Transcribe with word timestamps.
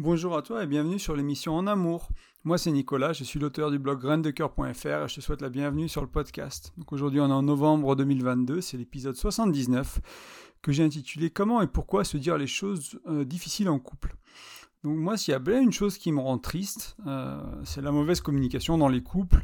Bonjour 0.00 0.36
à 0.36 0.42
toi 0.42 0.62
et 0.62 0.68
bienvenue 0.68 1.00
sur 1.00 1.16
l'émission 1.16 1.56
En 1.56 1.66
Amour. 1.66 2.10
Moi 2.44 2.56
c'est 2.56 2.70
Nicolas, 2.70 3.12
je 3.12 3.24
suis 3.24 3.40
l'auteur 3.40 3.72
du 3.72 3.80
blog 3.80 4.00
graindecoeur.fr 4.00 4.86
et 4.86 5.08
je 5.08 5.14
te 5.16 5.20
souhaite 5.20 5.42
la 5.42 5.48
bienvenue 5.48 5.88
sur 5.88 6.02
le 6.02 6.06
podcast. 6.06 6.72
Aujourd'hui 6.92 7.18
on 7.18 7.28
est 7.28 7.32
en 7.32 7.42
novembre 7.42 7.96
2022, 7.96 8.60
c'est 8.60 8.76
l'épisode 8.76 9.16
79 9.16 9.98
que 10.62 10.70
j'ai 10.70 10.84
intitulé 10.84 11.30
Comment 11.30 11.62
et 11.62 11.66
pourquoi 11.66 12.04
se 12.04 12.16
dire 12.16 12.38
les 12.38 12.46
choses 12.46 13.00
euh, 13.08 13.24
difficiles 13.24 13.68
en 13.68 13.80
couple? 13.80 14.14
Donc 14.84 14.96
moi 14.96 15.16
s'il 15.16 15.32
y 15.32 15.34
a 15.34 15.40
bien 15.40 15.60
une 15.60 15.72
chose 15.72 15.98
qui 15.98 16.12
me 16.12 16.20
rend 16.20 16.38
triste, 16.38 16.96
euh, 17.08 17.42
c'est 17.64 17.82
la 17.82 17.90
mauvaise 17.90 18.20
communication 18.20 18.78
dans 18.78 18.88
les 18.88 19.02
couples. 19.02 19.42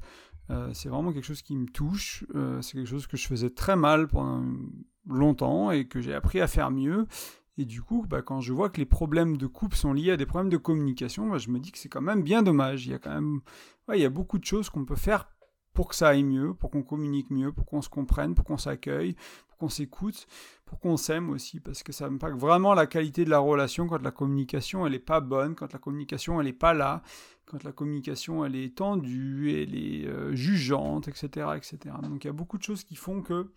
Euh, 0.50 0.70
c'est 0.72 0.88
vraiment 0.88 1.12
quelque 1.12 1.26
chose 1.26 1.42
qui 1.42 1.56
me 1.56 1.66
touche, 1.66 2.24
c'est 2.60 2.74
quelque 2.74 2.88
chose 2.88 3.08
que 3.08 3.16
je 3.16 3.26
faisais 3.26 3.50
très 3.50 3.74
mal 3.74 4.06
pendant 4.06 4.44
longtemps 5.08 5.72
et 5.72 5.88
que 5.88 6.00
j'ai 6.00 6.14
appris 6.14 6.40
à 6.40 6.46
faire 6.46 6.70
mieux 6.70 7.08
et 7.56 7.64
du 7.64 7.82
coup, 7.82 8.04
bah, 8.08 8.22
quand 8.22 8.40
je 8.40 8.52
vois 8.52 8.68
que 8.68 8.78
les 8.78 8.86
problèmes 8.86 9.36
de 9.36 9.46
couple 9.46 9.76
sont 9.76 9.92
liés 9.92 10.12
à 10.12 10.16
des 10.16 10.26
problèmes 10.26 10.50
de 10.50 10.56
communication, 10.56 11.28
bah, 11.28 11.38
je 11.38 11.50
me 11.50 11.60
dis 11.60 11.70
que 11.70 11.78
c'est 11.78 11.88
quand 11.88 12.00
même 12.00 12.22
bien 12.22 12.42
dommage. 12.42 12.86
Il 12.86 12.90
y 12.90 12.94
a 12.94 12.98
quand 12.98 13.14
même, 13.14 13.40
il 13.92 14.00
y 14.00 14.04
a 14.04 14.10
beaucoup 14.10 14.38
de 14.38 14.44
choses 14.44 14.70
qu'on 14.70 14.84
peut 14.84 14.96
faire 14.96 15.28
pour 15.72 15.88
que 15.88 15.94
ça 15.94 16.08
aille 16.08 16.24
mieux, 16.24 16.54
pour 16.54 16.70
qu'on 16.70 16.82
communique 16.82 17.30
mieux, 17.30 17.52
pour 17.52 17.66
qu'on 17.66 17.82
se 17.82 17.88
comprenne, 17.88 18.34
pour 18.34 18.44
qu'on 18.44 18.58
s'accueille, 18.58 19.16
pour 19.48 19.58
qu'on 19.58 19.68
s'écoute, 19.68 20.26
pour 20.64 20.78
qu'on 20.78 20.96
s'aime 20.96 21.30
aussi, 21.30 21.60
parce 21.60 21.82
que 21.82 21.92
ça 21.92 22.06
impacte 22.06 22.38
vraiment 22.38 22.74
la 22.74 22.86
qualité 22.86 23.24
de 23.24 23.30
la 23.30 23.40
relation 23.40 23.88
quand 23.88 24.02
la 24.02 24.12
communication 24.12 24.86
elle 24.86 24.92
n'est 24.92 24.98
pas 25.00 25.20
bonne, 25.20 25.56
quand 25.56 25.72
la 25.72 25.78
communication 25.78 26.40
elle 26.40 26.46
n'est 26.46 26.52
pas 26.52 26.74
là, 26.74 27.02
quand 27.44 27.64
la 27.64 27.72
communication 27.72 28.44
elle 28.44 28.54
est 28.54 28.76
tendue, 28.76 29.52
elle 29.52 29.74
est 29.74 30.06
euh, 30.06 30.34
jugeante, 30.34 31.08
etc., 31.08 31.48
etc. 31.56 31.96
Donc 32.02 32.24
il 32.24 32.28
y 32.28 32.30
a 32.30 32.32
beaucoup 32.32 32.56
de 32.56 32.62
choses 32.62 32.84
qui 32.84 32.94
font 32.94 33.20
que 33.20 33.50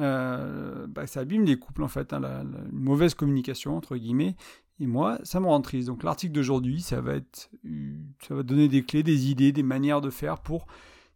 euh, 0.00 0.86
bah, 0.86 1.06
ça 1.06 1.20
abîme 1.20 1.44
les 1.44 1.58
couples 1.58 1.82
en 1.82 1.88
fait, 1.88 2.12
hein, 2.12 2.20
la, 2.20 2.42
mauvaise 2.72 3.14
communication 3.14 3.76
entre 3.76 3.96
guillemets. 3.96 4.36
Et 4.78 4.86
moi, 4.86 5.18
ça 5.24 5.40
me 5.40 5.46
rend 5.46 5.60
triste. 5.60 5.88
Donc 5.88 6.02
l'article 6.02 6.32
d'aujourd'hui, 6.32 6.80
ça 6.80 7.00
va 7.00 7.14
être, 7.14 7.50
ça 8.26 8.34
va 8.34 8.42
donner 8.42 8.68
des 8.68 8.82
clés, 8.82 9.02
des 9.02 9.30
idées, 9.30 9.52
des 9.52 9.62
manières 9.62 10.00
de 10.00 10.08
faire 10.08 10.38
pour 10.38 10.66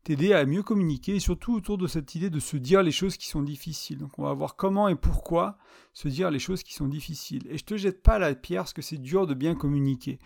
t'aider 0.05 0.35
à 0.35 0.45
mieux 0.45 0.63
communiquer 0.63 1.17
et 1.17 1.21
surtout 1.21 1.55
autour 1.55 1.79
de 1.79 1.87
cette 1.87 2.15
idée 2.15 2.29
de 2.29 2.41
se 2.41 2.59
dire 2.59 2.83
les 2.83 2.91
choses 2.91 3.17
qui 3.17 3.27
sont 3.27 3.43
difficiles. 3.43 3.99
Donc 3.99 4.19
on 4.19 4.25
va 4.25 4.35
voir 4.35 4.55
comment 4.57 4.89
et 4.89 4.97
pourquoi 4.97 5.57
se 5.95 6.09
dire 6.09 6.31
les 6.31 6.39
choses 6.39 6.63
qui 6.63 6.75
sont 6.75 6.89
difficiles. 6.89 7.47
Et 7.49 7.57
je 7.57 7.65
te 7.65 7.77
jette 7.79 8.03
pas 8.03 8.19
la 8.19 8.35
pierre 8.35 8.63
parce 8.63 8.75
que 8.75 8.83
c'est 8.83 8.99
dur 8.99 9.27
de 9.27 9.33
bien 9.33 9.55
communiquer. 9.55 10.19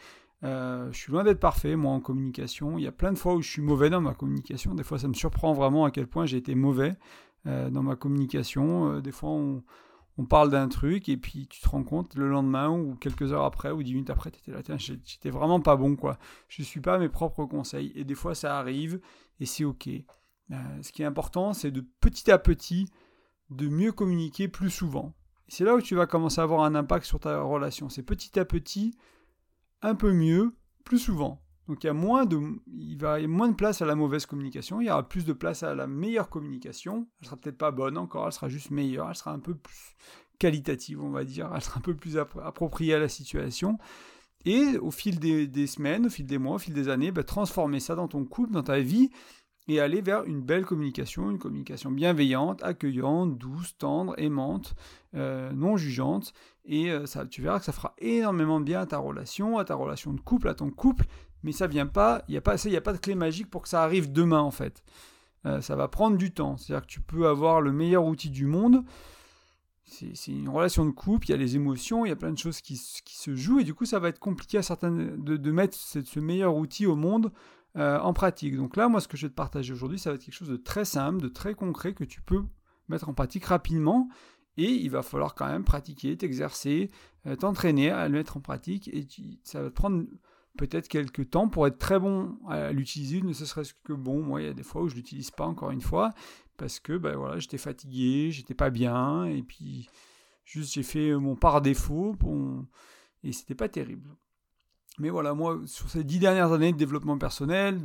Euh, 0.44 0.90
je 0.92 0.98
suis 0.98 1.12
loin 1.12 1.24
d'être 1.24 1.40
parfait, 1.40 1.76
moi, 1.76 1.92
en 1.92 2.00
communication. 2.00 2.78
Il 2.78 2.84
y 2.84 2.86
a 2.86 2.92
plein 2.92 3.12
de 3.12 3.18
fois 3.18 3.34
où 3.34 3.42
je 3.42 3.48
suis 3.48 3.62
mauvais 3.62 3.90
dans 3.90 4.00
ma 4.00 4.14
communication. 4.14 4.74
Des 4.74 4.84
fois, 4.84 4.98
ça 4.98 5.08
me 5.08 5.14
surprend 5.14 5.52
vraiment 5.52 5.84
à 5.84 5.90
quel 5.90 6.06
point 6.06 6.26
j'ai 6.26 6.36
été 6.36 6.54
mauvais. 6.54 6.96
Euh, 7.48 7.70
dans 7.70 7.82
ma 7.82 7.96
communication. 7.96 8.92
Euh, 8.92 9.00
des 9.00 9.12
fois, 9.12 9.30
on, 9.30 9.62
parle 10.28 10.50
d'un 10.50 10.68
truc 10.68 11.08
et 11.08 11.16
puis 11.16 11.46
tu 11.46 11.60
te 11.60 11.68
rends 11.68 11.84
compte 11.84 12.16
le 12.16 12.28
lendemain 12.28 12.68
ou 12.68 12.96
quelques 12.96 13.32
heures 13.32 13.44
après 13.44 13.70
ou 13.70 13.82
dix 13.84 13.94
minutes 13.94 14.10
après, 14.10 14.32
tu 14.32 14.40
étais 14.40 14.50
là, 14.50 14.76
j'étais 14.76 15.30
vraiment 15.30 15.60
pas 15.60 15.76
bon, 15.76 15.94
quoi. 15.94 16.18
Je 16.48 16.62
suis 16.62 16.80
pas 16.80 16.98
mes 16.98 17.08
propres 17.08 17.44
conseils. 17.44 17.92
Et 17.94 18.04
des 18.04 18.16
fois, 18.16 18.34
ça 18.34 18.58
arrive 18.58 19.00
et 19.38 19.46
c'est 19.46 19.64
OK. 19.64 19.86
Euh, 19.86 20.56
ce 20.82 20.90
qui 20.92 21.02
est 21.02 21.06
important, 21.06 21.52
c'est 21.52 21.70
de 21.70 21.80
petit 22.00 22.30
à 22.32 22.38
petit, 22.38 22.90
de 23.50 23.68
mieux 23.68 23.92
communiquer 23.92 24.48
plus 24.48 24.70
souvent. 24.70 25.14
C'est 25.46 25.64
là 25.64 25.76
où 25.76 25.80
tu 25.80 25.94
vas 25.94 26.06
commencer 26.06 26.40
à 26.40 26.44
avoir 26.44 26.64
un 26.64 26.74
impact 26.74 27.06
sur 27.06 27.20
ta 27.20 27.40
relation. 27.40 27.88
C'est 27.88 28.02
petit 28.02 28.38
à 28.38 28.44
petit, 28.44 28.98
un 29.82 29.94
peu 29.94 30.12
mieux, 30.12 30.54
plus 30.84 30.98
souvent. 30.98 31.40
Donc 31.68 31.84
il 31.84 31.86
y 31.86 31.90
a 31.90 31.94
moins 31.94 32.24
de, 32.24 32.40
il 32.66 32.92
y 32.92 32.94
avoir 32.94 33.20
moins 33.28 33.48
de 33.48 33.54
place 33.54 33.82
à 33.82 33.86
la 33.86 33.94
mauvaise 33.94 34.24
communication, 34.24 34.80
il 34.80 34.86
y 34.86 34.90
aura 34.90 35.06
plus 35.06 35.26
de 35.26 35.34
place 35.34 35.62
à 35.62 35.74
la 35.74 35.86
meilleure 35.86 36.30
communication. 36.30 37.06
Elle 37.20 37.26
sera 37.26 37.36
peut-être 37.36 37.58
pas 37.58 37.70
bonne 37.70 37.98
encore, 37.98 38.26
elle 38.26 38.32
sera 38.32 38.48
juste 38.48 38.70
meilleure, 38.70 39.08
elle 39.08 39.14
sera 39.14 39.32
un 39.32 39.38
peu 39.38 39.54
plus 39.54 39.94
qualitative, 40.38 41.02
on 41.02 41.10
va 41.10 41.24
dire, 41.24 41.50
elle 41.54 41.60
sera 41.60 41.78
un 41.78 41.82
peu 41.82 41.94
plus 41.94 42.16
appropriée 42.16 42.94
à 42.94 42.98
la 42.98 43.08
situation. 43.08 43.78
Et 44.44 44.78
au 44.78 44.90
fil 44.90 45.18
des, 45.18 45.66
semaines, 45.66 46.06
au 46.06 46.10
fil 46.10 46.26
des 46.26 46.38
mois, 46.38 46.54
au 46.54 46.58
fil 46.58 46.72
des 46.72 46.88
années, 46.88 47.10
bah, 47.10 47.24
transformer 47.24 47.80
ça 47.80 47.94
dans 47.94 48.08
ton 48.08 48.24
couple, 48.24 48.52
dans 48.52 48.62
ta 48.62 48.78
vie, 48.78 49.10
et 49.66 49.80
aller 49.80 50.00
vers 50.00 50.24
une 50.24 50.40
belle 50.40 50.64
communication, 50.64 51.30
une 51.30 51.38
communication 51.38 51.90
bienveillante, 51.90 52.62
accueillante, 52.62 53.36
douce, 53.36 53.76
tendre, 53.76 54.14
aimante, 54.16 54.74
euh, 55.14 55.52
non 55.52 55.76
jugeante. 55.76 56.32
Et 56.64 56.90
euh, 56.90 57.04
tu 57.30 57.42
verras 57.42 57.58
que 57.58 57.66
ça 57.66 57.72
fera 57.72 57.94
énormément 57.98 58.60
bien 58.60 58.80
à 58.80 58.86
ta 58.86 58.96
relation, 58.96 59.58
à 59.58 59.64
ta 59.64 59.74
relation 59.74 60.14
de 60.14 60.20
couple, 60.20 60.48
à 60.48 60.54
ton 60.54 60.70
couple, 60.70 61.04
mais 61.42 61.52
ça 61.52 61.66
vient 61.66 61.86
pas, 61.86 62.22
il 62.28 62.32
n'y 62.32 62.38
a, 62.38 62.40
pas, 62.40 62.54
a 62.54 62.80
pas 62.80 62.92
de 62.92 62.98
clé 62.98 63.14
magique 63.14 63.50
pour 63.50 63.62
que 63.62 63.68
ça 63.68 63.82
arrive 63.82 64.12
demain 64.12 64.40
en 64.40 64.50
fait. 64.50 64.82
Euh, 65.46 65.60
ça 65.60 65.76
va 65.76 65.88
prendre 65.88 66.16
du 66.16 66.32
temps. 66.32 66.56
C'est-à-dire 66.56 66.86
que 66.86 66.92
tu 66.92 67.00
peux 67.00 67.28
avoir 67.28 67.60
le 67.60 67.72
meilleur 67.72 68.04
outil 68.04 68.30
du 68.30 68.46
monde. 68.46 68.84
C'est 69.84 70.32
une 70.32 70.50
relation 70.50 70.84
de 70.84 70.90
couple, 70.90 71.28
il 71.28 71.30
y 71.30 71.34
a 71.34 71.38
les 71.38 71.56
émotions, 71.56 72.04
il 72.04 72.10
y 72.10 72.12
a 72.12 72.16
plein 72.16 72.30
de 72.30 72.36
choses 72.36 72.60
qui, 72.60 72.76
se 72.76 73.34
jouent, 73.34 73.60
et 73.60 73.64
du 73.64 73.72
coup 73.72 73.86
ça 73.86 73.98
va 73.98 74.10
être 74.10 74.18
compliqué 74.18 74.58
à 74.58 74.62
certains 74.62 74.90
de, 74.90 75.50
mettre 75.50 75.74
ce, 75.78 76.20
meilleur 76.20 76.56
outil 76.56 76.84
au 76.84 76.94
monde 76.94 77.32
euh, 77.76 77.98
en 77.98 78.12
pratique. 78.12 78.54
Donc 78.54 78.76
là, 78.76 78.88
moi 78.88 79.00
ce 79.00 79.08
que 79.08 79.16
je 79.16 79.24
vais 79.24 79.30
te 79.30 79.34
partager 79.34 79.72
aujourd'hui, 79.72 79.98
ça 79.98 80.10
va 80.10 80.16
être 80.16 80.22
quelque 80.22 80.34
chose 80.34 80.50
de 80.50 80.58
très 80.58 80.84
simple, 80.84 81.22
de 81.22 81.28
très 81.28 81.54
concret 81.54 81.94
que 81.94 82.04
tu 82.04 82.20
peux 82.20 82.44
mettre 82.88 83.08
en 83.08 83.14
pratique 83.14 83.46
rapidement, 83.46 84.10
et 84.58 84.70
il 84.70 84.90
va 84.90 85.00
falloir 85.00 85.34
quand 85.34 85.46
même 85.46 85.64
pratiquer, 85.64 86.18
t'exercer, 86.18 86.90
euh, 87.26 87.34
t'entraîner 87.36 87.90
à 87.90 88.08
le 88.08 88.12
mettre 88.12 88.36
en 88.36 88.40
pratique, 88.40 88.88
et 88.88 89.06
ça 89.42 89.62
va 89.62 89.70
te 89.70 89.74
prendre 89.74 90.04
peut-être 90.58 90.88
quelques 90.88 91.30
temps 91.30 91.48
pour 91.48 91.66
être 91.66 91.78
très 91.78 91.98
bon 91.98 92.36
à 92.48 92.72
l'utiliser, 92.72 93.22
ne 93.22 93.32
serait-ce 93.32 93.72
que 93.84 93.94
bon. 93.94 94.22
Moi, 94.22 94.42
il 94.42 94.46
y 94.46 94.50
a 94.50 94.54
des 94.54 94.62
fois 94.62 94.82
où 94.82 94.88
je 94.88 94.94
l'utilise 94.94 95.30
pas 95.30 95.46
encore 95.46 95.70
une 95.70 95.80
fois 95.80 96.12
parce 96.58 96.80
que 96.80 96.98
ben 96.98 97.16
voilà, 97.16 97.38
j'étais 97.38 97.56
fatigué, 97.56 98.30
j'étais 98.30 98.54
pas 98.54 98.68
bien 98.68 99.24
et 99.24 99.42
puis 99.42 99.88
juste 100.44 100.74
j'ai 100.74 100.82
fait 100.82 101.14
mon 101.14 101.36
par 101.36 101.62
défaut 101.62 102.14
bon, 102.18 102.66
et 103.22 103.32
c'était 103.32 103.54
pas 103.54 103.68
terrible. 103.68 104.10
Mais 104.98 105.10
voilà, 105.10 105.32
moi, 105.32 105.60
sur 105.66 105.88
ces 105.88 106.04
dix 106.04 106.18
dernières 106.18 106.52
années 106.52 106.72
de 106.72 106.76
développement 106.76 107.16
personnel, 107.16 107.80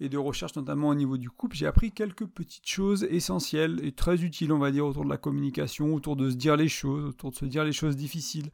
et 0.00 0.08
de 0.08 0.18
recherche 0.18 0.56
notamment 0.56 0.88
au 0.88 0.94
niveau 0.94 1.16
du 1.16 1.30
couple, 1.30 1.54
j'ai 1.56 1.66
appris 1.66 1.92
quelques 1.92 2.26
petites 2.26 2.66
choses 2.66 3.04
essentielles 3.04 3.78
et 3.84 3.92
très 3.92 4.24
utiles, 4.24 4.52
on 4.52 4.58
va 4.58 4.72
dire, 4.72 4.86
autour 4.86 5.04
de 5.04 5.10
la 5.10 5.18
communication, 5.18 5.94
autour 5.94 6.16
de 6.16 6.30
se 6.30 6.34
dire 6.34 6.56
les 6.56 6.68
choses, 6.68 7.04
autour 7.04 7.30
de 7.30 7.36
se 7.36 7.44
dire 7.44 7.62
les 7.62 7.72
choses 7.72 7.94
difficiles. 7.94 8.50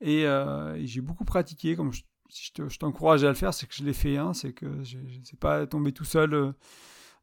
Et, 0.00 0.26
euh, 0.26 0.76
j'ai 0.84 1.00
beaucoup 1.00 1.24
pratiqué, 1.24 1.76
comme 1.76 1.92
je 1.92 2.02
je 2.32 2.78
t'encourage 2.78 3.24
à 3.24 3.28
le 3.28 3.34
faire, 3.34 3.52
c'est 3.52 3.66
que 3.66 3.74
je 3.74 3.84
l'ai 3.84 3.92
fait, 3.92 4.16
hein, 4.16 4.32
c'est 4.32 4.52
que 4.52 4.82
je 4.82 4.98
ne 4.98 5.24
sais 5.24 5.36
pas 5.36 5.66
tombé 5.66 5.92
tout 5.92 6.04
seul 6.04 6.34
euh, 6.34 6.52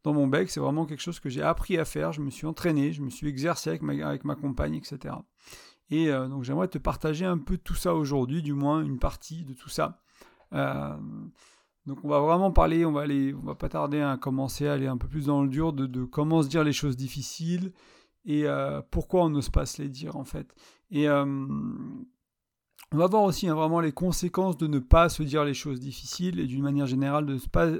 dans 0.04 0.14
mon 0.14 0.28
bec, 0.28 0.50
c'est 0.50 0.60
vraiment 0.60 0.86
quelque 0.86 1.02
chose 1.02 1.20
que 1.20 1.30
j'ai 1.30 1.42
appris 1.42 1.78
à 1.78 1.86
faire, 1.86 2.12
je 2.12 2.22
me 2.22 2.30
suis 2.30 2.48
entraîné, 2.48 2.94
je 2.94 3.02
me 3.02 3.10
suis 3.10 3.28
exercé 3.28 3.70
avec 3.70 3.82
ma, 3.82 3.94
avec 4.08 4.22
compagne, 4.22 4.76
etc. 4.76 5.16
Et 5.90 6.10
euh, 6.10 6.28
donc 6.28 6.44
j'aimerais 6.44 6.68
te 6.68 6.78
partager 6.78 7.26
un 7.26 7.38
peu 7.38 7.58
tout 7.58 7.76
ça 7.76 7.96
aujourd'hui, 7.96 8.42
du 8.42 8.54
moins 8.54 8.84
une 8.84 9.00
partie 9.00 9.44
de 9.44 9.54
tout 9.54 9.70
ça. 9.70 10.02
Euh, 10.54 10.96
donc 11.86 12.00
on 12.04 12.10
va 12.10 12.20
vraiment 12.20 12.52
parler, 12.52 12.86
on 12.86 12.92
va 12.92 13.06
va 13.44 13.56
pas 13.56 13.70
tarder 13.70 14.02
à 14.02 14.18
commencer 14.18 14.68
à 14.68 14.74
aller 14.74 14.88
un 14.88 14.98
peu 14.98 15.08
plus 15.08 15.26
dans 15.26 15.42
le 15.42 15.50
dur 15.50 15.74
de, 15.74 15.88
de 15.88 16.06
comment 16.06 16.44
se 16.44 16.48
dire 16.48 16.64
les 16.64 16.74
choses 16.74 16.96
difficiles 16.96 17.74
et 18.26 18.46
pourquoi 18.92 19.24
on 19.24 19.30
n'ose 19.30 19.50
pas 19.50 19.66
se 19.66 19.82
les 19.82 19.90
dire 19.90 20.16
en 20.18 20.26
fait. 20.26 20.54
Et 20.92 21.08
on 22.92 22.98
va 22.98 23.08
voir 23.08 23.24
aussi 23.24 23.48
hein, 23.48 23.56
vraiment 23.56 23.80
les 23.80 23.92
conséquences 23.92 24.58
de 24.58 24.68
ne 24.68 24.80
pas 24.80 25.10
se 25.10 25.22
dire 25.24 25.46
les 25.46 25.54
choses 25.54 25.80
difficiles 25.80 26.40
et 26.40 26.48
d'une 26.48 26.64
manière 26.64 26.88
générale 26.88 27.26
de 27.26 27.34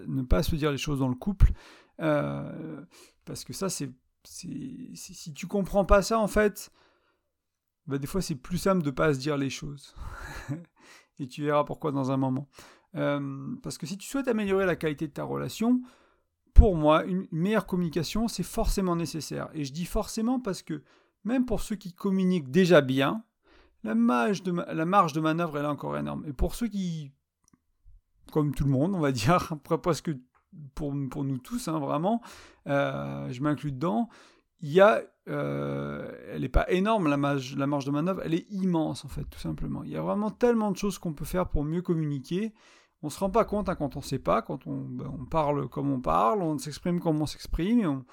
ne 0.08 0.22
pas 0.22 0.44
se 0.44 0.56
dire 0.56 0.72
les 0.72 0.78
choses 0.78 1.00
dans 1.00 1.08
le 1.08 1.16
couple. 1.16 1.52
Euh, 2.00 2.82
parce 3.26 3.44
que 3.44 3.54
ça, 3.54 3.70
c'est, 3.70 3.92
si 4.24 5.34
tu 5.36 5.48
comprends 5.48 5.86
pas 5.86 6.02
ça, 6.02 6.20
en 6.20 6.28
fait, 6.28 6.72
bah, 7.88 7.98
des 7.98 8.08
fois 8.08 8.22
c'est 8.22 8.36
plus 8.36 8.60
simple 8.60 8.84
de 8.84 8.90
ne 8.90 8.96
pas 8.96 9.14
se 9.14 9.20
dire 9.20 9.38
les 9.38 9.50
choses. 9.50 9.96
et 11.20 11.28
tu 11.28 11.44
verras 11.44 11.64
pourquoi 11.64 11.92
dans 11.92 12.12
un 12.12 12.18
moment. 12.18 12.48
Euh, 12.96 13.56
parce 13.64 13.78
que 13.78 13.86
si 13.86 13.98
tu 13.98 14.08
souhaites 14.08 14.28
améliorer 14.28 14.66
la 14.66 14.76
qualité 14.76 15.08
de 15.08 15.14
ta 15.14 15.24
relation, 15.24 15.82
pour 16.54 16.76
moi, 16.76 17.04
une 17.06 17.28
meilleure 17.32 17.66
communication, 17.66 18.28
c'est 18.28 18.44
forcément 18.44 18.96
nécessaire. 18.96 19.50
Et 19.54 19.64
je 19.64 19.74
dis 19.74 19.86
forcément 19.86 20.40
parce 20.40 20.62
que 20.62 20.84
même 21.24 21.46
pour 21.46 21.62
ceux 21.62 21.76
qui 21.76 21.94
communiquent 21.94 22.52
déjà 22.52 22.82
bien, 22.82 23.24
la 23.84 23.96
marge, 23.96 24.44
de, 24.44 24.52
la 24.52 24.86
marge 24.86 25.14
de 25.14 25.22
manœuvre 25.22 25.58
est 25.58 25.64
là 25.64 25.72
encore 25.72 25.98
énorme. 25.98 26.24
Et 26.28 26.34
pour 26.34 26.56
ceux 26.56 26.68
qui, 26.68 27.12
comme 28.32 28.54
tout 28.54 28.66
le 28.66 28.72
monde, 28.72 28.96
on 28.96 29.00
va 29.00 29.12
dire, 29.12 29.54
presque 29.82 30.12
pour, 30.76 30.94
pour 31.10 31.24
nous 31.24 31.38
tous, 31.38 31.68
hein, 31.68 31.80
vraiment, 31.80 32.22
euh, 32.68 33.32
je 33.32 33.42
m'inclus 33.42 33.72
dedans, 33.72 34.10
il 34.62 34.72
y 34.72 34.82
a, 34.82 35.02
euh, 35.30 36.12
elle 36.30 36.42
n'est 36.42 36.50
pas 36.50 36.70
énorme 36.70 37.08
la 37.08 37.18
marge, 37.18 37.56
la 37.56 37.68
marge 37.68 37.86
de 37.86 37.92
manœuvre, 37.92 38.22
elle 38.26 38.34
est 38.34 38.50
immense 38.52 39.06
en 39.06 39.08
fait, 39.08 39.24
tout 39.24 39.40
simplement. 39.40 39.84
Il 39.84 39.92
y 39.92 39.96
a 39.96 40.02
vraiment 40.02 40.32
tellement 40.32 40.72
de 40.72 40.78
choses 40.78 41.00
qu'on 41.00 41.14
peut 41.14 41.26
faire 41.26 41.48
pour 41.48 41.64
mieux 41.64 41.82
communiquer. 41.82 42.54
On 43.02 43.08
ne 43.08 43.12
se 43.12 43.20
rend 43.20 43.30
pas 43.30 43.46
compte 43.46 43.70
hein, 43.70 43.76
quand 43.76 43.96
on 43.96 44.00
ne 44.00 44.04
sait 44.04 44.20
pas, 44.20 44.42
quand 44.42 44.68
on, 44.68 44.82
ben, 44.82 45.10
on, 45.18 45.26
parle 45.26 45.70
comme 45.70 45.90
on 45.90 46.02
parle, 46.02 46.42
on 46.42 46.58
s'exprime 46.58 47.00
comme 47.00 47.22
on 47.22 47.26
s'exprime, 47.26 48.04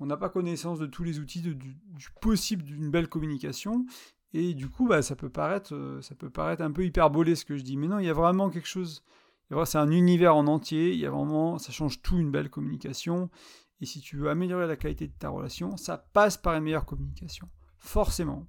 on 0.00 0.06
n'a 0.06 0.16
pas 0.16 0.28
connaissance 0.28 0.80
de 0.80 0.86
tous 0.86 1.04
les 1.04 1.20
outils 1.20 1.40
du, 1.40 1.76
possible 2.20 2.64
d'une 2.64 2.90
belle 2.90 3.08
communication. 3.08 3.86
Et 4.34 4.52
du 4.52 4.68
coup, 4.68 4.86
bah, 4.86 5.00
ça, 5.00 5.16
peut 5.16 5.30
paraître, 5.30 5.74
euh, 5.74 6.02
ça 6.02 6.14
peut 6.14 6.28
paraître 6.28 6.62
un 6.62 6.72
peu 6.72 6.84
hyperbolé 6.84 7.36
ce 7.36 7.44
que 7.44 7.56
je 7.56 7.62
dis. 7.62 7.76
Mais 7.76 7.86
non, 7.86 8.00
il 8.00 8.06
y 8.06 8.10
a 8.10 8.14
vraiment 8.14 8.50
quelque 8.50 8.68
chose. 8.68 9.02
C'est 9.64 9.78
un 9.78 9.90
univers 9.90 10.34
en 10.34 10.46
entier. 10.48 10.92
Il 10.92 10.98
y 10.98 11.06
a 11.06 11.10
vraiment, 11.10 11.58
ça 11.58 11.72
change 11.72 12.02
tout 12.02 12.18
une 12.18 12.30
belle 12.30 12.50
communication. 12.50 13.30
Et 13.80 13.86
si 13.86 14.00
tu 14.00 14.16
veux 14.16 14.28
améliorer 14.28 14.66
la 14.66 14.76
qualité 14.76 15.06
de 15.06 15.12
ta 15.12 15.28
relation, 15.28 15.76
ça 15.76 15.98
passe 15.98 16.36
par 16.36 16.54
une 16.54 16.64
meilleure 16.64 16.84
communication. 16.84 17.48
Forcément. 17.78 18.46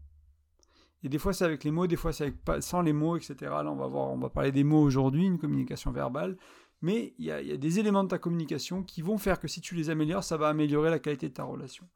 Et 1.03 1.09
des 1.09 1.19
fois 1.19 1.33
c'est 1.33 1.45
avec 1.45 1.63
les 1.63 1.69
mots, 1.71 1.85
des 1.85 1.97
fois 1.97 2.11
c'est 2.13 2.33
sans 2.61 2.81
les 2.81 2.93
mots, 2.93 3.15
etc. 3.15 3.35
Là 3.41 3.71
on 3.71 3.75
va 3.75 3.85
voir, 3.85 4.09
on 4.09 4.17
va 4.17 4.29
parler 4.29 4.51
des 4.51 4.63
mots 4.63 4.81
aujourd'hui, 4.81 5.25
une 5.25 5.37
communication 5.37 5.91
verbale. 5.91 6.35
Mais 6.81 7.13
il 7.19 7.25
y, 7.25 7.31
a, 7.31 7.57
des 7.57 7.79
éléments 7.79 8.03
de 8.03 8.09
ta 8.09 8.17
communication 8.17 8.83
qui 8.83 9.01
vont 9.01 9.17
faire 9.17 9.39
que 9.39 9.47
si 9.47 9.61
tu 9.61 9.75
les 9.75 9.89
améliores, 9.89 10.23
ça 10.23 10.37
va 10.37 10.49
améliorer 10.49 10.89
la 10.89 10.99
qualité 10.99 11.29
de 11.29 11.33
ta 11.33 11.43
relation. 11.43 11.87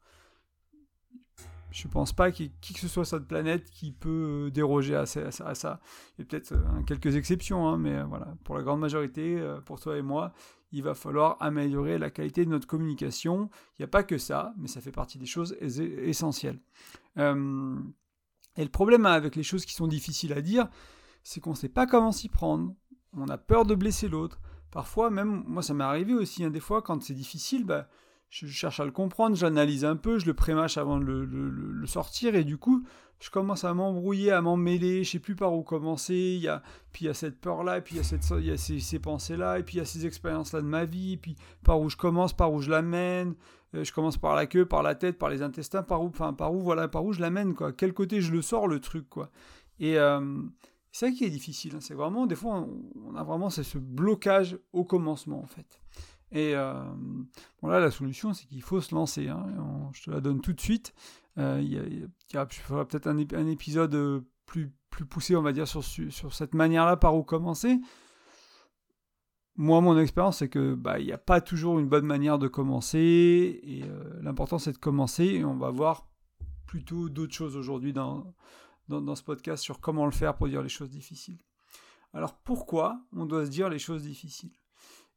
Je 1.70 1.86
ne 1.86 1.92
pense 1.92 2.12
pas 2.12 2.32
qu'il 2.32 2.46
y 2.46 2.48
ait 2.48 2.52
qui 2.60 2.74
que 2.74 2.80
ce 2.80 2.88
soit 2.88 3.04
cette 3.04 3.26
planète 3.26 3.70
qui 3.70 3.92
peut 3.92 4.46
euh, 4.46 4.50
déroger 4.50 4.96
à 4.96 5.06
ça. 5.06 5.20
Il 5.22 6.20
y 6.20 6.22
a 6.22 6.24
peut-être 6.24 6.52
euh, 6.52 6.82
quelques 6.86 7.14
exceptions, 7.14 7.68
hein, 7.68 7.78
mais 7.78 7.94
euh, 7.94 8.04
voilà, 8.04 8.34
pour 8.44 8.56
la 8.56 8.62
grande 8.62 8.80
majorité, 8.80 9.40
pour 9.66 9.80
toi 9.80 9.96
et 9.96 10.02
moi, 10.02 10.32
il 10.72 10.82
va 10.82 10.94
falloir 10.94 11.36
améliorer 11.40 11.98
la 11.98 12.10
qualité 12.10 12.44
de 12.44 12.50
notre 12.50 12.66
communication. 12.66 13.50
Il 13.78 13.82
n'y 13.82 13.84
a 13.84 13.88
pas 13.88 14.02
que 14.02 14.18
ça, 14.18 14.52
mais 14.58 14.68
ça 14.68 14.80
fait 14.80 14.92
partie 14.92 15.18
des 15.18 15.26
choses 15.26 15.56
essentielles. 15.60 16.60
et 17.16 17.22
le 17.22 18.68
problème 18.70 19.06
avec 19.06 19.36
les 19.36 19.42
choses 19.42 19.64
qui 19.64 19.74
sont 19.74 19.88
difficiles 19.88 20.32
à 20.32 20.42
dire, 20.42 20.68
c'est 21.22 21.40
qu'on 21.40 21.50
ne 21.50 21.56
sait 21.56 21.68
pas 21.68 21.86
comment 21.86 22.12
s'y 22.12 22.28
prendre. 22.28 22.74
On 23.12 23.28
a 23.28 23.38
peur 23.38 23.64
de 23.64 23.74
blesser 23.74 24.08
l'autre. 24.08 24.40
Parfois, 24.70 25.10
même, 25.10 25.44
moi 25.46 25.62
ça 25.62 25.74
m'est 25.74 25.84
arrivé 25.84 26.14
aussi, 26.14 26.44
hein, 26.44 26.50
des 26.50 26.60
fois, 26.60 26.82
quand 26.82 27.02
c'est 27.02 27.14
difficile, 27.14 27.64
bah, 27.64 27.88
je 28.30 28.46
cherche 28.46 28.80
à 28.80 28.84
le 28.84 28.92
comprendre, 28.92 29.36
j'analyse 29.36 29.84
un 29.84 29.96
peu, 29.96 30.18
je 30.18 30.26
le 30.26 30.34
prémâche 30.34 30.78
avant 30.78 30.98
de 30.98 31.04
le, 31.04 31.86
sortir, 31.86 32.36
et 32.36 32.44
du 32.44 32.56
coup, 32.56 32.84
je 33.18 33.28
commence 33.28 33.64
à 33.64 33.74
m'embrouiller, 33.74 34.30
à 34.30 34.40
m'en 34.40 34.56
mêler, 34.56 35.02
je 35.02 35.10
sais 35.10 35.18
plus 35.18 35.34
par 35.34 35.52
où 35.52 35.62
commencer, 35.62 36.38
y 36.40 36.48
a, 36.48 36.62
puis 36.92 37.04
il 37.04 37.08
y 37.08 37.10
a 37.10 37.14
cette 37.14 37.40
peur-là, 37.40 37.80
puis 37.80 37.96
il 37.96 37.98
y 37.98 38.50
a, 38.50 38.56
ces, 38.56 38.98
pensées-là, 38.98 39.58
et 39.58 39.64
puis 39.64 39.76
il 39.76 39.78
y 39.78 39.82
a 39.82 39.84
ces 39.84 40.06
expériences-là 40.06 40.60
de 40.60 40.66
ma 40.66 40.84
vie, 40.84 41.16
puis 41.16 41.34
par 41.64 41.80
où 41.80 41.90
je 41.90 41.96
commence, 41.96 42.32
par 42.32 42.52
où 42.52 42.60
je 42.60 42.70
l'amène, 42.70 43.34
euh, 43.74 43.82
je 43.82 43.92
commence 43.92 44.16
par 44.16 44.36
la 44.36 44.46
queue, 44.46 44.64
par 44.64 44.84
la 44.84 44.94
tête, 44.94 45.18
par 45.18 45.28
les 45.28 45.42
intestins, 45.42 45.82
par 45.82 46.02
où, 46.02 46.06
enfin, 46.06 46.32
par 46.32 46.54
où, 46.54 46.60
voilà, 46.60 46.86
par 46.86 47.04
où 47.04 47.12
je 47.12 47.20
l'amène, 47.20 47.54
quoi, 47.54 47.72
quel 47.72 47.92
côté 47.92 48.20
je 48.20 48.32
le 48.32 48.42
sors, 48.42 48.68
le 48.68 48.78
truc, 48.78 49.08
quoi. 49.08 49.30
Et, 49.80 49.98
euh, 49.98 50.20
c'est 50.92 51.06
ça 51.06 51.12
qui 51.12 51.24
est 51.24 51.30
difficile. 51.30 51.76
Hein. 51.76 51.80
C'est 51.80 51.94
vraiment, 51.94 52.26
des 52.26 52.34
fois, 52.34 52.66
on, 53.06 53.14
a 53.14 53.22
vraiment 53.22 53.48
ce 53.48 53.78
blocage 53.78 54.58
au 54.72 54.84
commencement, 54.84 55.40
en 55.40 55.46
fait. 55.46 55.80
Et 56.32 56.54
euh, 56.54 56.74
bon, 57.60 57.68
là, 57.68 57.80
la 57.80 57.90
solution, 57.90 58.32
c'est 58.32 58.46
qu'il 58.46 58.62
faut 58.62 58.80
se 58.80 58.94
lancer. 58.94 59.28
Hein. 59.28 59.46
je 59.92 60.04
te 60.04 60.10
la 60.10 60.20
donne 60.20 60.40
tout 60.40 60.52
de 60.52 60.60
suite. 60.60 60.94
Euh, 61.38 61.60
il 61.62 61.72
y, 61.72 62.36
a, 62.36 62.46
peut-être 62.46 63.06
un, 63.06 63.46
épisode 63.46 63.94
euh, 63.94 64.20
plus, 64.46 64.72
plus 64.90 65.04
poussé, 65.04 65.36
on 65.36 65.42
va 65.42 65.52
dire, 65.52 65.66
sur, 65.66 65.82
sur 65.84 66.34
cette 66.34 66.54
manière-là, 66.54 66.96
par 66.96 67.16
où 67.16 67.22
commencer. 67.22 67.80
Moi, 69.56 69.80
mon 69.80 69.98
expérience, 69.98 70.38
c'est 70.38 70.48
que 70.48 70.74
bah, 70.74 70.98
il 71.00 71.06
n'y 71.06 71.12
a 71.12 71.18
pas 71.18 71.40
toujours 71.40 71.78
une 71.78 71.88
bonne 71.88 72.06
manière 72.06 72.38
de 72.38 72.48
commencer. 72.48 73.60
Et 73.62 73.84
l'important, 74.22 74.58
c'est 74.58 74.72
de 74.72 74.78
commencer. 74.78 75.24
Et 75.24 75.44
on 75.44 75.56
va 75.56 75.70
voir 75.70 76.06
plutôt 76.66 77.08
d'autres 77.08 77.34
choses 77.34 77.56
aujourd'hui 77.56 77.92
dans, 77.92 78.32
dans, 78.88 79.14
ce 79.14 79.22
podcast 79.22 79.62
sur 79.62 79.80
comment 79.80 80.04
le 80.04 80.12
faire 80.12 80.36
pour 80.36 80.48
dire 80.48 80.62
les 80.62 80.68
choses 80.68 80.90
difficiles. 80.90 81.38
Alors 82.12 82.34
pourquoi 82.34 83.00
on 83.12 83.26
doit 83.26 83.44
se 83.44 83.50
dire 83.50 83.68
les 83.68 83.78
choses 83.78 84.02
difficiles? 84.02 84.52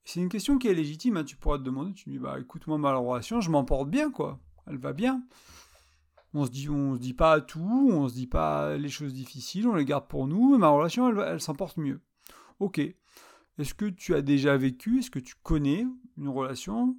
C'est 0.06 0.20
une 0.20 0.30
question 0.30 0.58
qui 0.58 0.68
est 0.68 0.74
légitime, 0.74 1.18
hein. 1.18 1.24
tu 1.24 1.38
pourras 1.38 1.58
te 1.58 1.64
demander, 1.64 1.94
tu 1.94 2.10
dis 2.10 2.20
bah 2.20 2.38
écoute 2.40 2.68
moi 2.68 2.78
ma 2.78 2.94
relation 2.96 3.40
je 3.40 3.50
m'en 3.50 3.64
porte 3.64 3.90
bien 3.90 4.12
quoi, 4.12 4.40
elle 4.68 4.78
va 4.78 4.94
bien. 4.94 5.24
On 6.34 6.46
se 6.46 6.52
dit 6.52 6.70
on 6.70 6.96
se 6.96 7.00
dit 7.00 7.14
pas 7.14 7.40
tout, 7.42 7.90
on 7.92 8.10
se 8.10 8.16
dit 8.16 8.28
pas 8.28 8.76
les 8.76 8.90
choses 8.90 9.14
difficiles, 9.14 9.68
on 9.68 9.76
les 9.76 9.86
garde 9.86 10.08
pour 10.08 10.28
nous, 10.28 10.58
ma 10.58 10.70
relation 10.70 11.10
elle, 11.10 11.26
elle 11.34 11.42
s'en 11.42 11.56
porte 11.56 11.78
mieux. 11.78 12.02
Ok. 12.60 12.82
Est-ce 13.60 13.74
que 13.76 13.86
tu 13.86 14.16
as 14.16 14.22
déjà 14.22 14.58
vécu, 14.58 15.00
est-ce 15.00 15.12
que 15.12 15.20
tu 15.20 15.36
connais 15.44 15.86
une 16.18 16.28
relation 16.28 16.98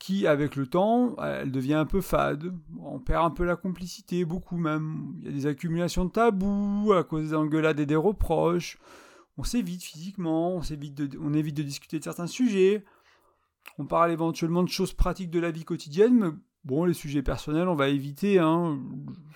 qui, 0.00 0.26
avec 0.26 0.56
le 0.56 0.66
temps, 0.66 1.14
elle 1.22 1.52
devient 1.52 1.74
un 1.74 1.86
peu 1.86 2.00
fade? 2.00 2.52
On 2.80 2.98
perd 2.98 3.24
un 3.24 3.30
peu 3.30 3.44
la 3.44 3.54
complicité, 3.54 4.24
beaucoup 4.24 4.56
même. 4.56 5.14
Il 5.20 5.26
y 5.26 5.28
a 5.28 5.32
des 5.32 5.46
accumulations 5.46 6.06
de 6.06 6.10
tabous 6.10 6.92
à 6.92 7.04
cause 7.04 7.28
des 7.28 7.34
engueulades 7.36 7.78
et 7.78 7.86
des 7.86 7.94
reproches. 7.94 8.78
On 9.38 9.44
s'évite 9.44 9.82
physiquement, 9.82 10.56
on, 10.56 10.60
évite 10.62 10.94
de, 10.94 11.18
on 11.18 11.32
évite 11.34 11.56
de 11.56 11.62
discuter 11.62 11.98
de 11.98 12.04
certains 12.04 12.26
sujets. 12.26 12.84
On 13.78 13.86
parle 13.86 14.12
éventuellement 14.12 14.62
de 14.62 14.68
choses 14.68 14.92
pratiques 14.92 15.30
de 15.30 15.40
la 15.40 15.50
vie 15.50 15.64
quotidienne, 15.64 16.18
mais 16.18 16.30
bon, 16.64 16.84
les 16.84 16.94
sujets 16.94 17.22
personnels, 17.22 17.68
on 17.68 17.74
va 17.74 17.88
éviter. 17.88 18.38
Hein. 18.38 18.78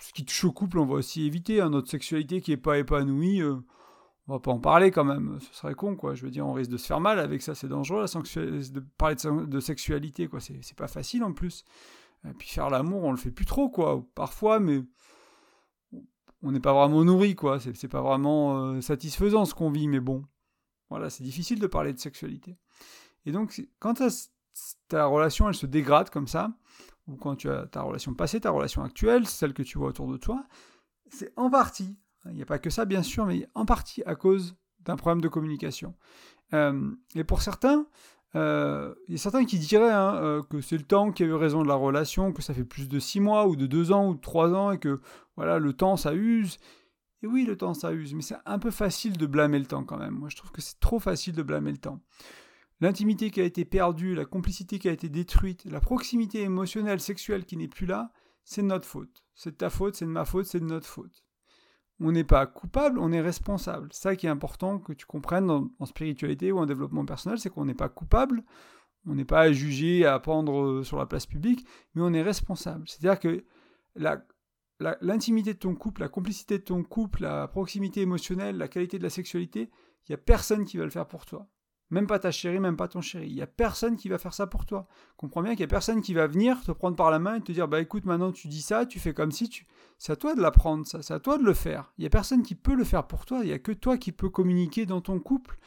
Ce 0.01 0.13
qui 0.13 0.25
touche 0.25 0.45
au 0.45 0.53
couple, 0.53 0.79
on 0.79 0.87
va 0.87 0.95
aussi 0.95 1.25
éviter. 1.27 1.61
Hein. 1.61 1.71
Notre 1.71 1.91
sexualité 1.91 2.41
qui 2.41 2.51
n'est 2.51 2.57
pas 2.57 2.79
épanouie, 2.79 3.41
euh, 3.41 3.57
on 4.29 4.35
va 4.35 4.41
pas 4.41 4.51
en 4.51 4.59
parler 4.59 4.91
quand 4.91 5.05
même, 5.05 5.39
ce 5.41 5.55
serait 5.55 5.75
con 5.75 5.95
quoi. 5.95 6.15
Je 6.15 6.25
veux 6.25 6.31
dire, 6.31 6.47
on 6.47 6.53
risque 6.53 6.71
de 6.71 6.77
se 6.77 6.87
faire 6.87 7.01
mal 7.01 7.19
avec 7.19 7.43
ça, 7.43 7.55
c'est 7.55 7.69
dangereux 7.69 8.05
de 8.05 8.81
parler 8.99 9.17
de, 9.47 9.61
sexualité 9.61 10.27
quoi. 10.29 10.41
C'est 10.41 10.77
pas 10.77 10.89
facile 10.89 11.23
en 11.23 11.33
plus. 11.33 11.65
Et 12.29 12.33
puis 12.33 12.49
faire 12.49 12.71
l'amour, 12.71 13.05
on 13.05 13.13
le 13.13 13.17
fait 13.17 13.31
plus 13.31 13.45
trop 13.45 13.69
quoi. 13.69 14.05
Parfois, 14.15 14.59
mais 14.59 14.83
on 16.43 16.53
n'est 16.53 16.61
pas 16.61 16.73
vraiment 16.73 17.05
nourri 17.05 17.35
quoi. 17.35 17.59
C'est 17.61 17.89
pas 17.89 18.03
vraiment 18.03 18.59
euh, 18.59 18.81
satisfaisant 18.81 19.45
ce 19.45 19.55
qu'on 19.55 19.71
vit, 19.71 19.89
mais 19.89 20.01
bon, 20.01 20.25
voilà, 20.91 21.11
c'est 21.11 21.25
difficile 21.25 21.61
de 21.61 21.67
parler 21.67 21.93
de 21.93 21.99
sexualité. 21.99 22.59
Et 23.25 23.33
donc, 23.33 23.61
quand 23.79 24.03
ta 24.89 25.07
relation 25.07 25.49
elle 25.49 25.55
se 25.55 25.67
dégrade 25.67 26.11
comme 26.11 26.29
ça, 26.29 26.53
ou 27.07 27.17
quand 27.17 27.37
tu 27.37 27.51
as 27.51 27.67
ta 27.67 27.83
relation 27.83 28.15
passée, 28.15 28.41
ta 28.41 28.51
relation 28.51 28.83
actuelle, 28.83 29.27
celle 29.27 29.55
que 29.55 29.63
tu 29.63 29.79
vois 29.79 29.89
autour 29.89 30.11
de 30.11 30.17
toi, 30.17 30.45
c'est 31.11 31.33
en 31.37 31.51
partie 31.51 31.97
il 32.31 32.37
n'y 32.37 32.43
a 32.43 32.47
pas 32.47 32.59
que 32.59 32.71
ça, 32.71 32.85
bien 32.85 33.03
sûr, 33.03 33.27
mais 33.27 33.49
en 33.55 33.65
partie 33.65 34.03
à 34.05 34.15
cause 34.15 34.57
d'un 34.81 34.97
problème 34.97 35.21
de 35.21 35.29
communication. 35.29 35.95
Euh, 36.55 36.93
et 37.15 37.25
pour 37.25 37.43
certains, 37.43 37.87
euh, 38.37 38.95
il 39.09 39.13
y 39.13 39.15
a 39.15 39.19
certains 39.19 39.45
qui 39.45 39.59
diraient 39.59 39.93
hein, 39.93 40.17
euh, 40.17 40.43
que 40.43 40.61
c'est 40.61 40.77
le 40.77 40.85
temps 40.85 41.11
qui 41.11 41.23
a 41.23 41.27
eu 41.27 41.33
raison 41.33 41.63
de 41.63 41.69
la 41.69 41.75
relation, 41.75 42.33
que 42.33 42.43
ça 42.43 42.55
fait 42.55 42.65
plus 42.65 42.89
de 42.89 42.99
six 42.99 43.19
mois 43.19 43.47
ou 43.47 43.57
de 43.57 43.67
deux 43.67 43.93
ans 43.93 44.09
ou 44.09 44.15
de 44.15 44.21
trois 44.21 44.53
ans 44.53 44.73
et 44.73 44.79
que 44.79 45.01
voilà 45.37 45.59
le 45.59 45.73
temps 45.73 45.97
ça 45.97 46.15
use. 46.15 46.59
Et 47.23 47.27
oui, 47.27 47.47
le 47.47 47.57
temps 47.57 47.73
ça 47.73 47.93
use, 47.93 48.15
mais 48.15 48.23
c'est 48.23 48.37
un 48.45 48.59
peu 48.59 48.71
facile 48.71 49.17
de 49.17 49.27
blâmer 49.27 49.59
le 49.59 49.67
temps 49.67 49.85
quand 49.85 49.97
même. 49.97 50.15
Moi, 50.15 50.29
je 50.29 50.37
trouve 50.37 50.53
que 50.53 50.61
c'est 50.61 50.79
trop 50.81 50.99
facile 50.99 51.35
de 51.35 51.43
blâmer 51.43 51.73
le 51.73 51.79
temps. 51.79 52.01
L'intimité 52.81 53.31
qui 53.31 53.41
a 53.41 53.45
été 53.45 53.65
perdue, 53.65 54.15
la 54.15 54.27
complicité 54.27 54.79
qui 54.79 54.89
a 54.89 54.93
été 54.93 55.09
détruite, 55.09 55.65
la 55.65 55.81
proximité 55.81 56.43
émotionnelle, 56.43 57.01
sexuelle 57.01 57.47
qui 57.47 57.57
n'est 57.57 57.69
plus 57.69 57.87
là, 57.87 58.13
c'est 58.45 58.63
notre 58.63 58.87
faute. 58.87 59.25
C'est 59.35 59.53
de 59.53 59.57
ta 59.57 59.71
faute, 59.71 59.97
c'est 59.97 60.05
de 60.05 60.11
ma 60.11 60.27
faute, 60.27 60.45
c'est 60.45 60.61
de 60.61 60.67
notre 60.67 60.87
faute 60.87 61.26
on 62.01 62.13
n'est 62.13 62.25
pas 62.25 62.47
coupable, 62.47 62.99
on 62.99 63.13
est 63.13 63.21
responsable. 63.21 63.89
Ça 63.93 64.17
qui 64.17 64.27
est 64.27 64.31
important 64.31 64.79
que 64.79 64.93
tu 64.93 65.07
comprennes 65.07 65.51
en, 65.51 65.87
spiritualité 65.87 66.53
ou 66.53 66.59
en 66.59 66.67
développement 66.67 67.05
personnel, 67.05 67.39
c'est 67.39 67.51
qu'on 67.51 67.65
n'est 67.65 67.75
pas 67.75 67.89
coupable, 67.89 68.43
on 69.07 69.15
n'est 69.15 69.25
pas 69.25 69.53
jugé 69.53 70.05
à 70.05 70.19
pendre 70.19 70.63
euh, 70.63 70.85
sur 70.85 70.99
la 70.99 71.07
place 71.07 71.27
publique, 71.27 71.67
mais 71.95 72.03
on 72.03 72.13
est 72.13 72.23
responsable. 72.23 72.87
C'est-à-dire 72.89 73.19
que 73.19 73.45
l'intimité 75.01 75.55
de 75.55 75.59
ton 75.59 75.75
couple, 75.75 76.03
la 76.03 76.09
complicité 76.09 76.59
de 76.59 76.65
ton 76.65 76.83
couple, 76.83 77.23
la 77.23 77.49
proximité 77.49 78.03
émotionnelle, 78.03 78.59
la 78.59 78.69
qualité 78.69 78.99
de 78.99 79.03
la 79.03 79.11
sexualité, 79.11 79.71
il 80.07 80.13
n'y 80.13 80.15
a 80.15 80.19
personne 80.19 80.65
qui 80.65 80.77
va 80.77 80.85
le 80.85 80.91
faire 80.91 81.07
pour 81.07 81.25
toi. 81.25 81.49
Même 81.91 82.09
pas 82.09 82.19
ta 82.19 82.33
chérie, 82.33 82.59
même 82.59 82.77
pas 82.77 82.89
ton 82.89 83.01
chéri. 83.01 83.29
Il 83.29 83.35
n'y 83.35 83.43
a 83.43 83.47
personne 83.47 83.97
qui 83.97 84.09
va 84.09 84.19
faire 84.19 84.35
ça 84.35 84.47
pour 84.47 84.67
toi. 84.67 84.89
Comprends 85.17 85.43
bien 85.43 85.53
qu'il 85.53 85.61
n'y 85.61 85.65
a 85.65 85.69
personne 85.69 86.03
qui 86.03 86.15
va 86.15 86.27
venir 86.27 86.61
te 86.63 86.73
prendre 86.73 86.97
par 86.97 87.13
la 87.13 87.21
main 87.21 87.37
et 87.37 87.41
te 87.41 87.53
dire 87.53 87.69
Bah 87.69 87.81
écoute, 87.81 88.05
maintenant 88.05 88.33
tu 88.33 88.49
dis 88.49 88.61
ça, 88.61 88.87
tu 88.87 88.99
fais 88.99 89.15
comme 89.15 89.31
si 89.31 89.49
tu. 89.49 89.67
C'est 89.99 90.13
à 90.13 90.17
toi 90.17 90.35
de 90.35 90.41
l'apprendre, 90.41 90.87
ça. 90.87 91.03
C'est 91.03 91.15
à 91.15 91.21
toi 91.21 91.39
de 91.39 91.45
le 91.45 91.55
faire. 91.55 91.93
Il 91.97 92.03
n'y 92.03 92.07
a 92.07 92.11
personne 92.11 92.43
qui 92.43 92.55
peut 92.55 92.75
le 92.75 92.85
faire 92.85 93.07
pour 93.07 93.25
toi. 93.25 93.41
Il 93.43 93.47
n'y 93.47 93.53
a 93.53 93.59
que 93.59 93.73
toi 93.73 93.97
qui 93.97 94.13
peux 94.13 94.29
communiquer 94.29 94.87
dans 94.87 95.01
ton 95.01 95.19
couple. 95.19 95.59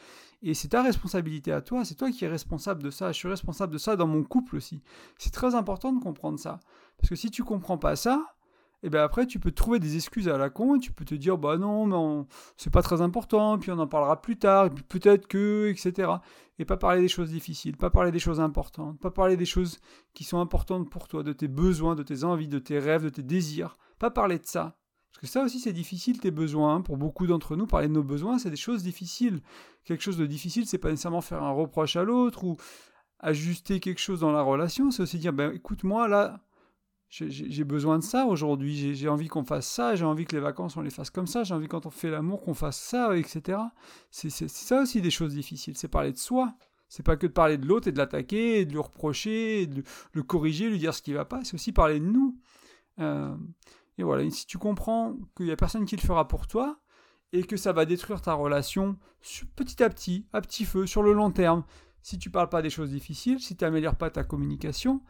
Et 0.42 0.54
c'est 0.54 0.68
ta 0.68 0.82
responsabilité 0.82 1.52
à 1.52 1.60
toi. 1.60 1.84
C'est 1.84 1.96
toi 1.96 2.10
qui 2.10 2.24
es 2.24 2.28
responsable 2.28 2.82
de 2.82 2.90
ça. 2.90 3.12
Je 3.12 3.18
suis 3.18 3.28
responsable 3.28 3.72
de 3.72 3.78
ça 3.78 3.96
dans 3.96 4.06
mon 4.06 4.22
couple 4.22 4.56
aussi. 4.56 4.82
C'est 5.18 5.32
très 5.32 5.54
important 5.54 5.92
de 5.92 6.02
comprendre 6.02 6.38
ça. 6.38 6.60
Parce 6.98 7.10
que 7.10 7.16
si 7.16 7.30
tu 7.30 7.42
comprends 7.44 7.78
pas 7.78 7.96
ça, 7.96 8.34
et 8.82 8.90
bien 8.90 9.02
après 9.02 9.26
tu 9.26 9.38
peux 9.38 9.50
trouver 9.50 9.78
des 9.78 9.96
excuses 9.96 10.28
à 10.28 10.38
la 10.38 10.50
con 10.50 10.78
tu 10.78 10.92
peux 10.92 11.04
te 11.04 11.14
dire 11.14 11.36
bah 11.36 11.58
non 11.58 11.86
mais 11.86 12.26
c'est 12.56 12.72
pas 12.72 12.82
très 12.82 13.00
important 13.00 13.58
puis 13.58 13.70
on 13.70 13.78
en 13.78 13.86
parlera 13.86 14.20
plus 14.20 14.38
tard 14.38 14.66
et 14.66 14.70
puis 14.70 14.84
peut-être 14.84 15.26
que 15.26 15.68
etc 15.68 16.12
et 16.58 16.64
pas 16.64 16.76
parler 16.76 17.02
des 17.02 17.08
choses 17.08 17.30
difficiles 17.30 17.76
pas 17.76 17.90
parler 17.90 18.10
des 18.10 18.18
choses 18.18 18.40
importantes 18.40 18.98
pas 18.98 19.10
parler 19.10 19.36
des 19.36 19.44
choses 19.44 19.80
qui 20.14 20.24
sont 20.24 20.40
importantes 20.40 20.88
pour 20.88 21.08
toi 21.08 21.22
de 21.22 21.32
tes 21.32 21.48
besoins 21.48 21.94
de 21.94 22.02
tes 22.02 22.24
envies 22.24 22.48
de 22.48 22.58
tes 22.58 22.78
rêves 22.78 23.04
de 23.04 23.10
tes 23.10 23.22
désirs 23.22 23.76
pas 24.00 24.10
parler 24.10 24.38
de 24.38 24.46
ça 24.46 24.76
parce 25.12 25.20
que 25.20 25.26
ça 25.26 25.44
aussi 25.44 25.60
c'est 25.60 25.72
difficile 25.72 26.18
tes 26.18 26.32
besoins 26.32 26.76
hein. 26.76 26.80
pour 26.80 26.96
beaucoup 26.96 27.28
d'entre 27.28 27.54
nous 27.54 27.66
parler 27.66 27.86
de 27.86 27.92
nos 27.92 28.02
besoins 28.02 28.38
c'est 28.38 28.50
des 28.50 28.56
choses 28.56 28.82
difficiles 28.82 29.40
quelque 29.84 30.02
chose 30.02 30.18
de 30.18 30.26
difficile 30.26 30.66
c'est 30.66 30.78
pas 30.78 30.90
nécessairement 30.90 31.20
faire 31.20 31.44
un 31.44 31.52
reproche 31.52 31.94
à 31.94 32.02
l'autre 32.02 32.42
ou 32.42 32.56
ajuster 33.20 33.78
quelque 33.78 34.00
chose 34.00 34.20
dans 34.20 34.32
la 34.32 34.42
relation 34.42 34.90
c'est 34.90 35.04
aussi 35.04 35.18
dire 35.18 35.32
ben 35.32 35.52
écoute 35.52 35.84
moi 35.84 36.08
là 36.08 36.40
j'ai 37.10 37.64
besoin 37.64 37.98
de 37.98 38.04
ça 38.04 38.26
aujourd'hui, 38.26 38.94
j'ai 38.94 39.08
envie 39.08 39.26
qu'on 39.26 39.44
fasse 39.44 39.66
ça, 39.66 39.96
j'ai 39.96 40.04
envie 40.04 40.26
que 40.26 40.36
les 40.36 40.40
vacances 40.40 40.76
on 40.76 40.80
les 40.80 40.90
fasse 40.90 41.10
comme 41.10 41.26
ça, 41.26 41.42
j'ai 41.42 41.52
envie 41.52 41.66
quand 41.66 41.84
on 41.84 41.90
fait 41.90 42.08
l'amour 42.08 42.40
qu'on 42.40 42.54
fasse 42.54 42.78
ça, 42.78 43.16
etc. 43.16 43.58
C'est 44.12 44.30
ça 44.30 44.82
aussi 44.82 45.02
des 45.02 45.10
choses 45.10 45.34
difficiles, 45.34 45.76
c'est 45.76 45.88
parler 45.88 46.12
de 46.12 46.18
soi. 46.18 46.54
C'est 46.88 47.04
pas 47.04 47.16
que 47.16 47.26
de 47.26 47.32
parler 47.32 47.56
de 47.56 47.66
l'autre 47.66 47.88
et 47.88 47.92
de 47.92 47.98
l'attaquer, 47.98 48.64
de 48.64 48.72
lui 48.72 48.78
reprocher, 48.78 49.66
de 49.66 49.82
le 50.12 50.22
corriger, 50.22 50.68
lui 50.68 50.78
dire 50.78 50.94
ce 50.94 51.02
qui 51.02 51.12
va 51.12 51.24
pas, 51.24 51.42
c'est 51.44 51.54
aussi 51.54 51.72
parler 51.72 51.98
de 51.98 52.04
nous. 52.04 52.38
Euh, 53.00 53.34
et 53.98 54.02
voilà, 54.02 54.28
si 54.30 54.46
tu 54.46 54.58
comprends 54.58 55.16
qu'il 55.36 55.46
y 55.46 55.52
a 55.52 55.56
personne 55.56 55.84
qui 55.84 55.96
le 55.96 56.02
fera 56.02 56.28
pour 56.28 56.46
toi, 56.46 56.80
et 57.32 57.44
que 57.44 57.56
ça 57.56 57.72
va 57.72 57.84
détruire 57.84 58.20
ta 58.20 58.34
relation 58.34 58.98
petit 59.54 59.82
à 59.82 59.88
petit, 59.88 60.26
à 60.32 60.40
petit 60.40 60.64
feu, 60.64 60.86
sur 60.86 61.02
le 61.02 61.12
long 61.12 61.30
terme, 61.30 61.64
si 62.02 62.18
tu 62.18 62.30
parles 62.30 62.48
pas 62.48 62.62
des 62.62 62.70
choses 62.70 62.90
difficiles, 62.90 63.40
si 63.40 63.56
tu 63.56 63.64
n'améliores 63.64 63.96
pas 63.96 64.10
ta 64.10 64.24
communication, 64.24 65.02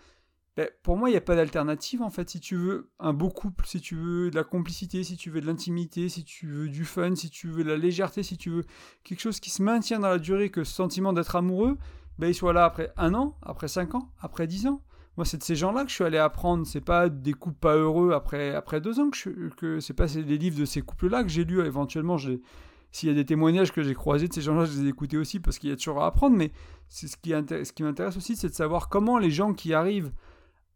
pour 0.82 0.96
moi, 0.96 1.08
il 1.08 1.12
n'y 1.12 1.18
a 1.18 1.22
pas 1.22 1.36
d'alternative 1.36 2.02
en 2.02 2.10
fait. 2.10 2.28
Si 2.28 2.40
tu 2.40 2.56
veux 2.56 2.90
un 2.98 3.12
beau 3.12 3.30
couple, 3.30 3.64
si 3.66 3.80
tu 3.80 3.96
veux 3.96 4.30
de 4.30 4.36
la 4.36 4.44
complicité, 4.44 5.04
si 5.04 5.16
tu 5.16 5.30
veux 5.30 5.40
de 5.40 5.46
l'intimité, 5.46 6.08
si 6.08 6.24
tu 6.24 6.46
veux 6.46 6.68
du 6.68 6.84
fun, 6.84 7.14
si 7.14 7.30
tu 7.30 7.48
veux 7.48 7.64
de 7.64 7.70
la 7.70 7.76
légèreté, 7.76 8.22
si 8.22 8.36
tu 8.36 8.50
veux 8.50 8.64
quelque 9.04 9.20
chose 9.20 9.40
qui 9.40 9.50
se 9.50 9.62
maintient 9.62 10.00
dans 10.00 10.10
la 10.10 10.18
durée, 10.18 10.50
que 10.50 10.64
ce 10.64 10.74
sentiment 10.74 11.12
d'être 11.12 11.36
amoureux, 11.36 11.78
ben, 12.18 12.28
il 12.28 12.34
soit 12.34 12.52
là 12.52 12.64
après 12.64 12.92
un 12.96 13.14
an, 13.14 13.38
après 13.42 13.68
cinq 13.68 13.94
ans, 13.94 14.10
après 14.20 14.46
dix 14.46 14.66
ans. 14.66 14.82
Moi, 15.20 15.26
c'est 15.26 15.36
de 15.36 15.42
ces 15.42 15.54
gens-là 15.54 15.84
que 15.84 15.90
je 15.90 15.96
suis 15.96 16.04
allé 16.04 16.16
apprendre. 16.16 16.66
C'est 16.66 16.80
pas 16.80 17.10
des 17.10 17.34
couples 17.34 17.58
pas 17.60 17.76
heureux 17.76 18.12
après, 18.12 18.54
après 18.54 18.80
deux 18.80 18.98
ans 19.00 19.10
que, 19.10 19.18
je, 19.18 19.50
que 19.54 19.78
c'est 19.78 19.92
pas 19.92 20.06
les 20.06 20.38
livres 20.38 20.58
de 20.58 20.64
ces 20.64 20.80
couples-là 20.80 21.24
que 21.24 21.28
j'ai 21.28 21.44
lus. 21.44 21.60
Éventuellement, 21.60 22.16
s'il 22.16 23.08
y 23.08 23.12
a 23.12 23.14
des 23.14 23.26
témoignages 23.26 23.70
que 23.70 23.82
j'ai 23.82 23.92
croisés 23.92 24.28
de 24.28 24.32
ces 24.32 24.40
gens-là, 24.40 24.64
je 24.64 24.78
les 24.78 24.86
ai 24.86 24.88
écoutés 24.88 25.18
aussi 25.18 25.38
parce 25.38 25.58
qu'il 25.58 25.68
y 25.68 25.72
a 25.74 25.76
toujours 25.76 26.02
à 26.02 26.06
apprendre. 26.06 26.38
Mais 26.38 26.52
c'est 26.88 27.06
ce 27.06 27.18
qui, 27.18 27.32
ce 27.32 27.70
qui 27.70 27.82
m'intéresse 27.82 28.16
aussi, 28.16 28.34
c'est 28.34 28.48
de 28.48 28.54
savoir 28.54 28.88
comment 28.88 29.18
les 29.18 29.30
gens 29.30 29.52
qui 29.52 29.74
arrivent 29.74 30.10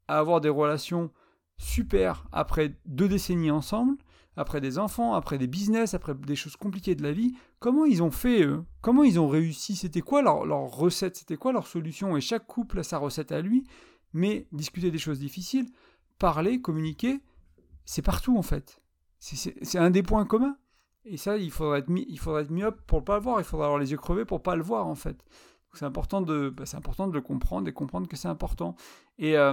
à 0.08 0.18
avoir 0.18 0.42
des 0.42 0.50
relations 0.50 1.10
super 1.56 2.26
après 2.30 2.76
deux 2.84 3.08
décennies 3.08 3.50
ensemble, 3.50 3.96
après 4.36 4.60
des 4.60 4.78
enfants, 4.78 5.14
après 5.14 5.38
des 5.38 5.46
business, 5.46 5.94
après 5.94 6.14
des 6.14 6.36
choses 6.36 6.56
compliquées 6.56 6.94
de 6.94 7.02
la 7.02 7.12
vie, 7.12 7.32
comment 7.60 7.86
ils 7.86 8.02
ont 8.02 8.10
fait 8.10 8.42
eux? 8.42 8.62
Comment 8.82 9.04
ils 9.04 9.18
ont 9.18 9.28
réussi? 9.28 9.74
C'était 9.74 10.02
quoi 10.02 10.20
leur 10.20 10.42
recette? 10.70 11.16
C'était 11.16 11.38
quoi 11.38 11.54
leur 11.54 11.66
solution? 11.66 12.14
Et 12.18 12.20
chaque 12.20 12.46
couple 12.46 12.80
a 12.80 12.82
sa 12.82 12.98
recette 12.98 13.32
à 13.32 13.40
lui, 13.40 13.64
mais 14.14 14.46
discuter 14.52 14.90
des 14.90 14.98
choses 14.98 15.18
difficiles, 15.18 15.66
parler, 16.18 16.60
communiquer, 16.60 17.20
c'est 17.84 18.02
partout 18.02 18.38
en 18.38 18.42
fait. 18.42 18.80
C'est 19.18 19.78
un 19.78 19.90
des 19.90 20.02
points 20.02 20.24
communs. 20.24 20.56
Et 21.06 21.18
ça, 21.18 21.36
il 21.36 21.50
faudrait 21.50 21.80
être, 21.80 21.90
il 21.90 22.18
pour 22.86 23.00
ne 23.00 23.04
pas 23.04 23.16
le 23.16 23.22
voir. 23.22 23.40
Il 23.40 23.44
faudrait 23.44 23.66
avoir 23.66 23.78
les 23.78 23.90
yeux 23.90 23.98
crevés 23.98 24.24
pour 24.24 24.38
ne 24.38 24.42
pas 24.42 24.56
le 24.56 24.62
voir 24.62 24.86
en 24.86 24.94
fait. 24.94 25.22
C'est 25.74 25.84
important, 25.84 26.22
de, 26.22 26.50
bah, 26.50 26.64
important 26.74 27.08
de 27.08 27.12
le 27.12 27.20
comprendre 27.20 27.68
et 27.68 27.72
comprendre 27.72 28.08
que 28.08 28.16
c'est 28.16 28.28
important. 28.28 28.76
Et 29.18 29.36
euh, 29.36 29.52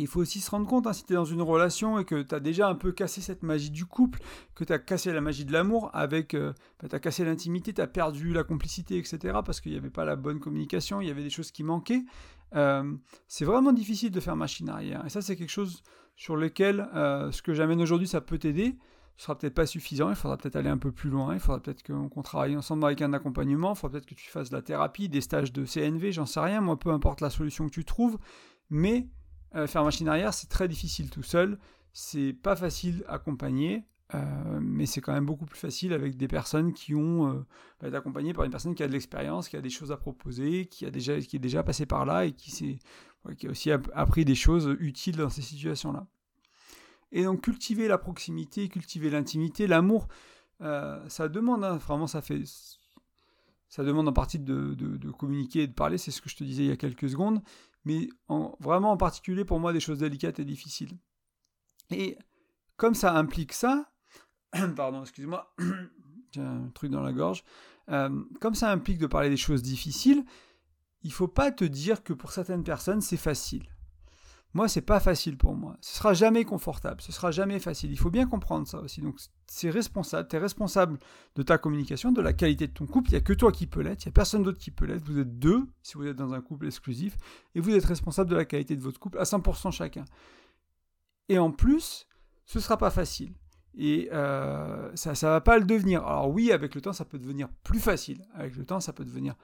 il 0.00 0.06
faut 0.06 0.20
aussi 0.20 0.40
se 0.40 0.50
rendre 0.50 0.66
compte, 0.66 0.86
hein, 0.86 0.92
si 0.92 1.04
tu 1.04 1.12
es 1.12 1.16
dans 1.16 1.24
une 1.24 1.42
relation 1.42 1.98
et 1.98 2.04
que 2.04 2.22
tu 2.22 2.34
as 2.34 2.40
déjà 2.40 2.68
un 2.68 2.74
peu 2.74 2.92
cassé 2.92 3.20
cette 3.20 3.42
magie 3.42 3.70
du 3.70 3.84
couple, 3.84 4.20
que 4.54 4.64
tu 4.64 4.72
as 4.72 4.78
cassé 4.78 5.12
la 5.12 5.20
magie 5.20 5.44
de 5.44 5.52
l'amour, 5.52 5.90
avec, 5.92 6.34
euh, 6.34 6.52
bah, 6.80 6.88
tu 6.88 6.94
as 6.96 7.00
cassé 7.00 7.24
l'intimité, 7.24 7.72
tu 7.72 7.80
as 7.80 7.86
perdu 7.86 8.32
la 8.32 8.44
complicité, 8.44 8.98
etc., 8.98 9.38
parce 9.44 9.60
qu'il 9.60 9.72
n'y 9.72 9.78
avait 9.78 9.90
pas 9.90 10.04
la 10.04 10.16
bonne 10.16 10.40
communication, 10.40 11.00
il 11.00 11.08
y 11.08 11.10
avait 11.10 11.22
des 11.22 11.30
choses 11.30 11.50
qui 11.50 11.64
manquaient, 11.64 12.04
euh, 12.54 12.94
c'est 13.26 13.44
vraiment 13.44 13.72
difficile 13.72 14.10
de 14.10 14.20
faire 14.20 14.36
machine 14.36 14.68
arrière. 14.68 15.04
Et 15.06 15.10
ça, 15.10 15.22
c'est 15.22 15.36
quelque 15.36 15.50
chose 15.50 15.82
sur 16.16 16.36
lequel 16.36 16.88
ce 16.94 17.42
que 17.42 17.54
j'amène 17.54 17.80
aujourd'hui, 17.80 18.08
ça 18.08 18.20
peut 18.20 18.38
t'aider 18.38 18.76
ce 19.18 19.24
sera 19.24 19.36
peut-être 19.36 19.54
pas 19.54 19.66
suffisant, 19.66 20.10
il 20.10 20.14
faudra 20.14 20.36
peut-être 20.36 20.54
aller 20.54 20.68
un 20.68 20.78
peu 20.78 20.92
plus 20.92 21.10
loin, 21.10 21.34
il 21.34 21.40
faudra 21.40 21.60
peut-être 21.60 21.82
qu'on 21.82 22.22
travaille 22.22 22.56
ensemble 22.56 22.84
avec 22.84 23.02
un 23.02 23.12
accompagnement, 23.12 23.72
il 23.72 23.76
faudra 23.76 23.94
peut-être 23.94 24.06
que 24.06 24.14
tu 24.14 24.30
fasses 24.30 24.48
de 24.48 24.54
la 24.54 24.62
thérapie, 24.62 25.08
des 25.08 25.20
stages 25.20 25.52
de 25.52 25.64
CNV, 25.66 26.12
j'en 26.12 26.24
sais 26.24 26.38
rien, 26.38 26.60
moi 26.60 26.78
peu 26.78 26.90
importe 26.90 27.20
la 27.20 27.28
solution 27.28 27.66
que 27.66 27.72
tu 27.72 27.84
trouves, 27.84 28.16
mais 28.70 29.08
euh, 29.54 29.66
faire 29.66 29.84
machine 29.84 30.08
arrière 30.08 30.34
c'est 30.34 30.48
très 30.48 30.68
difficile 30.68 31.10
tout 31.10 31.22
seul, 31.22 31.58
c'est 31.92 32.32
pas 32.32 32.56
facile 32.56 33.04
à 33.08 33.14
accompagner, 33.14 33.84
euh, 34.14 34.58
mais 34.60 34.86
c'est 34.86 35.00
quand 35.00 35.12
même 35.12 35.26
beaucoup 35.26 35.46
plus 35.46 35.58
facile 35.58 35.92
avec 35.92 36.16
des 36.16 36.28
personnes 36.28 36.72
qui 36.72 36.94
ont 36.94 37.28
euh, 37.28 37.46
bah, 37.80 37.96
accompagnées 37.96 38.32
par 38.32 38.44
une 38.44 38.50
personne 38.50 38.74
qui 38.74 38.82
a 38.82 38.88
de 38.88 38.92
l'expérience, 38.92 39.48
qui 39.48 39.56
a 39.56 39.60
des 39.60 39.70
choses 39.70 39.92
à 39.92 39.96
proposer, 39.96 40.66
qui, 40.66 40.86
a 40.86 40.90
déjà, 40.90 41.20
qui 41.20 41.36
est 41.36 41.40
déjà 41.40 41.62
passé 41.62 41.86
par 41.86 42.06
là 42.06 42.24
et 42.24 42.32
qui, 42.32 42.78
qui 43.36 43.46
a 43.46 43.50
aussi 43.50 43.70
appris 43.70 44.24
des 44.24 44.34
choses 44.34 44.76
utiles 44.80 45.16
dans 45.16 45.28
ces 45.28 45.42
situations-là. 45.42 46.06
Et 47.12 47.24
donc 47.24 47.42
cultiver 47.42 47.88
la 47.88 47.98
proximité, 47.98 48.68
cultiver 48.68 49.10
l'intimité, 49.10 49.66
l'amour, 49.66 50.08
euh, 50.60 51.06
ça 51.08 51.28
demande, 51.28 51.64
hein, 51.64 51.76
vraiment 51.76 52.06
ça 52.06 52.22
fait... 52.22 52.42
Ça 53.70 53.84
demande 53.84 54.08
en 54.08 54.14
partie 54.14 54.38
de, 54.38 55.10
communiquer 55.18 55.64
et 55.64 55.66
de 55.66 55.74
parler, 55.74 55.98
c'est 55.98 56.10
ce 56.10 56.22
que 56.22 56.30
je 56.30 56.36
te 56.36 56.42
disais 56.42 56.62
il 56.62 56.68
y 56.68 56.72
a 56.72 56.76
quelques 56.76 57.10
secondes, 57.10 57.42
mais 57.84 58.08
en, 58.28 58.56
vraiment 58.60 58.92
en 58.92 58.96
particulier 58.96 59.44
pour 59.44 59.60
moi 59.60 59.72
des 59.72 59.80
choses 59.80 59.98
délicates 59.98 60.38
et 60.38 60.44
difficiles. 60.44 60.98
Et 61.90 62.18
comme 62.76 62.94
ça 62.94 63.14
implique 63.14 63.52
ça, 63.52 63.90
pardon, 64.76 65.02
excuse-moi, 65.02 65.54
j'ai 66.32 66.40
un 66.40 66.68
truc 66.74 66.90
dans 66.90 67.02
la 67.02 67.12
gorge, 67.12 67.44
euh, 67.90 68.24
comme 68.40 68.54
ça 68.54 68.70
implique 68.70 68.98
de 68.98 69.06
parler 69.06 69.30
des 69.30 69.36
choses 69.36 69.62
difficiles, 69.62 70.24
il 71.02 71.12
faut 71.12 71.28
pas 71.28 71.50
te 71.50 71.64
dire 71.64 72.02
que 72.02 72.12
pour 72.12 72.32
certaines 72.32 72.64
personnes 72.64 73.00
c'est 73.00 73.16
facile. 73.16 73.68
Moi, 74.54 74.66
c'est 74.66 74.82
pas 74.82 74.98
facile 74.98 75.36
pour 75.36 75.54
moi. 75.54 75.76
Ce 75.80 75.96
sera 75.96 76.14
jamais 76.14 76.44
confortable, 76.44 77.02
ce 77.02 77.12
sera 77.12 77.30
jamais 77.30 77.58
facile. 77.58 77.90
Il 77.90 77.98
faut 77.98 78.10
bien 78.10 78.26
comprendre 78.26 78.66
ça 78.66 78.80
aussi. 78.80 79.02
Donc, 79.02 79.16
c'est 79.46 79.68
responsable. 79.68 80.26
Tu 80.28 80.36
es 80.36 80.38
responsable 80.38 80.98
de 81.34 81.42
ta 81.42 81.58
communication, 81.58 82.12
de 82.12 82.22
la 82.22 82.32
qualité 82.32 82.66
de 82.66 82.72
ton 82.72 82.86
couple. 82.86 83.10
Il 83.10 83.12
n'y 83.12 83.18
a 83.18 83.20
que 83.20 83.34
toi 83.34 83.52
qui 83.52 83.66
peux 83.66 83.82
l'être. 83.82 84.04
Il 84.04 84.08
n'y 84.08 84.12
a 84.12 84.12
personne 84.12 84.42
d'autre 84.42 84.58
qui 84.58 84.70
peut 84.70 84.86
l'être. 84.86 85.04
Vous 85.04 85.18
êtes 85.18 85.38
deux 85.38 85.66
si 85.82 85.94
vous 85.94 86.06
êtes 86.06 86.16
dans 86.16 86.32
un 86.32 86.40
couple 86.40 86.66
exclusif. 86.66 87.16
Et 87.54 87.60
vous 87.60 87.74
êtes 87.74 87.84
responsable 87.84 88.30
de 88.30 88.36
la 88.36 88.46
qualité 88.46 88.74
de 88.74 88.80
votre 88.80 88.98
couple 88.98 89.18
à 89.18 89.24
100% 89.24 89.70
chacun. 89.70 90.06
Et 91.28 91.38
en 91.38 91.50
plus, 91.50 92.06
ce 92.46 92.58
sera 92.58 92.78
pas 92.78 92.90
facile. 92.90 93.34
Et 93.76 94.08
euh, 94.12 94.90
ça 94.96 95.10
ne 95.12 95.32
va 95.32 95.40
pas 95.42 95.58
le 95.58 95.66
devenir. 95.66 96.06
Alors 96.06 96.30
oui, 96.30 96.52
avec 96.52 96.74
le 96.74 96.80
temps, 96.80 96.94
ça 96.94 97.04
peut 97.04 97.18
devenir 97.18 97.50
plus 97.64 97.80
facile. 97.80 98.24
Avec 98.34 98.56
le 98.56 98.64
temps, 98.64 98.80
ça 98.80 98.94
peut 98.94 99.04
devenir 99.04 99.34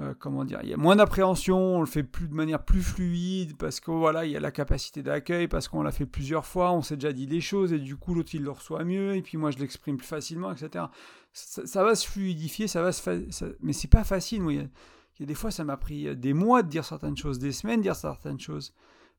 euh, 0.00 0.14
comment 0.18 0.44
dire, 0.44 0.60
il 0.62 0.70
y 0.70 0.72
a 0.72 0.76
moins 0.76 0.96
d'appréhension, 0.96 1.76
on 1.76 1.80
le 1.80 1.86
fait 1.86 2.02
plus 2.02 2.28
de 2.28 2.34
manière 2.34 2.64
plus 2.64 2.82
fluide 2.82 3.56
parce 3.56 3.80
que 3.80 3.90
voilà, 3.90 4.24
il 4.24 4.32
y 4.32 4.36
a 4.36 4.40
la 4.40 4.50
capacité 4.50 5.02
d'accueil 5.02 5.46
parce 5.46 5.68
qu'on 5.68 5.82
l'a 5.82 5.92
fait 5.92 6.06
plusieurs 6.06 6.46
fois, 6.46 6.72
on 6.72 6.80
s'est 6.80 6.96
déjà 6.96 7.12
dit 7.12 7.26
des 7.26 7.40
choses 7.40 7.72
et 7.72 7.78
du 7.78 7.96
coup 7.96 8.14
l'autre 8.14 8.34
il 8.34 8.42
le 8.42 8.50
reçoit 8.50 8.84
mieux 8.84 9.16
et 9.16 9.22
puis 9.22 9.36
moi 9.36 9.50
je 9.50 9.58
l'exprime 9.58 9.98
plus 9.98 10.06
facilement, 10.06 10.52
etc. 10.52 10.86
Ça, 11.32 11.84
va 11.84 11.94
se 11.94 12.08
fluidifier, 12.08 12.66
ça 12.66 12.82
va 12.82 12.92
se, 12.92 13.30
ça, 13.30 13.46
mais 13.60 13.72
c'est 13.72 13.88
pas 13.88 14.04
facile. 14.04 14.42
il, 14.48 14.56
y 14.56 15.22
a, 15.22 15.26
des 15.26 15.34
fois 15.34 15.50
ça 15.50 15.64
m'a 15.64 15.76
pris 15.76 16.16
des 16.16 16.32
mois 16.32 16.62
de 16.62 16.68
dire 16.68 16.84
certaines 16.84 17.16
choses, 17.16 17.38
des 17.38 17.52
semaines 17.52 17.80
de 17.80 17.84
dire 17.84 17.96
certaines 17.96 18.40
choses. 18.40 18.74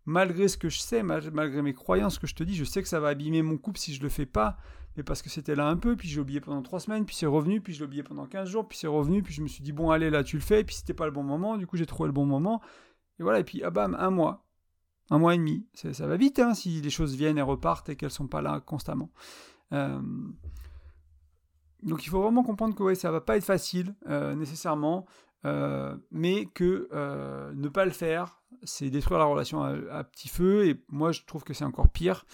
Malgré 0.05 0.47
ce 0.47 0.57
que 0.57 0.67
je 0.67 0.79
sais, 0.79 1.03
malgré 1.03 1.61
mes 1.61 1.75
croyances 1.75 2.17
que 2.17 2.25
je 2.25 2.33
te 2.33 2.43
dis, 2.43 2.55
je 2.55 2.63
sais 2.63 2.81
que 2.81 2.87
ça 2.87 2.99
va 2.99 3.09
abîmer 3.09 3.43
mon 3.43 3.57
couple 3.57 3.79
si 3.79 3.93
je 3.93 4.01
le 4.01 4.09
fais 4.09 4.25
pas 4.25 4.57
mais 4.97 5.03
parce 5.03 5.21
que 5.21 5.29
c'était 5.29 5.55
là 5.55 5.67
un 5.67 5.77
peu, 5.77 5.95
puis 5.95 6.07
j'ai 6.07 6.19
oublié 6.19 6.41
pendant 6.41 6.61
trois 6.61 6.79
semaines, 6.79 7.05
puis 7.05 7.15
c'est 7.15 7.25
revenu, 7.25 7.61
puis 7.61 7.73
je 7.73 7.79
l'ai 7.79 7.85
oublié 7.85 8.03
pendant 8.03 8.25
15 8.25 8.49
jours, 8.49 8.67
puis 8.67 8.77
c'est 8.77 8.87
revenu, 8.87 9.23
puis 9.23 9.33
je 9.33 9.41
me 9.41 9.47
suis 9.47 9.63
dit, 9.63 9.71
bon, 9.71 9.89
allez, 9.89 10.09
là, 10.09 10.23
tu 10.23 10.35
le 10.35 10.41
fais, 10.41 10.61
et 10.61 10.63
puis 10.63 10.75
c'était 10.75 10.93
pas 10.93 11.05
le 11.05 11.11
bon 11.11 11.23
moment, 11.23 11.57
du 11.57 11.67
coup, 11.67 11.77
j'ai 11.77 11.85
trouvé 11.85 12.07
le 12.07 12.13
bon 12.13 12.25
moment, 12.25 12.61
et 13.19 13.23
voilà, 13.23 13.39
et 13.39 13.43
puis, 13.43 13.63
ah 13.63 13.69
bam, 13.69 13.95
un 13.99 14.09
mois, 14.09 14.45
un 15.11 15.19
mois 15.19 15.35
et 15.35 15.37
demi. 15.37 15.67
Ça 15.73 16.07
va 16.07 16.17
vite, 16.17 16.39
hein, 16.39 16.53
si 16.53 16.81
les 16.81 16.89
choses 16.89 17.15
viennent 17.15 17.37
et 17.37 17.43
repartent 17.43 17.89
et 17.89 17.95
qu'elles 17.95 18.11
sont 18.11 18.27
pas 18.27 18.41
là 18.41 18.59
constamment. 18.61 19.11
Euh, 19.73 20.01
donc 21.83 22.05
il 22.05 22.09
faut 22.09 22.21
vraiment 22.21 22.43
comprendre 22.43 22.75
que 22.75 22.83
ouais, 22.83 22.95
ça 22.95 23.11
va 23.11 23.21
pas 23.21 23.37
être 23.37 23.43
facile, 23.43 23.95
euh, 24.07 24.35
nécessairement, 24.35 25.05
euh, 25.45 25.95
mais 26.11 26.45
que 26.45 26.89
ne 27.53 27.67
pas 27.67 27.85
le 27.85 27.91
faire, 27.91 28.41
c'est 28.63 28.89
détruire 28.89 29.19
la 29.19 29.25
relation 29.25 29.63
à, 29.63 30.03
petit 30.03 30.29
feu, 30.29 30.67
et 30.67 30.83
moi, 30.89 31.11
je 31.11 31.21
trouve 31.25 31.43
que 31.43 31.53
c'est 31.53 31.65
encore 31.65 31.89
pire. 31.89 32.25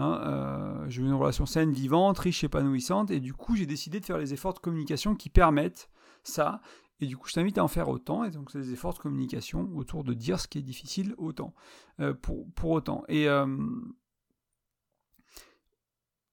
Hein, 0.00 0.20
euh, 0.22 0.88
une 0.90 1.12
relation 1.12 1.44
saine, 1.44 1.72
vivante, 1.72 2.20
riche, 2.20 2.44
épanouissante, 2.44 3.10
et 3.10 3.18
du 3.18 3.34
coup 3.34 3.56
j'ai 3.56 3.66
décidé 3.66 3.98
de 3.98 4.04
faire 4.04 4.16
les 4.16 4.32
efforts 4.32 4.54
de 4.54 4.60
communication 4.60 5.16
qui 5.16 5.28
permettent 5.28 5.90
ça. 6.22 6.60
Et 7.00 7.06
du 7.06 7.16
coup, 7.16 7.28
je 7.28 7.34
t'invite 7.34 7.58
à 7.58 7.64
en 7.64 7.68
faire 7.68 7.88
autant. 7.88 8.24
Et 8.24 8.30
donc, 8.30 8.50
c'est 8.50 8.58
des 8.58 8.72
efforts 8.72 8.94
de 8.94 8.98
communication 8.98 9.70
autour 9.76 10.02
de 10.02 10.14
dire 10.14 10.40
ce 10.40 10.48
qui 10.48 10.58
est 10.58 10.62
difficile 10.62 11.14
autant, 11.16 11.54
euh, 12.00 12.12
pour, 12.12 12.50
pour, 12.54 12.70
autant. 12.70 13.04
Et 13.08 13.28
euh, 13.28 13.46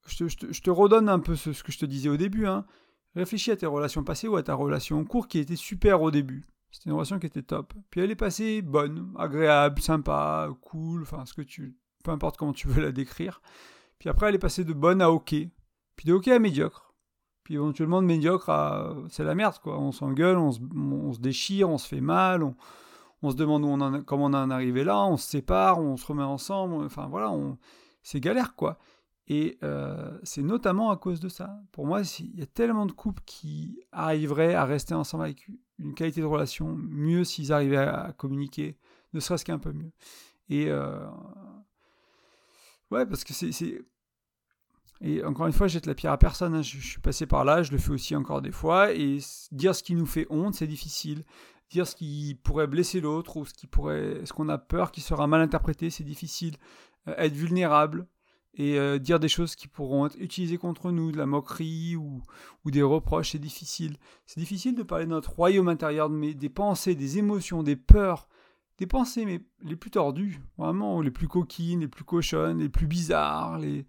je, 0.08 0.26
te, 0.26 0.70
redonne 0.72 1.08
un 1.08 1.20
peu 1.20 1.36
ce, 1.36 1.52
que 1.62 1.72
je 1.72 1.78
te 1.78 1.86
disais 1.86 2.10
au 2.10 2.18
début. 2.18 2.48
Hein. 2.48 2.66
Réfléchis 3.16 3.52
à 3.52 3.58
tes 3.58 3.68
relations 3.68 4.04
passées 4.04 4.28
ou 4.28 4.38
à 4.38 4.44
ta 4.44 4.56
relation 4.56 5.00
en 5.00 5.06
cours 5.06 5.28
qui 5.28 5.38
était 5.38 5.56
super 5.56 6.02
au 6.02 6.10
début. 6.10 6.48
C'était 6.72 6.90
une 6.90 6.96
relation 6.96 7.20
qui 7.20 7.28
était 7.28 7.44
top. 7.44 7.74
Puis 7.92 8.02
elle 8.02 8.10
est 8.10 8.16
passée 8.16 8.64
bonne, 8.64 9.14
agréable, 9.18 9.82
sympa, 9.82 10.50
cool, 10.62 11.04
enfin 11.04 11.26
ce 11.26 11.34
que 11.34 11.44
tu 11.44 11.78
peu 12.06 12.12
importe 12.12 12.38
comment 12.38 12.54
tu 12.54 12.68
veux 12.68 12.82
la 12.82 12.92
décrire. 12.92 13.42
Puis 14.00 14.10
après, 14.10 14.30
elle 14.30 14.36
est 14.36 14.40
passée 14.40 14.64
de 14.64 14.74
bonne 14.74 15.02
à 15.02 15.12
ok. 15.12 15.36
Puis 15.96 16.06
de 16.06 16.14
ok 16.14 16.28
à 16.30 16.40
médiocre. 16.40 16.94
Puis 17.44 17.56
éventuellement 17.56 18.02
de 18.02 18.08
médiocre 18.08 18.50
à 18.50 18.96
c'est 19.10 19.24
la 19.24 19.36
merde, 19.36 19.60
quoi. 19.62 19.80
On 19.80 19.92
s'engueule, 19.92 20.38
on 20.38 20.52
se, 20.52 21.20
déchire, 21.20 21.70
on 21.70 21.78
se 21.78 21.88
fait 21.88 22.02
mal, 22.02 22.44
on, 23.22 23.32
se 23.32 23.36
demande 23.36 23.64
où 23.64 23.68
on 23.68 23.82
en, 23.82 24.02
comment 24.04 24.26
on 24.26 24.34
en 24.34 24.52
est 24.52 24.54
arrivé 24.54 24.84
là, 24.84 25.06
on 25.06 25.18
se 25.18 25.28
sépare, 25.28 25.80
on 25.80 25.98
se 25.98 26.06
remet 26.06 26.24
ensemble. 26.24 26.86
Enfin 26.86 27.08
voilà, 27.08 27.32
c'est 28.04 28.20
galère, 28.20 28.56
quoi. 28.56 28.78
Et 29.28 29.58
euh, 29.64 30.18
c'est 30.24 30.44
notamment 30.44 30.92
à 30.92 30.98
cause 30.98 31.20
de 31.20 31.30
ça. 31.30 31.60
Pour 31.72 31.88
moi, 31.88 32.02
il 32.20 32.40
y 32.40 32.44
a 32.44 32.46
tellement 32.46 32.86
de 32.86 32.92
couples 32.92 33.24
qui 33.26 33.80
arriveraient 33.92 34.54
à 34.54 34.66
rester 34.66 34.94
ensemble 34.94 35.24
avec 35.24 35.50
une 35.80 35.96
qualité 35.96 36.22
de 36.22 36.26
relation 36.26 36.76
mieux 36.76 37.24
s'ils 37.24 37.52
arrivaient 37.52 37.78
à, 37.78 38.14
communiquer, 38.18 38.78
ne 39.14 39.20
serait-ce 39.20 39.44
qu'un 39.44 39.58
peu 39.58 39.72
mieux. 39.72 39.92
Et 40.50 40.70
euh, 40.70 41.00
Ouais, 42.96 43.06
parce 43.06 43.26
que 43.26 43.34
c'est. 43.34 43.52
Et 45.02 45.22
encore 45.26 45.48
une 45.48 45.54
fois, 45.54 45.68
jette 45.68 45.86
la 45.86 45.96
pierre 45.96 46.14
à 46.14 46.18
personne. 46.18 46.56
Hein. 46.56 46.62
Je, 46.62 46.80
suis 46.80 47.02
passé 47.02 47.26
par 47.26 47.44
là, 47.44 47.62
je 47.62 47.74
le 47.74 47.78
fais 47.78 47.92
aussi 47.92 48.16
encore 48.16 48.42
des 48.42 48.54
fois. 48.54 48.94
Et 48.94 49.20
dire 49.52 49.76
ce 49.76 49.84
qui 49.84 49.96
nous 49.96 50.06
fait 50.06 50.26
honte, 50.30 50.56
c'est 50.56 50.68
difficile. 50.68 51.26
Dire 51.70 51.86
ce 51.86 51.96
qui 51.96 52.40
pourrait 52.42 52.68
blesser 52.68 53.02
l'autre 53.02 53.36
ou 53.36 53.46
ce 53.46 53.54
qui 53.54 53.68
pourrait, 53.68 54.22
ce 54.24 54.32
qu'on 54.32 54.48
a 54.48 54.58
peur 54.58 54.92
qui 54.94 55.02
sera 55.02 55.28
mal 55.28 55.42
interprété, 55.42 55.90
c'est 55.90 56.06
difficile. 56.06 56.56
Euh, 57.10 57.16
être 57.18 57.34
vulnérable 57.34 58.08
et 58.54 58.80
euh, 58.80 58.98
dire 58.98 59.20
des 59.20 59.28
choses 59.28 59.58
qui 59.58 59.68
pourront 59.68 60.06
être 60.06 60.18
utilisées 60.18 60.58
contre 60.58 60.92
nous, 60.92 61.12
de 61.12 61.18
la 61.18 61.26
moquerie 61.26 61.98
ou, 61.98 62.22
ou 62.64 62.72
des 62.72 62.82
reproches, 62.82 63.32
c'est 63.32 63.40
difficile. 63.40 63.98
C'est 64.26 64.40
difficile 64.40 64.76
de 64.76 64.84
parler 64.84 65.04
de 65.04 65.10
notre 65.10 65.34
royaume 65.34 65.68
intérieur, 65.68 66.10
de 66.10 66.32
des 66.32 66.50
pensées, 66.50 66.96
des 66.96 67.18
émotions, 67.18 67.62
des 67.62 67.76
peurs, 67.76 68.30
des 68.78 68.88
pensées 68.88 69.26
mais 69.26 69.42
les 69.62 69.76
plus 69.76 69.92
tordues, 69.92 70.42
vraiment, 70.58 71.02
les 71.02 71.12
plus 71.12 71.28
coquines, 71.28 71.82
les 71.82 71.88
plus 71.88 72.04
cochonnes, 72.04 72.60
les 72.60 72.70
plus 72.70 72.88
bizarres, 72.88 73.60
les, 73.60 73.86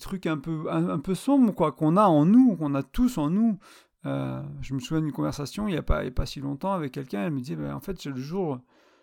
trucs 0.00 0.26
un 0.26 0.38
peu, 0.38 1.14
sombres, 1.14 1.54
quoi, 1.54 1.72
qu'on 1.72 1.96
a 1.96 2.04
en 2.04 2.24
nous, 2.24 2.56
qu'on 2.56 2.74
a 2.74 2.82
tous 2.82 3.18
en 3.18 3.30
nous. 3.30 3.58
Euh, 4.06 4.42
je 4.62 4.74
me 4.74 4.80
souviens 4.80 5.02
d'une 5.02 5.12
conversation 5.12 5.68
il 5.68 5.72
n'y 5.72 5.76
a, 5.76 5.82
pas, 5.82 6.26
si 6.26 6.40
longtemps 6.40 6.72
avec 6.72 6.92
quelqu'un, 6.92 7.24
elle 7.26 7.32
me 7.32 7.40
disait, 7.40 7.56
ben, 7.56 7.74
en 7.74 7.80
fait, 7.80 8.04
le 8.04 8.16
jour, 8.16 8.58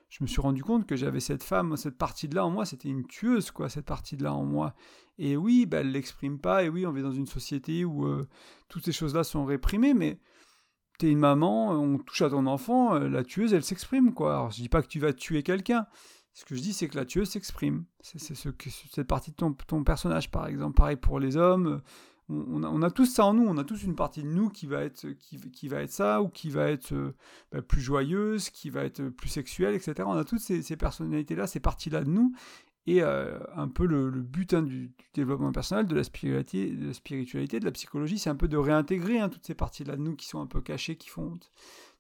je 0.10 0.24
me 0.24 0.28
suis 0.28 0.42
rendu 0.42 0.64
compte 0.64 0.88
que 0.88 0.96
j'avais 0.96 1.20
cette 1.20 1.44
femme, 1.44 1.78
cette 1.78 1.98
partie 1.98 2.28
de 2.28 2.36
là 2.36 2.46
en 2.46 2.50
moi, 2.50 2.66
c'était 2.66 2.90
une 2.90 3.06
tueuse, 3.06 3.52
quoi, 3.52 3.70
cette 3.70 3.86
partie 3.86 4.18
de 4.18 4.24
là 4.24 4.34
en 4.34 4.44
moi. 4.44 4.74
Et 5.20 5.38
oui, 5.38 5.66
ben, 5.68 5.82
elle 5.82 5.92
l'exprime 5.92 6.40
pas, 6.40 6.64
et 6.64 6.70
oui, 6.70 6.86
on 6.86 6.92
vit 6.92 7.04
dans 7.04 7.12
une 7.12 7.28
société 7.28 7.86
où 7.86 8.06
euh, 8.06 8.28
toutes 8.68 8.84
ces 8.84 8.92
choses-là 8.92 9.24
sont 9.24 9.46
réprimées, 9.46 9.94
mais 9.94 10.20
t'es 11.00 11.10
une 11.10 11.20
maman, 11.20 11.72
on 11.72 11.98
touche 11.98 12.22
à 12.22 12.30
ton 12.30 12.46
enfant, 12.46 12.94
euh, 12.94 13.10
la 13.10 13.24
tueuse, 13.24 13.54
elle 13.54 13.64
s'exprime, 13.64 14.14
quoi. 14.14 14.50
Je 14.52 14.62
dis 14.62 14.70
pas 14.70 14.84
que 14.84 14.88
tu 14.88 15.00
vas 15.00 15.14
tuer 15.14 15.42
quelqu'un. 15.42 15.88
Ce 16.34 16.46
que 16.46 16.56
je 16.56 16.62
dis, 16.62 16.74
c'est 16.74 16.88
que 16.88 16.96
la 16.96 17.06
tueuse 17.06 17.30
s'exprime. 17.30 17.86
C'est 18.02 18.36
ce 18.36 18.50
que 18.50 18.70
cette 18.70 19.08
partie 19.08 19.32
de 19.32 19.36
ton, 19.36 19.84
personnage, 19.84 20.30
par 20.30 20.46
exemple. 20.48 20.76
Pareil 20.76 20.96
pour 20.98 21.20
les 21.20 21.38
hommes. 21.38 21.82
On, 22.30 22.84
a, 22.84 22.92
tous 22.92 23.08
ça 23.08 23.26
en 23.26 23.34
nous. 23.34 23.48
On 23.48 23.58
a 23.58 23.64
tous 23.64 23.84
une 23.84 23.96
partie 23.96 24.22
de 24.22 24.28
nous 24.28 24.50
qui 24.50 24.68
va 24.68 24.84
être, 24.84 25.08
qui, 25.08 25.68
va 25.68 25.82
être 25.82 25.92
ça, 25.92 26.22
ou 26.22 26.30
qui 26.30 26.52
va 26.52 26.70
être 26.70 26.94
euh, 26.94 27.16
bah, 27.52 27.64
plus 27.64 27.82
joyeuse, 27.82 28.52
qui 28.52 28.70
va 28.70 28.84
être 28.84 29.10
plus 29.10 29.30
sexuelle, 29.30 29.74
etc. 29.74 29.96
On 30.06 30.12
a 30.12 30.24
toutes 30.24 30.40
ces, 30.40 30.62
ces 30.62 30.78
personnalités-là, 30.78 31.48
ces 31.48 31.60
parties-là 31.60 32.04
de 32.04 32.10
nous. 32.10 32.34
Et 32.88 33.04
euh, 33.04 33.38
un 33.56 33.68
peu 33.68 33.86
le, 33.86 34.10
but 34.10 34.54
hein, 34.54 34.64
du, 34.64 34.92
développement 35.14 35.52
personnel, 35.52 35.86
de 35.86 35.96
la, 35.96 36.04
spiritualité, 36.04 37.60
de 37.60 37.66
la 37.66 37.72
psychologie, 37.72 38.18
c'est 38.18 38.30
un 38.30 38.36
peu 38.36 38.48
de 38.48 38.58
réintégrer 38.58 39.20
hein, 39.20 39.30
toutes 39.30 39.46
ces 39.46 39.54
parties-là 39.54 39.96
de 39.96 40.02
nous 40.02 40.16
qui 40.16 40.28
sont 40.28 40.42
un 40.42 40.48
peu 40.48 40.62
cachées, 40.62 40.96
qui 40.96 41.10
font 41.10 41.34
honte. 41.34 41.52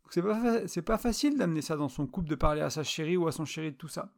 Donc 0.03 0.13
c'est 0.65 0.81
pas, 0.81 0.81
pas 0.81 0.97
facile 0.97 1.37
d'amener 1.37 1.61
ça 1.61 1.75
dans 1.75 1.89
son 1.89 2.07
couple, 2.07 2.29
de 2.29 2.35
parler 2.35 2.61
à 2.61 2.69
sa 2.69 2.83
chérie 2.83 3.17
ou 3.17 3.27
à 3.27 3.31
son 3.31 3.45
chéri 3.45 3.71
de 3.71 3.77
tout 3.77 3.87
ça. 3.87 4.11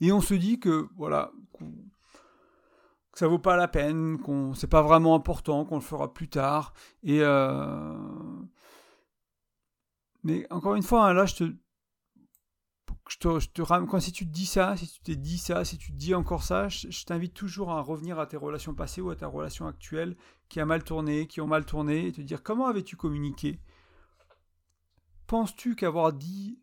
Et 0.00 0.12
on 0.12 0.20
se 0.20 0.34
dit 0.34 0.60
que, 0.60 0.88
voilà, 0.96 1.32
que 1.58 1.64
ça 3.18 3.26
vaut 3.26 3.38
pas 3.38 3.56
la 3.56 3.68
peine, 3.68 4.18
qu'on 4.18 4.54
c'est 4.54 4.68
pas 4.68 4.82
vraiment 4.82 5.14
important, 5.14 5.64
qu'on 5.64 5.76
le 5.76 5.80
fera 5.80 6.12
plus 6.12 6.28
tard. 6.28 6.72
Et 7.02 7.20
euh, 7.22 7.96
mais 10.24 10.46
encore 10.50 10.74
une 10.74 10.82
fois, 10.82 11.06
hein, 11.06 11.14
là, 11.14 11.26
je 11.26 11.36
te 11.36 11.44
je 13.08 13.16
te, 13.16 13.40
je 13.40 13.84
quand 13.86 14.00
si 14.00 14.12
tu 14.12 14.26
te 14.26 14.32
dis 14.32 14.46
ça, 14.46 14.76
si 14.76 14.86
tu 14.86 15.00
t'es 15.00 15.16
dit 15.16 15.38
ça, 15.38 15.64
si 15.64 15.78
tu 15.78 15.92
te 15.92 15.96
dis 15.96 16.14
encore 16.14 16.42
ça, 16.42 16.68
je, 16.68 17.04
t'invite 17.04 17.32
toujours 17.32 17.70
à 17.70 17.80
revenir 17.80 18.18
à 18.18 18.26
tes 18.26 18.36
relations 18.36 18.74
passées 18.74 19.00
ou 19.00 19.10
à 19.10 19.16
ta 19.16 19.26
relation 19.26 19.66
actuelle 19.66 20.16
qui 20.48 20.60
a 20.60 20.66
mal 20.66 20.84
tourné, 20.84 21.26
qui 21.26 21.40
ont 21.40 21.46
mal 21.46 21.64
tourné, 21.64 22.06
et 22.06 22.12
te 22.12 22.20
dire 22.20 22.42
comment 22.42 22.66
avais-tu 22.66 22.96
communiqué? 22.96 23.60
Penses-tu 25.26 25.74
qu'avoir 25.74 26.12
dit, 26.12 26.58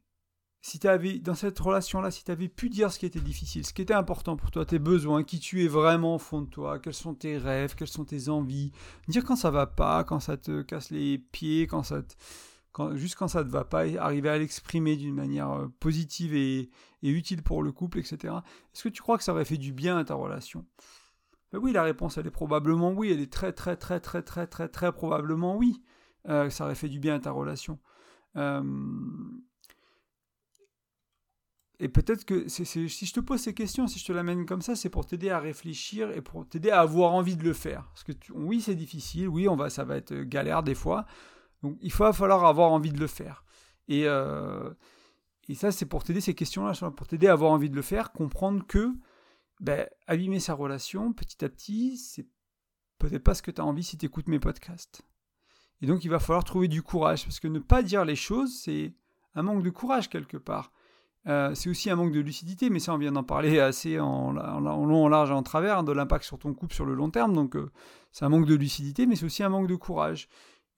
si 0.62 0.86
avais 0.88 1.20
dans 1.20 1.36
cette 1.36 1.60
relation-là, 1.60 2.10
si 2.10 2.24
tu 2.24 2.32
avais 2.32 2.48
pu 2.48 2.70
dire 2.70 2.92
ce 2.92 3.00
qui 3.00 3.06
était 3.06 3.20
difficile, 3.20 3.66
ce 3.66 3.74
qui 3.74 3.82
était 3.82 3.94
important 3.94 4.36
pour 4.36 4.52
toi, 4.52 4.66
tes 4.66 4.80
besoins, 4.80 5.24
qui 5.24 5.40
tu 5.40 5.64
es 5.64 5.68
vraiment 5.68 6.16
au 6.16 6.20
fond 6.20 6.42
de 6.42 6.50
toi, 6.50 6.80
quels 6.80 6.94
sont 6.94 7.14
tes 7.14 7.38
rêves, 7.38 7.76
quelles 7.76 7.88
sont 7.88 8.06
tes 8.06 8.30
envies, 8.30 8.72
dire 9.08 9.24
quand 9.24 9.36
ça 9.36 9.52
va 9.52 9.68
pas, 9.68 10.04
quand 10.04 10.20
ça 10.20 10.38
te 10.38 10.62
casse 10.62 10.90
les 10.92 11.18
pieds, 11.18 11.68
quand 11.68 11.84
ça 11.84 12.02
te 12.02 12.14
juste 12.94 13.16
quand 13.16 13.28
ça 13.28 13.44
ne 13.44 13.50
va 13.50 13.64
pas, 13.64 13.86
arriver 14.00 14.30
à 14.30 14.38
l'exprimer 14.38 14.96
d'une 14.96 15.16
manière 15.16 15.52
euh, 15.52 15.68
positive 15.80 16.36
et, 16.36 16.70
utile 17.04 17.44
pour 17.44 17.62
le 17.62 17.72
couple, 17.72 18.00
etc. 18.00 18.34
Est-ce 18.74 18.84
que 18.84 18.90
tu 18.90 19.02
crois 19.02 19.18
que 19.18 19.24
ça 19.24 19.32
aurait 19.32 19.46
fait 19.46 19.58
du 19.58 19.72
bien 19.72 19.98
à 19.98 20.04
ta 20.04 20.16
relation? 20.16 20.66
Ben 21.52 21.60
Oui, 21.60 21.72
la 21.72 21.84
réponse, 21.84 22.18
elle 22.18 22.26
est 22.26 22.32
probablement 22.32 22.92
oui. 22.92 23.12
Elle 23.12 23.20
est 23.20 23.32
très, 23.32 23.54
très, 23.54 23.76
très, 23.76 24.00
très, 24.00 24.24
très, 24.24 24.48
très, 24.48 24.68
très 24.68 24.92
probablement 24.92 25.56
oui. 25.56 25.84
Euh, 26.28 26.50
ça 26.50 26.66
aurait 26.66 26.76
fait 26.76 26.90
du 26.90 27.00
bien 27.00 27.16
à 27.16 27.20
ta 27.20 27.32
relation. 27.32 27.78
Euh, 28.38 28.64
et 31.80 31.90
peut-être 31.90 32.26
que 32.26 32.48
si 32.48 32.66
je 32.66 33.14
te 33.14 33.20
pose 33.20 33.42
ces 33.42 33.54
questions, 33.54 33.88
si 33.88 34.00
je 34.00 34.06
te 34.06 34.14
l'amène 34.14 34.46
comme 34.46 34.62
ça, 34.62 34.76
c'est 34.76 34.90
pour 34.90 35.06
t'aider 35.06 35.30
à 35.30 35.40
réfléchir 35.40 36.10
et 36.12 36.22
pour 36.22 36.48
t'aider 36.48 36.70
à 36.70 36.80
avoir 36.80 37.14
envie 37.14 37.36
de 37.36 37.44
le 37.44 37.54
faire. 37.54 37.84
Parce 37.90 38.04
que 38.04 38.14
oui, 38.34 38.62
c'est 38.62 38.76
difficile, 38.76 39.28
oui, 39.28 39.48
on 39.50 39.56
va, 39.56 39.70
ça 39.70 39.84
va 39.84 39.98
être 39.98 40.16
galère 40.16 40.64
des 40.64 40.76
fois, 40.76 41.06
donc 41.64 41.78
il 41.82 41.94
va 41.94 42.14
falloir 42.14 42.46
avoir 42.46 42.72
envie 42.72 42.92
de 42.92 43.00
le 43.00 43.08
faire. 43.08 43.44
Et, 43.88 44.08
euh, 44.08 44.72
ça, 45.54 45.72
c'est 45.72 45.86
pour 45.86 46.04
t'aider, 46.04 46.22
ces 46.22 46.34
questions-là, 46.34 46.74
pour 46.92 47.08
t'aider 47.08 47.28
à 47.28 47.34
avoir 47.34 47.52
envie 47.52 47.70
de 47.70 47.76
le 47.76 47.84
faire, 47.84 48.12
comprendre 48.12 48.66
que 48.66 48.94
ben, 49.60 49.88
abîmer 50.08 50.40
sa 50.40 50.54
relation 50.54 51.14
petit 51.14 51.46
à 51.46 51.50
petit, 51.50 51.98
c'est 51.98 52.26
peut-être 52.98 53.24
pas 53.24 53.36
ce 53.36 53.42
que 53.42 53.52
tu 53.52 53.62
as 53.62 53.66
envie 53.66 53.84
si 53.84 53.98
tu 53.98 54.06
écoutes 54.06 54.28
mes 54.28 54.40
podcasts. 54.40 55.04
Et 55.82 55.88
donc 55.88 56.04
il 56.04 56.10
va 56.10 56.20
falloir 56.20 56.44
trouver 56.44 56.68
du 56.68 56.82
courage, 56.82 57.24
parce 57.26 57.40
que 57.40 57.48
ne 57.48 57.60
pas 57.60 57.84
dire 57.84 58.06
les 58.06 58.16
choses, 58.16 58.60
c'est 58.60 58.94
un 59.36 59.44
manque 59.44 59.64
de 59.64 59.70
courage 59.70 60.10
quelque 60.10 60.38
part. 60.38 60.72
Euh, 61.28 61.56
c'est 61.56 61.70
aussi 61.70 61.90
un 61.90 61.96
manque 61.96 62.12
de 62.12 62.20
lucidité, 62.20 62.70
mais 62.70 62.80
ça 62.80 62.94
on 62.94 62.98
vient 62.98 63.12
d'en 63.12 63.24
parler 63.24 63.60
assez 63.60 64.00
en, 64.00 64.32
long, 64.32 65.06
en 65.06 65.08
large 65.08 65.32
et 65.32 65.34
en 65.34 65.44
travers, 65.44 65.80
hein, 65.80 65.84
de 65.84 65.92
l'impact 65.92 66.24
sur 66.24 66.38
ton 66.38 66.54
couple 66.54 66.74
sur 66.74 66.86
le 66.86 66.94
long 66.94 67.10
terme. 67.10 67.34
Donc 67.34 67.56
euh, 67.56 67.72
c'est 68.12 68.26
un 68.26 68.30
manque 68.30 68.46
de 68.46 68.56
lucidité, 68.56 69.06
mais 69.06 69.16
c'est 69.16 69.26
aussi 69.26 69.44
un 69.44 69.50
manque 69.50 69.68
de 69.68 69.76
courage. 69.76 70.30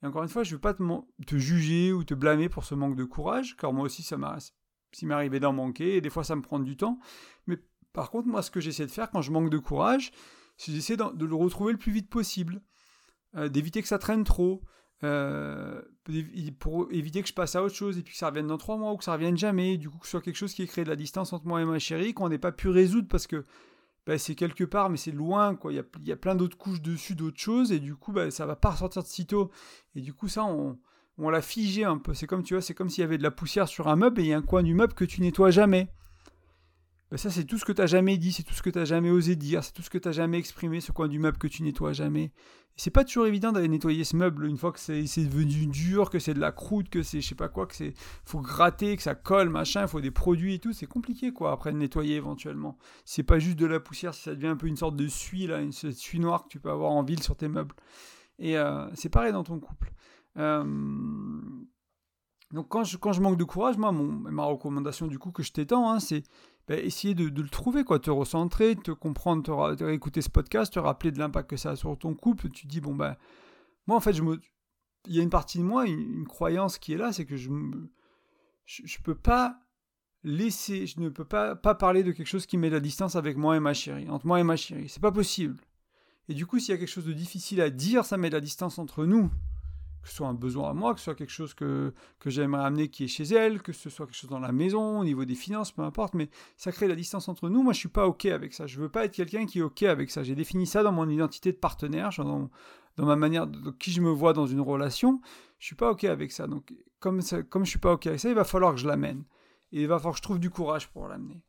Et 0.02 0.06
encore 0.06 0.22
une 0.22 0.28
fois, 0.28 0.44
je 0.44 0.50
ne 0.50 0.54
veux 0.56 0.60
pas 0.60 0.74
te, 0.74 1.36
juger 1.36 1.92
ou 1.92 2.04
te 2.04 2.14
blâmer 2.14 2.48
pour 2.48 2.64
ce 2.64 2.74
manque 2.74 2.96
de 2.96 3.04
courage, 3.04 3.56
car 3.56 3.72
moi 3.72 3.84
aussi, 3.84 4.02
ça 4.02 4.16
m'est 4.16 5.40
d'en 5.40 5.52
manquer, 5.52 6.00
des 6.00 6.10
fois, 6.10 6.24
ça 6.24 6.36
me 6.36 6.42
prend 6.42 6.60
du 6.60 6.76
temps. 6.76 7.00
Mais 7.46 7.58
par 7.92 8.10
contre, 8.10 8.28
moi, 8.28 8.42
ce 8.42 8.50
que 8.50 8.60
j'essaie 8.60 8.86
de 8.86 8.90
faire 8.90 9.10
quand 9.10 9.22
je 9.22 9.32
manque 9.32 9.50
de 9.50 9.58
courage, 9.58 10.12
c'est 10.56 10.72
j'essaie 10.72 10.96
de, 10.96 11.24
le 11.24 11.34
retrouver 11.34 11.72
le 11.72 11.78
plus 11.78 11.92
vite 11.92 12.08
possible, 12.08 12.62
euh, 13.36 13.48
d'éviter 13.48 13.82
que 13.82 13.88
ça 13.88 13.98
traîne 13.98 14.24
trop, 14.24 14.62
euh, 15.04 15.80
pour 16.58 16.88
éviter 16.90 17.22
que 17.22 17.28
je 17.28 17.34
passe 17.34 17.56
à 17.56 17.62
autre 17.62 17.74
chose, 17.74 17.98
et 17.98 18.02
puis 18.02 18.12
que 18.12 18.18
ça 18.18 18.28
revienne 18.28 18.46
dans 18.46 18.58
trois 18.58 18.76
mois, 18.76 18.92
ou 18.92 18.96
que 18.96 19.04
ça 19.04 19.12
revienne 19.12 19.36
jamais, 19.36 19.76
du 19.78 19.90
coup 19.90 19.98
que 19.98 20.06
ce 20.06 20.12
soit 20.12 20.20
quelque 20.20 20.36
chose 20.36 20.54
qui 20.54 20.66
créé 20.66 20.84
de 20.84 20.90
la 20.90 20.96
distance 20.96 21.32
entre 21.32 21.46
moi 21.46 21.60
et 21.60 21.64
ma 21.64 21.78
chérie, 21.78 22.14
qu'on 22.14 22.28
n'ait 22.28 22.38
pas 22.38 22.52
pu 22.52 22.68
résoudre 22.68 23.08
parce 23.08 23.26
que 23.26 23.44
bah, 24.08 24.16
c'est 24.16 24.34
quelque 24.34 24.64
part, 24.64 24.88
mais 24.88 24.96
c'est 24.96 25.12
loin, 25.12 25.54
quoi. 25.54 25.70
Il 25.70 25.84
y 26.06 26.12
a, 26.12 26.16
plein 26.16 26.34
d'autres 26.34 26.56
couches 26.56 26.80
dessus, 26.80 27.14
d'autres 27.14 27.38
choses, 27.38 27.72
et 27.72 27.78
du 27.78 27.94
coup, 27.94 28.10
bah, 28.10 28.30
ça 28.30 28.46
va 28.46 28.56
pas 28.56 28.70
ressortir 28.70 29.02
de 29.02 29.06
sitôt. 29.06 29.50
Et 29.94 30.00
du 30.00 30.14
coup, 30.14 30.28
ça, 30.28 30.46
on, 30.46 30.78
on 31.18 31.28
l'a 31.28 31.42
figé 31.42 31.84
un 31.84 31.98
peu. 31.98 32.14
C'est 32.14 32.26
comme, 32.26 32.42
tu 32.42 32.54
vois, 32.54 32.62
c'est 32.62 32.72
comme 32.72 32.88
s'il 32.88 33.02
y 33.02 33.04
avait 33.04 33.18
de 33.18 33.22
la 33.22 33.30
poussière 33.30 33.68
sur 33.68 33.86
un 33.86 33.96
meuble 33.96 34.22
et 34.22 34.24
il 34.24 34.28
y 34.28 34.32
a 34.32 34.38
un 34.38 34.42
coin 34.42 34.62
du 34.62 34.72
meuble 34.72 34.94
que 34.94 35.04
tu 35.04 35.20
nettoies 35.20 35.50
jamais. 35.50 35.92
Ben 37.10 37.16
ça, 37.16 37.30
c'est 37.30 37.44
tout 37.44 37.56
ce 37.56 37.64
que 37.64 37.72
tu 37.72 37.80
n'as 37.80 37.86
jamais 37.86 38.18
dit, 38.18 38.32
c'est 38.32 38.42
tout 38.42 38.52
ce 38.52 38.62
que 38.62 38.68
tu 38.68 38.78
n'as 38.78 38.84
jamais 38.84 39.10
osé 39.10 39.34
dire, 39.34 39.64
c'est 39.64 39.72
tout 39.72 39.82
ce 39.82 39.88
que 39.88 39.96
tu 39.96 40.08
n'as 40.08 40.12
jamais 40.12 40.38
exprimé, 40.38 40.80
ce 40.80 40.92
coin 40.92 41.08
du 41.08 41.18
meuble 41.18 41.38
que 41.38 41.46
tu 41.46 41.62
nettoies 41.62 41.94
jamais. 41.94 42.32
C'est 42.76 42.90
pas 42.90 43.04
toujours 43.04 43.26
évident 43.26 43.50
d'aller 43.50 43.66
nettoyer 43.66 44.04
ce 44.04 44.14
meuble 44.14 44.46
une 44.46 44.58
fois 44.58 44.72
que 44.72 44.78
c'est 44.78 45.02
devenu 45.24 45.66
dur, 45.66 46.10
que 46.10 46.18
c'est 46.18 46.34
de 46.34 46.38
la 46.38 46.52
croûte, 46.52 46.90
que 46.90 47.02
c'est 47.02 47.20
je 47.20 47.28
sais 47.28 47.34
pas 47.34 47.48
quoi, 47.48 47.66
que 47.66 47.74
c'est 47.74 47.94
faut 48.24 48.40
gratter, 48.40 48.96
que 48.96 49.02
ça 49.02 49.14
colle, 49.14 49.48
machin, 49.48 49.82
il 49.82 49.88
faut 49.88 50.00
des 50.00 50.10
produits 50.10 50.54
et 50.54 50.58
tout, 50.58 50.72
c'est 50.72 50.86
compliqué 50.86 51.32
quoi 51.32 51.50
après 51.50 51.72
de 51.72 51.78
nettoyer 51.78 52.16
éventuellement. 52.16 52.76
C'est 53.04 53.24
pas 53.24 53.38
juste 53.38 53.58
de 53.58 53.66
la 53.66 53.80
poussière, 53.80 54.14
si 54.14 54.22
ça 54.22 54.34
devient 54.34 54.48
un 54.48 54.56
peu 54.56 54.66
une 54.68 54.76
sorte 54.76 54.94
de 54.94 55.08
suie 55.08 55.46
là, 55.46 55.60
une 55.60 55.72
suie 55.72 56.20
noire 56.20 56.44
que 56.44 56.48
tu 56.48 56.60
peux 56.60 56.70
avoir 56.70 56.92
en 56.92 57.02
ville 57.02 57.22
sur 57.22 57.36
tes 57.36 57.48
meubles. 57.48 57.74
Et 58.38 58.56
euh, 58.58 58.86
c'est 58.94 59.08
pareil 59.08 59.32
dans 59.32 59.44
ton 59.44 59.58
couple. 59.58 59.92
Euh, 60.36 60.62
donc 62.52 62.68
quand 62.68 62.84
je, 62.84 62.96
quand 62.96 63.12
je 63.12 63.20
manque 63.20 63.36
de 63.36 63.44
courage, 63.44 63.76
moi, 63.76 63.92
mon, 63.92 64.06
ma 64.06 64.44
recommandation 64.44 65.06
du 65.06 65.18
coup 65.18 65.32
que 65.32 65.42
je 65.42 65.52
t'étends, 65.52 65.90
hein, 65.90 66.00
c'est 66.00 66.22
bah, 66.68 66.76
essayer 66.76 67.14
de, 67.14 67.24
le 67.24 67.48
trouver, 67.48 67.82
quoi, 67.82 67.98
te 67.98 68.10
recentrer, 68.10 68.76
te 68.76 68.90
comprendre, 68.90 69.74
te, 69.74 69.84
écouter 69.90 70.20
ce 70.20 70.28
podcast, 70.28 70.74
te 70.74 70.78
rappeler 70.78 71.10
de 71.10 71.18
l'impact 71.18 71.48
que 71.48 71.56
ça 71.56 71.70
a 71.70 71.76
sur 71.76 71.96
ton 71.98 72.14
couple. 72.14 72.50
Tu 72.50 72.66
dis, 72.66 72.80
bon, 72.80 72.94
ben, 72.94 73.16
moi, 73.86 73.96
en 73.96 74.00
fait, 74.00 74.12
je 74.12 74.22
me... 74.22 74.38
il 75.06 75.16
y 75.16 75.20
a 75.20 75.22
une 75.22 75.30
partie 75.30 75.58
de 75.58 75.64
moi, 75.64 75.86
une, 75.86 76.26
croyance 76.26 76.78
qui 76.78 76.92
est 76.92 76.98
là, 76.98 77.12
c'est 77.12 77.24
que 77.24 77.36
je 77.36 77.50
ne 77.50 77.86
je, 78.66 78.98
peux 79.02 79.14
pas 79.14 79.60
laisser, 80.22 80.86
je 80.86 81.00
ne 81.00 81.08
peux 81.08 81.24
pas, 81.24 81.56
pas 81.56 81.74
parler 81.74 82.02
de 82.02 82.12
quelque 82.12 82.26
chose 82.26 82.44
qui 82.44 82.58
met 82.58 82.68
la 82.68 82.80
distance 82.80 83.16
avec 83.16 83.38
moi 83.38 83.56
et 83.56 83.60
ma 83.60 83.72
chérie, 83.72 84.10
entre 84.10 84.26
moi 84.26 84.38
et 84.38 84.44
ma 84.44 84.56
chérie. 84.56 84.90
C'est 84.90 85.00
pas 85.00 85.12
possible. 85.12 85.56
Et 86.28 86.34
du 86.34 86.44
coup, 86.44 86.58
s'il 86.58 86.72
y 86.72 86.74
a 86.74 86.78
quelque 86.78 86.86
chose 86.86 87.06
de 87.06 87.14
difficile 87.14 87.62
à 87.62 87.70
dire, 87.70 88.04
ça 88.04 88.18
met 88.18 88.28
la 88.28 88.40
distance 88.40 88.78
entre 88.78 89.06
nous 89.06 89.30
que 90.02 90.08
ce 90.08 90.14
soit 90.16 90.28
un 90.28 90.34
besoin 90.34 90.70
à 90.70 90.74
moi, 90.74 90.94
que 90.94 91.00
ce 91.00 91.04
soit 91.04 91.14
quelque 91.14 91.32
chose 91.32 91.54
que, 91.54 91.92
que 92.18 92.30
j'aimerais 92.30 92.64
amener 92.64 92.88
qui 92.88 93.04
est 93.04 93.08
chez 93.08 93.24
elle, 93.24 93.62
que 93.62 93.72
ce 93.72 93.90
soit 93.90 94.06
quelque 94.06 94.16
chose 94.16 94.30
dans 94.30 94.38
la 94.38 94.52
maison, 94.52 95.00
au 95.00 95.04
niveau 95.04 95.24
des 95.24 95.34
finances, 95.34 95.72
peu 95.72 95.82
importe, 95.82 96.14
mais 96.14 96.30
ça 96.56 96.72
crée 96.72 96.88
la 96.88 96.94
distance 96.94 97.28
entre 97.28 97.48
nous. 97.48 97.62
Moi, 97.62 97.72
je 97.72 97.78
suis 97.78 97.88
pas 97.88 98.06
OK 98.06 98.26
avec 98.26 98.54
ça. 98.54 98.66
Je 98.66 98.80
veux 98.80 98.88
pas 98.88 99.04
être 99.04 99.12
quelqu'un 99.12 99.46
qui 99.46 99.58
est 99.58 99.62
OK 99.62 99.82
avec 99.82 100.10
ça. 100.10 100.22
J'ai 100.22 100.34
défini 100.34 100.66
ça 100.66 100.82
dans 100.82 100.92
mon 100.92 101.08
identité 101.08 101.52
de 101.52 101.56
partenaire, 101.56 102.10
dans, 102.16 102.50
dans 102.96 103.06
ma 103.06 103.16
manière 103.16 103.46
de, 103.46 103.70
qui 103.72 103.90
je 103.90 104.00
me 104.00 104.10
vois 104.10 104.32
dans 104.32 104.46
une 104.46 104.60
relation. 104.60 105.20
Je 105.58 105.66
suis 105.66 105.76
pas 105.76 105.90
OK 105.90 106.04
avec 106.04 106.32
ça. 106.32 106.46
Donc, 106.46 106.72
comme, 107.00 107.20
ça, 107.20 107.42
comme 107.42 107.64
je 107.64 107.70
suis 107.70 107.78
pas 107.78 107.92
OK 107.92 108.06
avec 108.06 108.20
ça, 108.20 108.28
il 108.28 108.34
va 108.34 108.44
falloir 108.44 108.74
que 108.74 108.80
je 108.80 108.86
l'amène. 108.86 109.24
Et 109.72 109.82
il 109.82 109.88
va 109.88 109.98
falloir 109.98 110.14
que 110.14 110.18
je 110.18 110.22
trouve 110.22 110.38
du 110.38 110.50
courage 110.50 110.88
pour 110.88 111.08
l'amener. 111.08 111.42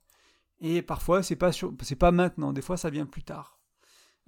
Et 0.61 0.81
parfois, 0.81 1.23
c'est 1.23 1.35
pas, 1.35 1.51
pas 1.99 2.11
maintenant. 2.11 2.51
Des 2.51 2.61
fois, 2.61 2.77
ça 2.77 2.89
vient 2.89 3.05
plus 3.05 3.23
tard. 3.23 3.58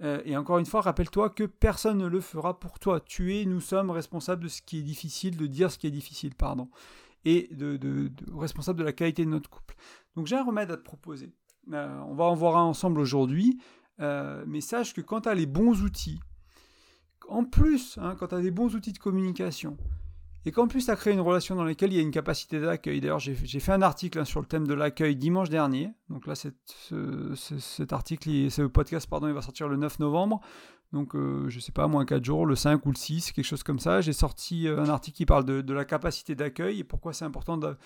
Euh, 0.02 0.20
et 0.24 0.36
encore 0.36 0.58
une 0.58 0.66
fois, 0.66 0.80
rappelle-toi 0.80 1.30
que 1.30 1.44
personne 1.44 1.98
ne 1.98 2.06
le 2.06 2.20
fera 2.20 2.58
pour 2.58 2.78
toi. 2.78 3.00
Tu 3.00 3.36
es, 3.36 3.44
nous 3.44 3.60
sommes 3.60 3.90
responsables 3.90 4.42
de 4.42 4.48
ce 4.48 4.62
qui 4.62 4.78
est 4.78 4.82
difficile, 4.82 5.36
de 5.36 5.46
dire 5.46 5.70
ce 5.70 5.78
qui 5.78 5.86
est 5.86 5.92
difficile, 5.92 6.34
pardon, 6.34 6.68
et 7.24 7.48
de, 7.52 7.76
de, 7.76 8.10
responsable 8.36 8.80
de 8.80 8.84
la 8.84 8.92
qualité 8.92 9.24
de 9.24 9.30
notre 9.30 9.48
couple. 9.48 9.76
Donc 10.16 10.26
j'ai 10.26 10.36
un 10.36 10.44
remède 10.44 10.70
à 10.70 10.76
te 10.76 10.82
proposer. 10.82 11.32
Euh, 11.72 12.00
on 12.08 12.14
va 12.14 12.24
en 12.24 12.34
voir 12.34 12.56
un 12.56 12.64
ensemble 12.64 12.98
aujourd'hui, 12.98 13.60
euh, 14.00 14.44
mais 14.46 14.60
sache 14.60 14.92
que 14.94 15.00
quand 15.00 15.22
tu 15.22 15.28
as 15.28 15.34
les 15.34 15.46
bons 15.46 15.82
outils, 15.82 16.20
en 17.28 17.44
plus, 17.44 17.98
hein, 17.98 18.16
quand 18.18 18.28
tu 18.28 18.34
as 18.34 18.40
des 18.40 18.50
bons 18.50 18.74
outils 18.74 18.92
de 18.92 18.98
communication, 18.98 19.76
et 20.44 20.52
qu'en 20.52 20.66
plus 20.66 20.86
tu 20.86 20.90
as 20.90 20.96
créé 20.96 21.12
une 21.12 21.20
relation 21.20 21.54
dans 21.54 21.64
laquelle 21.64 21.92
il 21.92 21.96
y 21.96 21.98
a 21.98 22.02
une 22.02 22.10
capacité 22.10 22.60
d'accueil. 22.60 23.00
D'ailleurs, 23.00 23.18
j'ai 23.18 23.34
fait 23.34 23.72
un 23.72 23.82
article 23.82 24.18
hein, 24.18 24.24
sur 24.24 24.40
le 24.40 24.46
thème 24.46 24.66
de 24.66 24.74
l'accueil 24.74 25.16
dimanche 25.16 25.48
dernier. 25.48 25.90
Donc 26.08 26.26
là, 26.26 26.34
cet 26.34 27.92
article, 27.92 28.50
ce 28.50 28.62
podcast, 28.62 29.08
pardon, 29.08 29.28
il 29.28 29.34
va 29.34 29.42
sortir 29.42 29.68
le 29.68 29.76
9 29.76 29.98
novembre. 30.00 30.40
Donc, 30.92 31.14
euh, 31.14 31.48
je 31.48 31.58
sais 31.58 31.72
pas, 31.72 31.86
moins 31.86 32.04
4 32.04 32.22
jours, 32.22 32.44
le 32.44 32.54
5 32.54 32.84
ou 32.84 32.90
le 32.90 32.96
6, 32.96 33.32
quelque 33.32 33.44
chose 33.44 33.62
comme 33.62 33.78
ça. 33.78 34.02
J'ai 34.02 34.12
sorti 34.12 34.68
euh, 34.68 34.78
un 34.78 34.90
article 34.90 35.16
qui 35.16 35.26
parle 35.26 35.44
de, 35.44 35.72
la 35.72 35.84
capacité 35.86 36.34
d'accueil 36.34 36.80
et 36.80 36.84
pourquoi 36.84 37.14
c'est 37.14 37.24
important 37.24 37.56
de, 37.56 37.76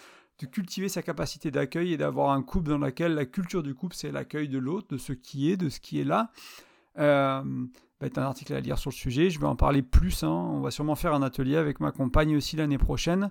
cultiver 0.50 0.88
sa 0.88 1.02
capacité 1.02 1.50
d'accueil 1.50 1.92
et 1.92 1.96
d'avoir 1.96 2.30
un 2.30 2.42
couple 2.42 2.68
dans 2.68 2.78
lequel 2.78 3.14
la 3.14 3.24
culture 3.24 3.62
du 3.62 3.74
couple, 3.74 3.94
c'est 3.94 4.10
l'accueil 4.10 4.48
de 4.48 4.58
l'autre, 4.58 4.88
de 4.90 4.98
ce 4.98 5.12
qui 5.12 5.50
est, 5.50 5.56
de 5.56 5.68
ce 5.68 5.80
qui 5.80 6.00
est 6.00 6.04
là. 6.04 6.30
Euh, 6.98 7.42
va 8.00 8.06
être 8.06 8.18
un 8.18 8.22
article 8.22 8.52
à 8.54 8.60
lire 8.60 8.78
sur 8.78 8.90
le 8.90 8.94
sujet. 8.94 9.30
Je 9.30 9.40
vais 9.40 9.46
en 9.46 9.56
parler 9.56 9.82
plus. 9.82 10.22
Hein. 10.22 10.28
On 10.28 10.60
va 10.60 10.70
sûrement 10.70 10.94
faire 10.96 11.14
un 11.14 11.22
atelier 11.22 11.56
avec 11.56 11.80
ma 11.80 11.92
compagne 11.92 12.36
aussi 12.36 12.56
l'année 12.56 12.78
prochaine 12.78 13.30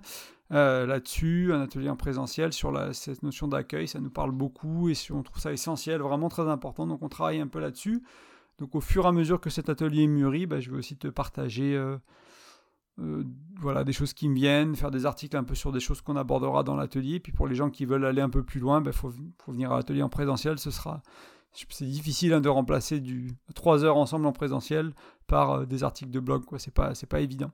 euh, 0.52 0.86
là-dessus, 0.86 1.52
un 1.52 1.60
atelier 1.60 1.88
en 1.88 1.96
présentiel 1.96 2.52
sur 2.52 2.72
cette 2.94 3.22
notion 3.22 3.48
d'accueil. 3.48 3.88
Ça 3.88 4.00
nous 4.00 4.10
parle 4.10 4.32
beaucoup 4.32 4.88
et 4.88 4.94
on 5.10 5.22
trouve 5.22 5.40
ça 5.40 5.52
essentiel, 5.52 6.00
vraiment 6.00 6.28
très 6.28 6.48
important. 6.48 6.86
Donc 6.86 7.02
on 7.02 7.08
travaille 7.08 7.40
un 7.40 7.48
peu 7.48 7.60
là-dessus. 7.60 8.02
Donc 8.58 8.74
au 8.74 8.80
fur 8.80 9.04
et 9.04 9.08
à 9.08 9.12
mesure 9.12 9.40
que 9.40 9.50
cet 9.50 9.68
atelier 9.68 10.06
mûrit, 10.06 10.46
bah, 10.46 10.60
je 10.60 10.70
vais 10.70 10.76
aussi 10.76 10.96
te 10.96 11.08
partager 11.08 11.76
euh, 11.76 11.96
euh, 12.98 13.24
voilà, 13.60 13.84
des 13.84 13.92
choses 13.92 14.14
qui 14.14 14.28
me 14.28 14.34
viennent, 14.34 14.74
faire 14.74 14.90
des 14.90 15.04
articles 15.04 15.36
un 15.36 15.44
peu 15.44 15.54
sur 15.54 15.72
des 15.72 15.80
choses 15.80 16.00
qu'on 16.00 16.16
abordera 16.16 16.62
dans 16.62 16.76
l'atelier. 16.76 17.20
Puis 17.20 17.32
pour 17.32 17.46
les 17.46 17.54
gens 17.54 17.70
qui 17.70 17.84
veulent 17.84 18.06
aller 18.06 18.22
un 18.22 18.30
peu 18.30 18.42
plus 18.42 18.60
loin, 18.60 18.80
il 18.80 18.84
bah, 18.84 18.92
faut, 18.92 19.10
faut, 19.10 19.52
venir 19.52 19.72
à 19.72 19.76
l'atelier 19.76 20.02
en 20.02 20.08
présentiel. 20.08 20.58
Ce 20.58 20.70
sera, 20.70 21.02
c'est 21.70 21.86
difficile 21.86 22.32
hein, 22.32 22.40
de 22.40 22.48
remplacer 22.48 23.00
du 23.00 23.32
3 23.54 23.84
heures 23.84 23.96
ensemble 23.96 24.26
en 24.26 24.32
présentiel 24.32 24.92
par 25.26 25.52
euh, 25.52 25.66
des 25.66 25.84
articles 25.84 26.10
de 26.10 26.20
blog, 26.20 26.44
quoi. 26.44 26.58
C'est 26.58 26.74
pas, 26.74 26.94
c'est 26.94 27.06
pas 27.06 27.20
évident. 27.20 27.50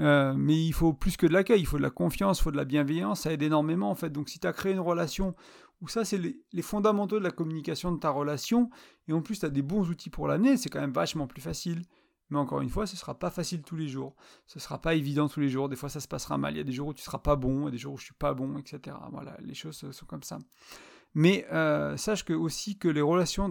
Euh, 0.00 0.34
mais 0.36 0.54
il 0.54 0.72
faut 0.72 0.92
plus 0.92 1.16
que 1.16 1.26
de 1.26 1.32
l'accueil, 1.32 1.60
il 1.60 1.66
faut 1.66 1.78
de 1.78 1.82
la 1.82 1.90
confiance, 1.90 2.38
il 2.38 2.42
faut 2.42 2.50
de 2.50 2.56
la 2.56 2.64
bienveillance, 2.64 3.22
ça 3.22 3.32
aide 3.32 3.42
énormément 3.42 3.90
en 3.90 3.94
fait. 3.94 4.10
Donc 4.10 4.28
si 4.28 4.38
tu 4.38 4.46
as 4.46 4.52
créé 4.52 4.72
une 4.72 4.80
relation 4.80 5.34
où 5.80 5.88
ça 5.88 6.04
c'est 6.04 6.18
les, 6.18 6.62
fondamentaux 6.62 7.18
de 7.18 7.24
la 7.24 7.30
communication 7.30 7.92
de 7.92 7.98
ta 7.98 8.10
relation, 8.10 8.70
et 9.08 9.12
en 9.12 9.22
plus 9.22 9.40
tu 9.40 9.46
as 9.46 9.50
des 9.50 9.62
bons 9.62 9.88
outils 9.88 10.10
pour 10.10 10.28
l'amener, 10.28 10.56
c'est 10.56 10.68
quand 10.68 10.80
même 10.80 10.92
vachement 10.92 11.26
plus 11.26 11.40
facile. 11.40 11.82
Mais 12.28 12.38
encore 12.38 12.60
une 12.60 12.68
fois, 12.68 12.86
ce 12.86 12.94
ne 12.94 12.98
sera 12.98 13.16
pas 13.16 13.30
facile 13.30 13.62
tous 13.62 13.76
les 13.76 13.86
jours. 13.86 14.16
Ce 14.48 14.58
ne 14.58 14.60
sera 14.60 14.80
pas 14.80 14.96
évident 14.96 15.28
tous 15.28 15.38
les 15.38 15.48
jours. 15.48 15.68
Des 15.68 15.76
fois, 15.76 15.88
ça 15.88 16.00
se 16.00 16.08
passera 16.08 16.36
mal. 16.36 16.54
Il 16.54 16.56
y 16.56 16.60
a 16.60 16.64
des 16.64 16.72
jours 16.72 16.88
où 16.88 16.92
tu 16.92 17.02
ne 17.02 17.04
seras 17.04 17.20
pas 17.20 17.36
bon, 17.36 17.60
il 17.60 17.64
y 17.66 17.68
a 17.68 17.70
des 17.70 17.78
jours 17.78 17.94
où 17.94 17.98
je 17.98 18.02
ne 18.02 18.06
suis 18.06 18.14
pas 18.14 18.34
bon, 18.34 18.58
etc. 18.58 18.96
Voilà, 19.12 19.36
les 19.44 19.54
choses 19.54 19.88
sont 19.92 20.06
comme 20.06 20.24
ça. 20.24 20.38
Mais 21.16 21.46
euh, 21.50 21.96
sache 21.96 22.26
que 22.26 22.34
aussi 22.34 22.76
que 22.76 22.88
les 22.88 23.00
relations 23.00 23.50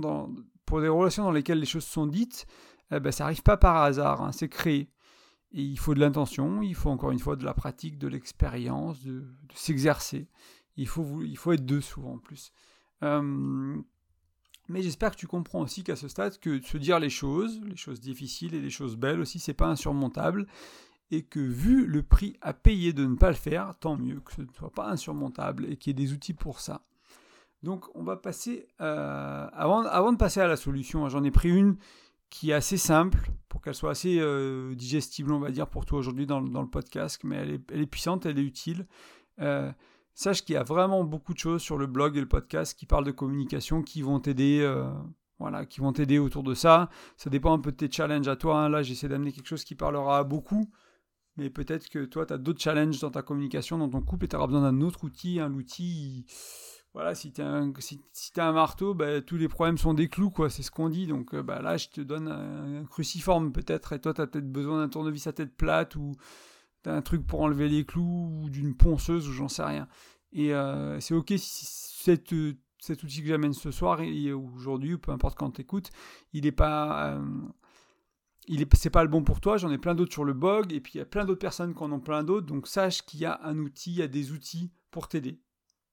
pour 0.67 0.81
des 0.81 0.87
relations 0.87 1.23
dans 1.23 1.31
lesquelles 1.31 1.59
les 1.59 1.65
choses 1.65 1.83
sont 1.83 2.05
dites, 2.05 2.45
eh 2.91 2.99
ben, 2.99 3.11
ça 3.11 3.23
n'arrive 3.23 3.41
pas 3.41 3.57
par 3.57 3.77
hasard, 3.77 4.21
hein, 4.21 4.31
c'est 4.31 4.49
créé. 4.49 4.91
Et 5.51 5.63
il 5.63 5.79
faut 5.79 5.95
de 5.95 5.99
l'intention, 5.99 6.61
il 6.61 6.75
faut 6.75 6.91
encore 6.91 7.09
une 7.09 7.17
fois 7.17 7.35
de 7.35 7.43
la 7.43 7.55
pratique, 7.55 7.97
de 7.97 8.07
l'expérience, 8.07 9.03
de, 9.03 9.25
s'exercer. 9.55 10.29
Il 10.77 10.87
faut, 10.87 11.23
il 11.23 11.35
faut 11.37 11.53
être 11.53 11.65
deux 11.65 11.81
souvent 11.81 12.13
en 12.13 12.17
plus. 12.19 12.51
Euh, 13.01 13.81
mais 14.69 14.83
j'espère 14.83 15.09
que 15.09 15.17
tu 15.17 15.25
comprends 15.25 15.61
aussi 15.61 15.83
qu'à 15.83 15.95
ce 15.95 16.07
stade, 16.07 16.37
que 16.37 16.61
se 16.61 16.77
dire 16.77 16.99
les 16.99 17.09
choses, 17.09 17.59
les 17.65 17.77
choses 17.77 17.99
difficiles 17.99 18.53
et 18.53 18.61
les 18.61 18.69
choses 18.69 18.95
belles 18.95 19.19
aussi, 19.19 19.39
c'est 19.39 19.55
pas 19.55 19.69
insurmontable. 19.69 20.45
Et 21.09 21.23
que 21.23 21.39
vu 21.39 21.87
le 21.87 22.03
prix 22.03 22.37
à 22.41 22.53
payer 22.53 22.93
de 22.93 23.07
ne 23.07 23.15
pas 23.15 23.29
le 23.29 23.35
faire, 23.35 23.73
tant 23.79 23.97
mieux 23.97 24.19
que 24.19 24.33
ce 24.33 24.43
ne 24.43 24.51
soit 24.55 24.71
pas 24.71 24.87
insurmontable 24.87 25.65
et 25.65 25.77
qu'il 25.77 25.97
y 25.97 26.03
ait 26.03 26.05
des 26.05 26.13
outils 26.13 26.35
pour 26.35 26.59
ça. 26.59 26.85
Donc 27.65 27.87
on 27.95 28.03
va 28.03 28.15
passer, 28.15 28.67
euh, 28.79 29.47
avant, 29.51 30.11
de 30.11 30.17
passer 30.17 30.39
à 30.39 30.45
la 30.45 30.55
solution, 30.55 31.03
hein, 31.03 31.09
j'en 31.09 31.23
ai 31.23 31.31
pris 31.31 31.49
une 31.49 31.77
qui 32.29 32.51
est 32.51 32.53
assez 32.53 32.77
simple 32.77 33.17
pour 33.49 33.59
qu'elle 33.59 33.73
soit 33.73 33.89
assez 33.89 34.19
euh, 34.19 34.75
digestible, 34.75 35.31
on 35.31 35.39
va 35.39 35.49
dire, 35.49 35.67
pour 35.67 35.83
toi 35.83 35.97
aujourd'hui 35.97 36.27
dans, 36.27 36.39
le 36.39 36.69
podcast, 36.69 37.21
mais 37.23 37.37
elle 37.37 37.81
est, 37.81 37.85
puissante, 37.87 38.27
elle 38.27 38.37
est 38.37 38.43
utile. 38.43 38.85
Euh, 39.41 39.71
sache 40.13 40.43
qu'il 40.43 40.53
y 40.53 40.57
a 40.59 40.63
vraiment 40.63 41.03
beaucoup 41.03 41.33
de 41.33 41.39
choses 41.39 41.63
sur 41.63 41.79
le 41.79 41.87
blog 41.87 42.15
et 42.17 42.19
le 42.19 42.27
podcast 42.27 42.77
qui 42.77 42.85
parlent 42.85 43.03
de 43.03 43.11
communication 43.11 43.81
qui 43.81 44.03
vont 44.03 44.19
t'aider. 44.19 44.61
voilà, 45.39 45.65
qui 45.65 45.79
vont 45.79 45.91
t'aider 45.91 46.19
autour 46.19 46.43
de 46.43 46.53
ça. 46.53 46.91
Ça 47.17 47.31
dépend 47.31 47.51
un 47.51 47.59
peu 47.59 47.71
de 47.71 47.77
tes 47.77 47.89
challenges 47.89 48.27
à 48.27 48.35
toi. 48.35 48.59
Hein. 48.59 48.69
Là, 48.69 48.83
j'essaie 48.83 49.07
d'amener 49.07 49.31
quelque 49.31 49.47
chose 49.47 49.63
qui 49.63 49.73
parlera 49.73 50.19
à 50.19 50.23
beaucoup. 50.23 50.69
Mais 51.37 51.49
peut-être 51.49 51.89
que 51.89 52.05
toi, 52.05 52.27
tu 52.27 52.33
as 52.33 52.37
d'autres 52.37 52.61
challenges 52.61 52.99
dans 52.99 53.11
ta 53.11 53.23
communication, 53.23 53.79
dans 53.79 53.89
ton 53.89 54.01
couple, 54.01 54.25
et 54.25 54.27
tu 54.27 54.35
auras 54.35 54.45
besoin 54.45 54.61
d'un 54.61 54.81
autre 54.81 55.03
outil. 55.03 55.39
Un 55.39 55.53
outil, 55.53 56.25
voilà, 56.95 57.13
si 57.13 57.33
tu 57.33 57.41
as, 57.41 57.47
un, 57.49 57.73
si, 57.77 57.99
un 58.37 58.53
marteau, 58.53 58.93
bah, 58.93 59.19
tous 59.19 59.35
les 59.35 59.49
problèmes 59.49 59.77
sont 59.77 59.93
des 59.93 60.07
clous, 60.07 60.31
quoi, 60.31 60.49
c'est 60.49 60.63
ce 60.63 60.71
qu'on 60.71 60.87
dit. 60.87 61.07
Donc 61.07 61.33
euh, 61.33 61.43
bah, 61.43 61.61
là, 61.61 61.75
je 61.75 61.89
te 61.89 61.99
donne 61.99 62.29
un, 62.29 62.85
cruciforme 62.85 63.51
peut-être, 63.51 63.91
et 63.91 63.99
toi, 63.99 64.13
tu 64.13 64.21
as 64.21 64.27
peut-être 64.27 64.49
besoin 64.49 64.79
d'un 64.79 64.87
tournevis 64.87 65.27
à 65.27 65.33
tête 65.33 65.57
plate, 65.57 65.97
ou 65.97 66.15
d'un 66.85 67.01
truc 67.01 67.27
pour 67.27 67.41
enlever 67.41 67.67
les 67.67 67.83
clous, 67.85 68.43
ou 68.43 68.49
d'une 68.49 68.77
ponceuse, 68.77 69.27
ou 69.27 69.33
j'en 69.33 69.49
sais 69.49 69.65
rien. 69.65 69.89
Et 70.31 70.53
euh, 70.53 70.97
c'est 71.01 71.13
ok 71.13 71.33
si 71.35 71.65
cette, 71.65 72.33
cet 72.79 73.03
outil 73.03 73.21
que 73.21 73.27
j'amène 73.27 73.51
ce 73.51 73.71
soir, 73.71 73.99
ou 73.99 74.51
aujourd'hui, 74.55 74.93
ou 74.93 74.97
peu 74.97 75.11
importe 75.11 75.37
quand 75.37 75.51
tu 75.51 75.61
écoutes, 75.61 75.89
il 76.31 76.45
n'est 76.45 76.53
pas... 76.53 77.15
Euh, 77.15 77.25
il 78.47 78.61
est, 78.61 78.75
c'est 78.75 78.89
pas 78.89 79.03
le 79.03 79.09
bon 79.09 79.23
pour 79.23 79.41
toi, 79.41 79.57
j'en 79.57 79.71
ai 79.71 79.77
plein 79.77 79.95
d'autres 79.95 80.13
sur 80.13 80.23
le 80.23 80.33
blog, 80.33 80.71
et 80.71 80.79
puis 80.79 80.93
il 80.95 80.97
y 80.99 81.01
a 81.01 81.05
plein 81.05 81.25
d'autres 81.25 81.39
personnes 81.39 81.73
qui 81.73 81.83
en 81.83 81.91
ont 81.91 81.99
plein 81.99 82.23
d'autres, 82.23 82.45
donc 82.45 82.67
sache 82.67 83.01
qu'il 83.01 83.19
y 83.19 83.25
a 83.25 83.41
un 83.43 83.57
outil, 83.57 83.91
il 83.91 83.97
y 83.97 84.01
a 84.01 84.07
des 84.07 84.31
outils 84.31 84.71
pour 84.91 85.09
t'aider 85.09 85.41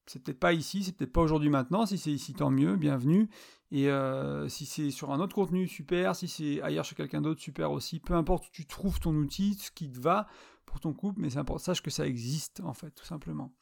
c'est 0.06 0.22
peut-être 0.22 0.40
pas 0.40 0.52
ici, 0.52 0.82
c'est 0.84 0.92
peut-être 0.92 1.12
pas 1.12 1.20
aujourd'hui 1.20 1.50
maintenant. 1.50 1.86
Si 1.86 1.98
c'est 1.98 2.10
ici, 2.10 2.34
tant 2.34 2.50
mieux, 2.50 2.76
bienvenue. 2.76 3.28
Et 3.70 3.88
euh, 3.88 4.48
si 4.48 4.66
c'est 4.66 4.90
sur 4.90 5.12
un 5.12 5.20
autre 5.20 5.34
contenu, 5.34 5.66
super. 5.66 6.14
Si 6.16 6.28
c'est 6.28 6.60
ailleurs 6.62 6.84
chez 6.84 6.94
quelqu'un 6.94 7.22
d'autre, 7.22 7.40
super 7.40 7.70
aussi. 7.70 8.00
Peu 8.00 8.14
importe 8.14 8.46
où 8.48 8.50
tu 8.50 8.66
trouves 8.66 9.00
ton 9.00 9.14
outil, 9.14 9.54
ce 9.54 9.70
qui 9.70 9.90
te 9.90 9.98
va 9.98 10.26
pour 10.66 10.80
ton 10.80 10.92
couple, 10.92 11.20
mais 11.20 11.30
sache 11.30 11.82
que 11.82 11.90
ça 11.90 12.06
existe 12.06 12.60
en 12.64 12.74
fait, 12.74 12.90
tout 12.90 13.04
simplement. 13.04 13.54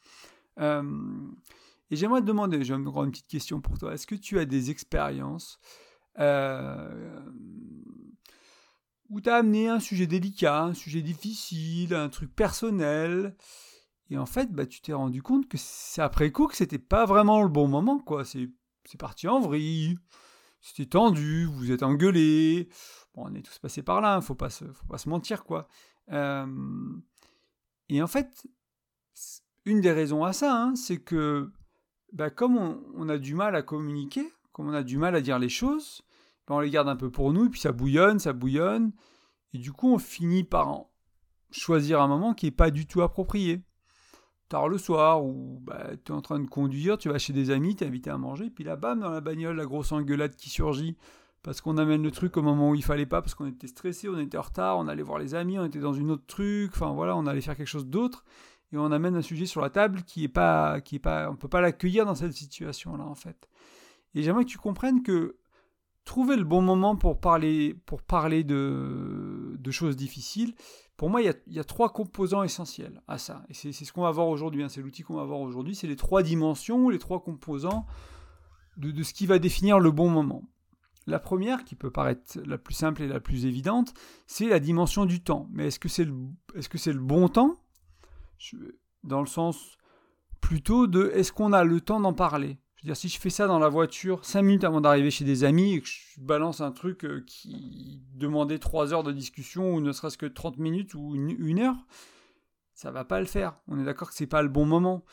Euh, 0.59 0.83
et 1.89 1.95
j'aimerais 1.95 2.21
te 2.21 2.25
demander, 2.25 2.63
j'ai 2.63 2.73
encore 2.73 3.03
une 3.03 3.11
petite 3.11 3.27
question 3.27 3.61
pour 3.61 3.77
toi. 3.77 3.93
Est-ce 3.93 4.07
que 4.07 4.15
tu 4.15 4.39
as 4.39 4.45
des 4.45 4.71
expériences 4.71 5.59
euh, 6.19 7.19
où 9.09 9.21
tu 9.21 9.29
as 9.29 9.35
amené 9.35 9.67
un 9.67 9.79
sujet 9.79 10.07
délicat, 10.07 10.63
un 10.63 10.73
sujet 10.73 11.01
difficile, 11.01 11.93
un 11.93 12.09
truc 12.09 12.33
personnel 12.33 13.35
et 14.11 14.17
en 14.17 14.25
fait, 14.25 14.51
bah, 14.51 14.65
tu 14.65 14.81
t'es 14.81 14.91
rendu 14.91 15.23
compte 15.23 15.47
que 15.47 15.57
c'est 15.57 16.01
après 16.01 16.31
coup 16.31 16.47
que 16.47 16.57
c'était 16.57 16.77
pas 16.77 17.05
vraiment 17.05 17.41
le 17.43 17.47
bon 17.47 17.69
moment, 17.69 17.97
quoi. 17.97 18.25
C'est, 18.25 18.49
parti 18.99 19.29
en 19.29 19.39
vrille, 19.39 19.97
c'était 20.59 20.89
tendu, 20.89 21.45
vous 21.45 21.71
êtes 21.71 21.81
engueulé. 21.81 22.67
Bon, 23.15 23.27
on 23.27 23.33
est 23.33 23.41
tous 23.41 23.57
passés 23.59 23.83
par 23.83 24.01
là, 24.01 24.15
hein, 24.15 24.21
faut 24.21 24.35
pas 24.35 24.49
se, 24.49 24.65
faut 24.65 24.85
pas 24.85 24.97
se 24.97 25.07
mentir, 25.07 25.45
quoi. 25.45 25.69
Euh, 26.11 26.45
et 27.87 28.01
en 28.01 28.07
fait, 28.07 28.45
une 29.63 29.79
des 29.79 29.93
raisons 29.93 30.25
à 30.25 30.33
ça, 30.33 30.61
hein, 30.61 30.75
c'est 30.75 30.99
que 30.99 31.49
bah, 32.11 32.29
comme 32.29 32.57
on, 32.57 33.07
a 33.07 33.17
du 33.17 33.33
mal 33.33 33.55
à 33.55 33.61
communiquer, 33.61 34.29
comme 34.51 34.67
on 34.67 34.73
a 34.73 34.83
du 34.83 34.97
mal 34.97 35.15
à 35.15 35.21
dire 35.21 35.39
les 35.39 35.47
choses, 35.47 36.01
bah, 36.47 36.55
on 36.55 36.59
les 36.59 36.69
garde 36.69 36.89
un 36.89 36.97
peu 36.97 37.09
pour 37.09 37.31
nous, 37.31 37.45
et 37.45 37.49
puis 37.49 37.61
ça 37.61 37.71
bouillonne, 37.71 38.19
ça 38.19 38.33
bouillonne, 38.33 38.91
et 39.53 39.57
du 39.57 39.71
coup 39.71 39.87
on 39.87 39.99
finit 39.99 40.43
par 40.43 40.83
choisir 41.49 42.01
un 42.01 42.09
moment 42.09 42.33
qui 42.33 42.47
n'est 42.47 42.51
pas 42.51 42.71
du 42.71 42.85
tout 42.85 43.01
approprié 43.01 43.63
tard 44.51 44.67
le 44.67 44.77
soir, 44.77 45.23
ou 45.23 45.59
bah, 45.63 45.91
tu 46.03 46.11
es 46.11 46.15
en 46.15 46.21
train 46.21 46.39
de 46.39 46.47
conduire, 46.47 46.97
tu 46.97 47.09
vas 47.09 47.17
chez 47.17 47.33
des 47.33 47.51
amis, 47.51 47.75
tu 47.75 47.83
es 47.83 47.87
invité 47.87 48.09
à 48.09 48.17
manger, 48.17 48.49
puis 48.49 48.63
là, 48.63 48.75
bam, 48.75 48.99
dans 48.99 49.09
la 49.09 49.21
bagnole, 49.21 49.55
la 49.55 49.65
grosse 49.65 49.91
engueulade 49.91 50.35
qui 50.35 50.49
surgit, 50.49 50.97
parce 51.41 51.61
qu'on 51.61 51.77
amène 51.77 52.03
le 52.03 52.11
truc 52.11 52.37
au 52.37 52.41
moment 52.41 52.71
où 52.71 52.75
il 52.75 52.83
fallait 52.83 53.05
pas, 53.05 53.21
parce 53.21 53.33
qu'on 53.33 53.47
était 53.47 53.67
stressé, 53.67 54.09
on 54.09 54.19
était 54.19 54.37
en 54.37 54.41
retard, 54.41 54.77
on 54.77 54.87
allait 54.87 55.03
voir 55.03 55.19
les 55.19 55.35
amis, 55.35 55.57
on 55.57 55.65
était 55.65 55.79
dans 55.79 55.93
une 55.93 56.11
autre 56.11 56.25
truc, 56.27 56.71
enfin 56.73 56.91
voilà, 56.93 57.15
on 57.15 57.25
allait 57.25 57.41
faire 57.41 57.55
quelque 57.55 57.67
chose 57.67 57.87
d'autre, 57.87 58.25
et 58.73 58.77
on 58.77 58.91
amène 58.91 59.15
un 59.15 59.21
sujet 59.21 59.45
sur 59.45 59.61
la 59.61 59.69
table 59.69 60.03
qui 60.03 60.23
est 60.25 60.29
pas, 60.29 60.81
qui 60.81 60.97
est 60.97 60.99
pas, 60.99 61.29
on 61.31 61.35
peut 61.35 61.47
pas 61.47 61.61
l'accueillir 61.61 62.05
dans 62.05 62.15
cette 62.15 62.33
situation-là, 62.33 63.05
en 63.05 63.15
fait. 63.15 63.47
Et 64.13 64.23
j'aimerais 64.23 64.43
que 64.43 64.49
tu 64.49 64.57
comprennes 64.57 65.01
que 65.01 65.37
trouver 66.11 66.35
le 66.35 66.43
bon 66.43 66.61
moment 66.61 66.97
pour 66.97 67.21
parler, 67.21 67.73
pour 67.85 68.01
parler 68.01 68.43
de, 68.43 69.57
choses 69.71 69.95
difficiles, 69.95 70.53
pour 70.97 71.09
moi, 71.09 71.21
il 71.21 71.33
y, 71.47 71.59
a, 71.59 71.63
trois 71.63 71.93
composants 71.93 72.43
essentiels 72.43 73.01
à 73.07 73.17
ça. 73.17 73.45
C'est 73.51 73.71
ce 73.71 73.93
qu'on 73.93 74.01
va 74.01 74.11
voir 74.11 74.27
aujourd'hui, 74.27 74.61
hein. 74.61 74.67
c'est 74.67 74.81
l'outil 74.81 75.03
qu'on 75.03 75.15
va 75.15 75.23
voir 75.23 75.39
aujourd'hui, 75.39 75.73
c'est 75.73 75.87
les 75.87 75.95
trois 75.95 76.21
dimensions, 76.21 76.89
les 76.89 76.99
trois 76.99 77.23
composants 77.23 77.85
de, 78.75 79.03
ce 79.03 79.13
qui 79.13 79.25
va 79.25 79.39
définir 79.39 79.79
le 79.79 79.89
bon 79.89 80.09
moment. 80.09 80.43
La 81.07 81.17
première, 81.17 81.63
qui 81.63 81.75
peut 81.75 81.91
paraître 81.91 82.37
la 82.45 82.57
plus 82.57 82.73
simple 82.73 83.03
et 83.03 83.07
la 83.07 83.21
plus 83.21 83.45
évidente, 83.45 83.93
c'est 84.27 84.49
la 84.49 84.59
dimension 84.59 85.05
du 85.05 85.23
temps. 85.23 85.47
Mais 85.53 85.69
que 85.69 85.87
est 85.87 86.01
-ce 86.57 86.77
c'est 86.77 86.93
le 86.93 86.99
bon 86.99 87.29
temps? 87.29 87.55
Dans 89.05 89.21
le 89.21 89.27
sens 89.27 89.77
plutôt 90.41 90.87
de 90.87 91.09
est-ce 91.15 91.31
qu'on 91.31 91.53
a 91.53 91.63
le 91.63 91.79
temps 91.79 92.01
d'en 92.01 92.13
parler? 92.13 92.57
Dire, 92.83 92.97
si 92.97 93.09
je 93.09 93.19
fais 93.19 93.29
ça 93.29 93.47
dans 93.47 93.59
la 93.59 93.69
voiture 93.69 94.25
5 94.25 94.41
minutes 94.41 94.63
avant 94.63 94.81
d'arriver 94.81 95.11
chez 95.11 95.25
des 95.25 95.43
amis 95.43 95.73
et 95.73 95.81
que 95.81 95.87
je 95.87 96.19
balance 96.19 96.61
un 96.61 96.71
truc 96.71 97.05
euh, 97.05 97.23
qui 97.25 98.01
demandait 98.15 98.59
3 98.59 98.93
heures 98.93 99.03
de 99.03 99.11
discussion 99.11 99.73
ou 99.73 99.81
ne 99.81 99.91
serait-ce 99.91 100.17
que 100.17 100.25
30 100.25 100.57
minutes 100.57 100.93
ou 100.95 101.15
une, 101.15 101.59
heure, 101.59 101.77
ça 102.73 102.91
va 102.91 103.05
pas 103.05 103.19
le 103.19 103.25
faire. 103.25 103.57
On 103.67 103.79
est 103.79 103.85
d'accord 103.85 104.09
que 104.09 104.15
c'est 104.15 104.27
pas 104.27 104.41
le 104.41 104.49
bon 104.49 104.65
moment. 104.65 105.03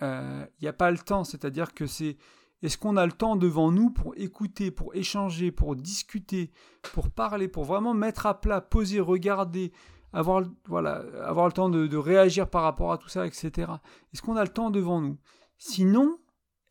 Il 0.00 0.04
euh, 0.04 0.46
n'y 0.62 0.68
a 0.68 0.72
pas 0.72 0.90
le 0.90 0.98
temps, 0.98 1.24
c'est-à-dire 1.24 1.74
que 1.74 1.86
c'est 1.86 2.16
est-ce 2.62 2.76
qu'on 2.76 2.96
a 2.96 3.06
le 3.06 3.12
temps 3.12 3.36
devant 3.36 3.70
nous 3.70 3.90
pour 3.90 4.14
écouter, 4.16 4.70
pour 4.70 4.94
échanger, 4.94 5.52
pour 5.52 5.76
discuter, 5.76 6.50
pour 6.92 7.10
parler, 7.10 7.46
pour 7.46 7.64
vraiment 7.64 7.94
mettre 7.94 8.26
à 8.26 8.40
plat, 8.40 8.60
poser, 8.60 8.98
regarder, 8.98 9.72
avoir, 10.12 10.42
voilà, 10.66 11.04
avoir 11.24 11.46
le 11.46 11.52
temps 11.52 11.68
de, 11.68 11.96
réagir 11.96 12.50
par 12.50 12.62
rapport 12.62 12.92
à 12.92 12.98
tout 12.98 13.08
ça, 13.08 13.26
etc. 13.26 13.70
Est-ce 14.12 14.22
qu'on 14.22 14.36
a 14.36 14.42
le 14.42 14.48
temps 14.48 14.70
devant 14.70 15.00
nous? 15.00 15.18
Sinon, 15.56 16.18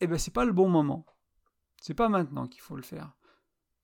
eh 0.01 0.07
ben, 0.07 0.17
c'est 0.17 0.33
pas 0.33 0.45
le 0.45 0.53
bon 0.53 0.69
moment. 0.69 1.05
C'est 1.81 1.93
pas 1.93 2.09
maintenant 2.09 2.47
qu'il 2.47 2.61
faut 2.61 2.75
le 2.75 2.81
faire. 2.81 3.13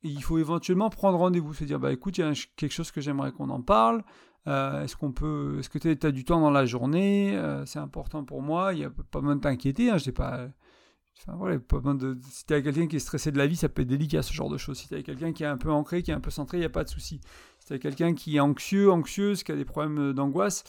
Il 0.02 0.22
faut 0.22 0.38
éventuellement 0.38 0.90
prendre 0.90 1.18
rendez-vous, 1.18 1.54
se 1.54 1.64
dire 1.64 1.80
bah 1.80 1.94
écoute, 1.94 2.18
il 2.18 2.22
y 2.22 2.24
a 2.24 2.34
quelque 2.58 2.74
chose 2.74 2.92
que 2.92 3.00
j'aimerais 3.02 3.32
qu'on 3.32 3.50
en 3.50 3.62
parle. 3.62 4.04
Euh, 4.48 4.84
est-ce 4.84 4.98
qu'on 4.98 5.14
peut, 5.14 5.58
est-ce 5.60 5.70
que 5.70 5.78
tu 5.78 6.06
as 6.06 6.12
du 6.12 6.26
temps 6.26 6.42
dans 6.42 6.52
la 6.52 6.66
journée? 6.66 7.38
Euh, 7.38 7.66
C'est 7.66 7.80
important 7.80 8.26
pour 8.26 8.42
moi. 8.42 8.74
Il 8.74 8.80
n'y 8.80 8.86
a 8.86 8.90
pas 8.90 9.22
besoin 9.22 9.38
de 9.38 9.42
t'inquiéter. 9.42 9.90
Hein, 9.90 9.98
je 9.98 10.12
pas. 10.12 10.50
Voilà, 11.28 11.60
pas 11.60 11.80
de, 11.80 12.18
si 12.30 12.46
tu 12.46 12.54
as 12.54 12.62
quelqu'un 12.62 12.88
qui 12.88 12.98
est 12.98 13.00
stressé 13.00 13.32
de 13.32 13.38
la 13.38 13.48
vie, 13.48 13.56
ça 13.56 13.70
peut 13.70 13.84
être 13.84 13.88
délicat 13.88 14.24
ce 14.24 14.34
genre 14.34 14.50
de 14.50 14.58
choses. 14.58 14.80
Si 14.80 14.88
tu 14.88 14.96
as 14.96 15.04
quelqu'un 15.04 15.32
qui 15.32 15.44
est 15.44 15.48
un 15.48 15.58
peu 15.58 15.72
ancré, 15.72 16.04
qui 16.04 16.12
est 16.12 16.14
un 16.14 16.20
peu 16.20 16.32
centré, 16.32 16.58
il 16.58 16.62
n'y 16.62 16.66
a 16.66 16.70
pas 16.70 16.84
de 16.84 16.90
souci. 16.90 17.22
Si 17.60 17.68
tu 17.68 17.74
as 17.74 17.80
quelqu'un 17.80 18.14
qui 18.14 18.36
est 18.36 18.40
anxieux, 18.40 18.92
anxieuse, 18.92 19.44
qui 19.44 19.52
a 19.52 19.56
des 19.56 19.64
problèmes 19.64 20.14
d'angoisse, 20.14 20.64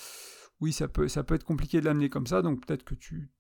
oui, 0.61 0.73
ça 0.73 0.87
peut, 0.87 1.09
ça 1.09 1.25
peut 1.25 1.35
être 1.35 1.45
compliqué 1.45 1.81
de 1.81 1.87
l'amener 1.87 2.11
comme 2.11 2.27
ça. 2.27 2.43
Donc 2.43 2.65
peut-être 2.65 2.85
que 2.85 2.95
tu, 2.95 3.31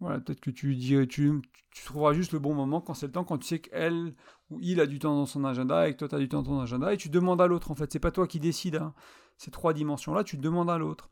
voilà, 0.00 0.20
peut-être 0.20 0.40
que 0.40 0.50
tu, 0.50 0.76
tu, 0.76 1.06
tu, 1.06 1.84
trouveras 1.84 2.12
juste 2.12 2.32
le 2.32 2.38
bon 2.38 2.54
moment 2.54 2.80
quand 2.80 2.94
c'est 2.94 3.06
le 3.06 3.12
temps, 3.12 3.24
quand 3.24 3.38
tu 3.38 3.46
sais 3.46 3.58
qu'elle 3.60 4.14
ou 4.50 4.58
il 4.60 4.80
a 4.80 4.86
du 4.86 4.98
temps 4.98 5.14
dans 5.14 5.26
son 5.26 5.44
agenda 5.44 5.88
et 5.88 5.92
que 5.92 5.98
toi 5.98 6.08
tu 6.08 6.14
as 6.14 6.18
du 6.18 6.28
temps 6.28 6.42
dans 6.42 6.50
ton 6.50 6.60
agenda 6.60 6.92
et 6.92 6.96
tu 6.96 7.08
demandes 7.08 7.40
à 7.40 7.46
l'autre 7.46 7.70
en 7.70 7.74
fait. 7.74 7.90
C'est 7.92 7.98
pas 7.98 8.10
toi 8.10 8.26
qui 8.26 8.40
décides. 8.40 8.76
Hein. 8.76 8.92
Ces 9.36 9.50
trois 9.50 9.72
dimensions-là, 9.72 10.24
tu 10.24 10.36
demandes 10.36 10.70
à 10.70 10.78
l'autre. 10.78 11.08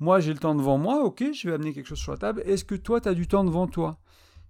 Moi 0.00 0.20
j'ai 0.20 0.32
le 0.32 0.38
temps 0.38 0.54
devant 0.54 0.78
moi, 0.78 1.04
ok, 1.04 1.24
je 1.32 1.48
vais 1.48 1.54
amener 1.54 1.72
quelque 1.72 1.86
chose 1.86 1.98
sur 1.98 2.12
la 2.12 2.18
table. 2.18 2.42
Est-ce 2.46 2.64
que 2.64 2.74
toi 2.74 3.00
tu 3.00 3.08
as 3.08 3.14
du 3.14 3.28
temps 3.28 3.44
devant 3.44 3.66
toi? 3.66 4.00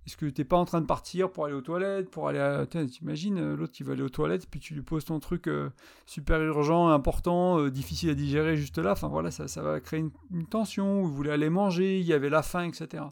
Est-ce 0.07 0.19
que 0.19 0.27
tu 0.27 0.41
n'es 0.41 0.45
pas 0.45 0.57
en 0.57 0.67
train 0.67 0.83
de 0.83 0.87
partir 0.87 1.33
pour 1.33 1.47
aller 1.47 1.55
aux 1.55 1.63
toilettes, 1.63 2.11
pour 2.11 2.29
aller 2.29 2.39
à... 2.39 2.67
T'imagines 2.67 3.39
euh, 3.39 3.57
l'autre 3.57 3.73
qui 3.73 3.83
va 3.83 3.93
aller 3.93 4.03
aux 4.03 4.11
toilettes, 4.11 4.47
puis 4.51 4.61
tu 4.61 4.75
lui 4.75 4.83
poses 4.83 5.07
ton 5.07 5.19
truc 5.19 5.49
euh, 5.49 5.71
super 6.05 6.43
urgent, 6.43 6.89
important, 6.89 7.59
euh, 7.59 7.71
difficile 7.71 8.11
à 8.11 8.15
digérer 8.15 8.57
juste 8.57 8.79
là. 8.79 8.93
Enfin 8.93 9.09
voilà, 9.09 9.31
ça, 9.31 9.49
ça 9.49 9.63
va 9.63 9.81
créer 9.81 10.05
une, 10.31 10.47
tension, 10.47 11.03
vous 11.03 11.13
voulez 11.13 11.31
aller 11.31 11.49
manger, 11.49 12.01
il 12.01 12.07
y 12.07 12.13
avait 12.13 12.29
la 12.29 12.43
faim, 12.43 12.65
etc. 12.65 13.05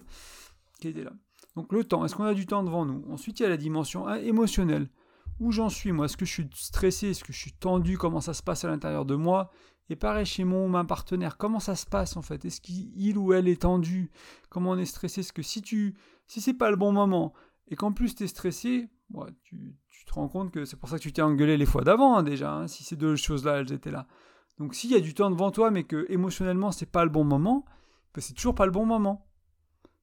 Là. 0.91 1.13
Donc 1.57 1.73
le 1.73 1.85
temps, 1.85 2.05
est-ce 2.05 2.15
qu'on 2.15 2.25
a 2.25 2.35
du 2.35 2.47
temps 2.47 2.65
devant 2.65 2.85
nous? 2.85 3.05
Ensuite, 3.11 3.41
il 3.41 3.43
y 3.45 3.47
a 3.47 3.49
la 3.49 3.57
dimension 3.57 4.09
hein, 4.09 4.17
émotionnelle. 4.17 4.89
Où 5.41 5.53
j'en 5.53 5.69
suis 5.69 5.93
moi? 5.93 6.07
Est-ce 6.07 6.17
que 6.17 6.25
je 6.25 6.33
suis 6.33 6.49
stressé? 6.55 7.11
Est-ce 7.11 7.25
que 7.25 7.33
je 7.33 7.39
suis 7.39 7.53
tendu? 7.53 7.99
Comment 7.99 8.21
ça 8.21 8.35
se 8.35 8.43
passe 8.43 8.65
à 8.65 8.69
l'intérieur 8.69 9.05
de 9.05 9.15
moi? 9.15 9.51
Et 9.89 9.97
pareil 9.97 10.25
chez 10.25 10.45
mon 10.45 10.69
ma 10.69 10.85
partenaire, 10.85 11.37
comment 11.37 11.61
ça 11.61 11.75
se 11.75 11.85
passe 11.85 12.17
en 12.17 12.23
fait? 12.23 12.45
Est-ce 12.45 12.61
qu'il 12.61 13.19
ou 13.19 13.33
elle 13.33 13.49
est 13.49 13.63
tendu? 13.63 14.11
Comment 14.49 14.71
on 14.71 14.79
est 14.79 14.87
stressé? 14.87 15.21
Est-ce 15.21 15.33
que 15.33 15.43
si 15.43 15.61
tu 15.61 15.97
si 16.27 16.41
c'est 16.41 16.55
pas 16.55 16.71
le 16.71 16.77
bon 16.77 16.93
moment 16.93 17.35
et 17.69 17.77
qu'en 17.77 17.93
plus 17.93 18.15
tu 18.15 18.25
es 18.25 18.27
stressé, 18.27 18.89
tu, 19.43 19.77
te 20.07 20.13
rends 20.15 20.29
compte 20.29 20.51
que 20.51 20.65
c'est 20.65 20.77
pour 20.77 20.89
ça 20.89 20.97
que 20.97 21.03
tu 21.03 21.13
t'es 21.13 21.23
engueulé 21.23 21.57
les 21.57 21.67
fois 21.67 21.83
d'avant 21.83 22.17
hein, 22.17 22.23
déjà, 22.23 22.55
hein, 22.55 22.69
si 22.69 22.85
ces 22.85 22.97
deux 22.97 23.17
choses-là 23.17 23.59
elles 23.59 23.73
étaient 23.73 23.91
là. 23.91 24.07
Donc 24.59 24.75
s'il 24.75 24.91
y 24.91 24.95
a 24.95 25.01
du 25.01 25.15
temps 25.15 25.31
devant 25.31 25.51
toi 25.51 25.71
mais 25.71 25.85
que 25.85 26.07
émotionnellement 26.09 26.73
c'est 26.73 26.91
pas 26.91 27.05
le 27.05 27.11
bon 27.11 27.25
moment, 27.25 27.65
ben, 28.15 28.21
c'est 28.21 28.35
toujours 28.35 28.55
pas 28.55 28.67
le 28.67 28.73
bon 28.73 28.87
moment. 28.87 29.27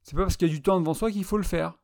C'est 0.10 0.16
pas 0.16 0.24
parce 0.24 0.38
qu'il 0.38 0.48
y 0.48 0.52
a 0.52 0.54
du 0.56 0.64
temps 0.64 0.80
devant 0.80 0.96
soi 0.96 1.12
qu'il 1.12 1.24
faut 1.24 1.38
le 1.38 1.44
faire. 1.44 1.78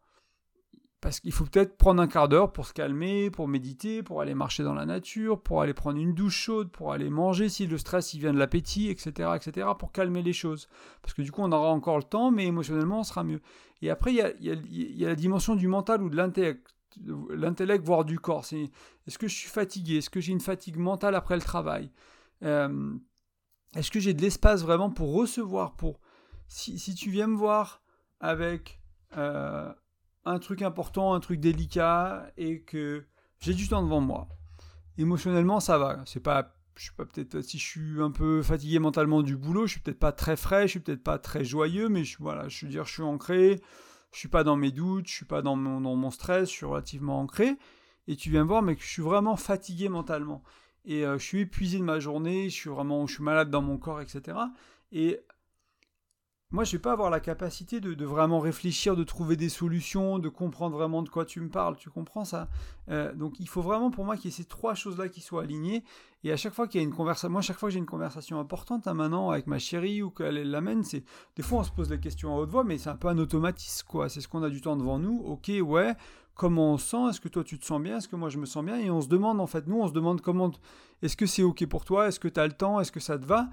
Parce 0.99 1.19
qu'il 1.19 1.31
faut 1.31 1.45
peut-être 1.45 1.77
prendre 1.77 2.01
un 2.01 2.07
quart 2.07 2.27
d'heure 2.27 2.51
pour 2.51 2.65
se 2.65 2.73
calmer, 2.73 3.29
pour 3.29 3.47
méditer, 3.47 4.01
pour 4.01 4.19
aller 4.19 4.33
marcher 4.33 4.63
dans 4.63 4.73
la 4.73 4.87
nature, 4.87 5.43
pour 5.43 5.61
aller 5.61 5.75
prendre 5.75 5.99
une 5.99 6.15
douche 6.15 6.35
chaude, 6.35 6.71
pour 6.71 6.91
aller 6.91 7.11
manger 7.11 7.49
si 7.49 7.67
le 7.67 7.77
stress 7.77 8.15
il 8.15 8.21
vient 8.21 8.33
de 8.33 8.39
l'appétit, 8.39 8.89
etc., 8.89 9.29
etc., 9.35 9.67
pour 9.77 9.91
calmer 9.91 10.23
les 10.23 10.33
choses. 10.33 10.67
Parce 11.03 11.13
que 11.13 11.21
du 11.21 11.31
coup, 11.31 11.43
on 11.43 11.51
aura 11.51 11.67
encore 11.67 11.97
le 11.97 12.03
temps, 12.03 12.31
mais 12.31 12.47
émotionnellement, 12.47 13.01
on 13.01 13.03
sera 13.03 13.23
mieux. 13.23 13.41
Et 13.83 13.91
après, 13.91 14.11
il 14.11 14.15
y 14.15 14.21
a, 14.21 14.33
y 14.39 15.05
a, 15.05 15.07
la 15.07 15.15
dimension 15.15 15.55
du 15.55 15.67
mental 15.67 16.01
ou 16.01 16.09
de 16.09 16.17
l'intellect, 16.17 17.85
voire 17.85 18.05
du 18.05 18.17
corps. 18.17 18.43
Est-ce 19.05 19.19
que 19.19 19.27
je 19.27 19.35
suis 19.35 19.49
fatigué? 19.49 19.97
Est-ce 19.97 20.09
que 20.09 20.19
j'ai 20.19 20.31
une 20.31 20.41
fatigue 20.41 20.77
mentale 20.77 21.13
après 21.13 21.35
le 21.35 21.43
travail? 21.43 21.91
Euh, 22.41 22.95
Est-ce 23.75 23.91
que 23.91 23.99
j'ai 23.99 24.15
de 24.15 24.21
l'espace 24.23 24.63
vraiment 24.63 24.89
pour 24.89 25.13
recevoir 25.13 25.75
pour 25.75 25.99
si, 26.47 26.79
si, 26.79 26.95
tu 26.95 27.11
viens 27.11 27.27
me 27.27 27.35
voir 27.35 27.84
avec 28.19 28.81
euh, 29.17 29.71
un 30.25 30.39
truc 30.39 30.61
important, 30.61 31.13
un 31.13 31.19
truc 31.19 31.39
délicat 31.39 32.31
et 32.37 32.61
que 32.61 33.05
j'ai 33.39 33.53
du 33.53 33.67
temps 33.67 33.83
devant 33.83 34.01
moi. 34.01 34.27
Émotionnellement, 34.97 35.59
ça 35.59 35.77
va. 35.77 36.01
C'est 36.05 36.21
pas, 36.21 36.55
je 36.75 36.85
sais 36.85 36.95
pas 36.95 37.05
peut-être 37.05 37.41
si 37.41 37.57
je 37.57 37.63
suis 37.63 38.01
un 38.01 38.11
peu 38.11 38.41
fatigué 38.41 38.79
mentalement 38.79 39.21
du 39.21 39.35
boulot, 39.37 39.67
je 39.67 39.73
suis 39.73 39.81
peut-être 39.81 39.99
pas 39.99 40.11
très 40.11 40.37
frais, 40.37 40.63
je 40.63 40.71
suis 40.71 40.79
peut-être 40.79 41.03
pas 41.03 41.19
très 41.19 41.43
joyeux, 41.43 41.89
mais 41.89 42.03
je, 42.03 42.17
voilà, 42.19 42.47
je 42.47 42.65
veux 42.65 42.71
dire, 42.71 42.85
je 42.85 42.93
suis 42.93 43.03
ancré. 43.03 43.61
Je 44.15 44.19
suis 44.19 44.29
pas 44.29 44.45
dans 44.45 44.55
mes 44.55 44.71
doutes, 44.71 45.09
je 45.09 45.13
suis 45.13 45.25
pas 45.25 45.41
dans 45.41 45.57
mon, 45.57 46.09
stress, 46.09 46.49
je 46.49 46.55
suis 46.55 46.65
relativement 46.65 47.19
ancré. 47.19 47.57
Et 48.07 48.15
tu 48.15 48.29
viens 48.29 48.45
voir, 48.45 48.61
mais 48.61 48.77
je 48.79 48.87
suis 48.87 49.01
vraiment 49.01 49.35
fatigué 49.35 49.89
mentalement. 49.89 50.41
Et 50.85 51.05
euh, 51.05 51.17
je 51.17 51.23
suis 51.25 51.41
épuisé 51.41 51.79
de 51.79 51.83
ma 51.83 51.99
journée, 51.99 52.49
je 52.49 52.55
suis 52.55 52.69
vraiment, 52.69 53.07
je 53.07 53.15
suis 53.15 53.23
malade 53.23 53.49
dans 53.49 53.61
mon 53.61 53.77
corps, 53.77 53.99
etc. 53.99 54.37
Et 54.93 55.19
moi, 56.55 56.63
je 56.63 56.71
vais 56.71 56.79
pas 56.79 56.93
avoir 56.93 57.09
la 57.09 57.19
capacité 57.19 57.81
de, 57.81 58.05
vraiment 58.05 58.39
réfléchir, 58.39 58.95
de 58.95 59.03
trouver 59.03 59.35
des 59.35 59.49
solutions, 59.49 60.19
de 60.19 60.29
comprendre 60.29 60.77
vraiment 60.77 61.03
de 61.03 61.09
quoi 61.09 61.25
tu 61.25 61.41
me 61.41 61.49
parles. 61.49 61.75
Tu 61.75 61.89
comprends 61.89 62.23
ça? 62.23 62.47
Euh, 62.89 63.13
Donc, 63.13 63.41
il 63.41 63.49
faut 63.49 63.61
vraiment 63.61 63.91
pour 63.91 64.05
moi 64.05 64.15
qu'il 64.15 64.31
y 64.31 64.33
ait 64.33 64.37
ces 64.37 64.45
trois 64.45 64.73
choses-là 64.73 65.09
qui 65.09 65.19
soient 65.19 65.43
alignées. 65.43 65.83
Et 66.23 66.31
à 66.31 66.37
chaque 66.37 66.53
fois 66.53 66.69
qu'il 66.69 66.79
y 66.79 66.83
a 66.83 66.87
une 66.87 66.93
conversation, 66.93 67.29
moi, 67.29 67.41
chaque 67.41 67.59
fois 67.59 67.67
que 67.67 67.73
j'ai 67.73 67.79
une 67.79 67.85
conversation 67.85 68.39
importante, 68.39 68.87
hein, 68.87 68.93
maintenant, 68.93 69.31
avec 69.31 69.47
ma 69.47 69.59
chérie 69.59 70.01
ou 70.01 70.11
qu'elle 70.11 70.49
l'amène, 70.49 70.85
c'est 70.85 71.03
des 71.35 71.43
fois 71.43 71.59
on 71.59 71.63
se 71.65 71.71
pose 71.71 71.89
des 71.89 71.99
questions 71.99 72.33
à 72.33 72.39
haute 72.39 72.49
voix, 72.49 72.63
mais 72.63 72.77
c'est 72.77 72.89
un 72.89 72.95
peu 72.95 73.09
un 73.09 73.17
automatisme, 73.17 73.85
quoi. 73.85 74.07
C'est 74.07 74.21
ce 74.21 74.29
qu'on 74.29 74.41
a 74.41 74.49
du 74.49 74.61
temps 74.61 74.77
devant 74.77 74.97
nous. 74.97 75.21
Ok, 75.25 75.51
ouais. 75.61 75.93
Comment 76.35 76.73
on 76.73 76.77
se 76.77 76.89
sent? 76.89 77.09
Est-ce 77.09 77.19
que 77.21 77.27
toi 77.27 77.43
tu 77.43 77.59
te 77.59 77.65
sens 77.65 77.81
bien? 77.81 77.97
Est-ce 77.97 78.07
que 78.07 78.15
moi 78.15 78.29
je 78.29 78.37
me 78.37 78.45
sens 78.45 78.63
bien? 78.63 78.77
Et 78.77 78.89
on 78.89 79.01
se 79.01 79.07
demande 79.09 79.41
en 79.41 79.47
fait, 79.47 79.67
nous, 79.67 79.79
on 79.79 79.87
se 79.87 79.93
demande 79.93 80.21
comment. 80.21 80.51
Est-ce 81.01 81.17
que 81.17 81.25
c'est 81.25 81.43
ok 81.43 81.65
pour 81.65 81.83
toi? 81.83 82.07
Est-ce 82.07 82.19
que 82.19 82.27
tu 82.29 82.39
as 82.39 82.47
le 82.47 82.53
temps? 82.53 82.79
Est-ce 82.79 82.93
que 82.93 83.01
ça 83.01 83.17
te 83.19 83.25
va? 83.25 83.49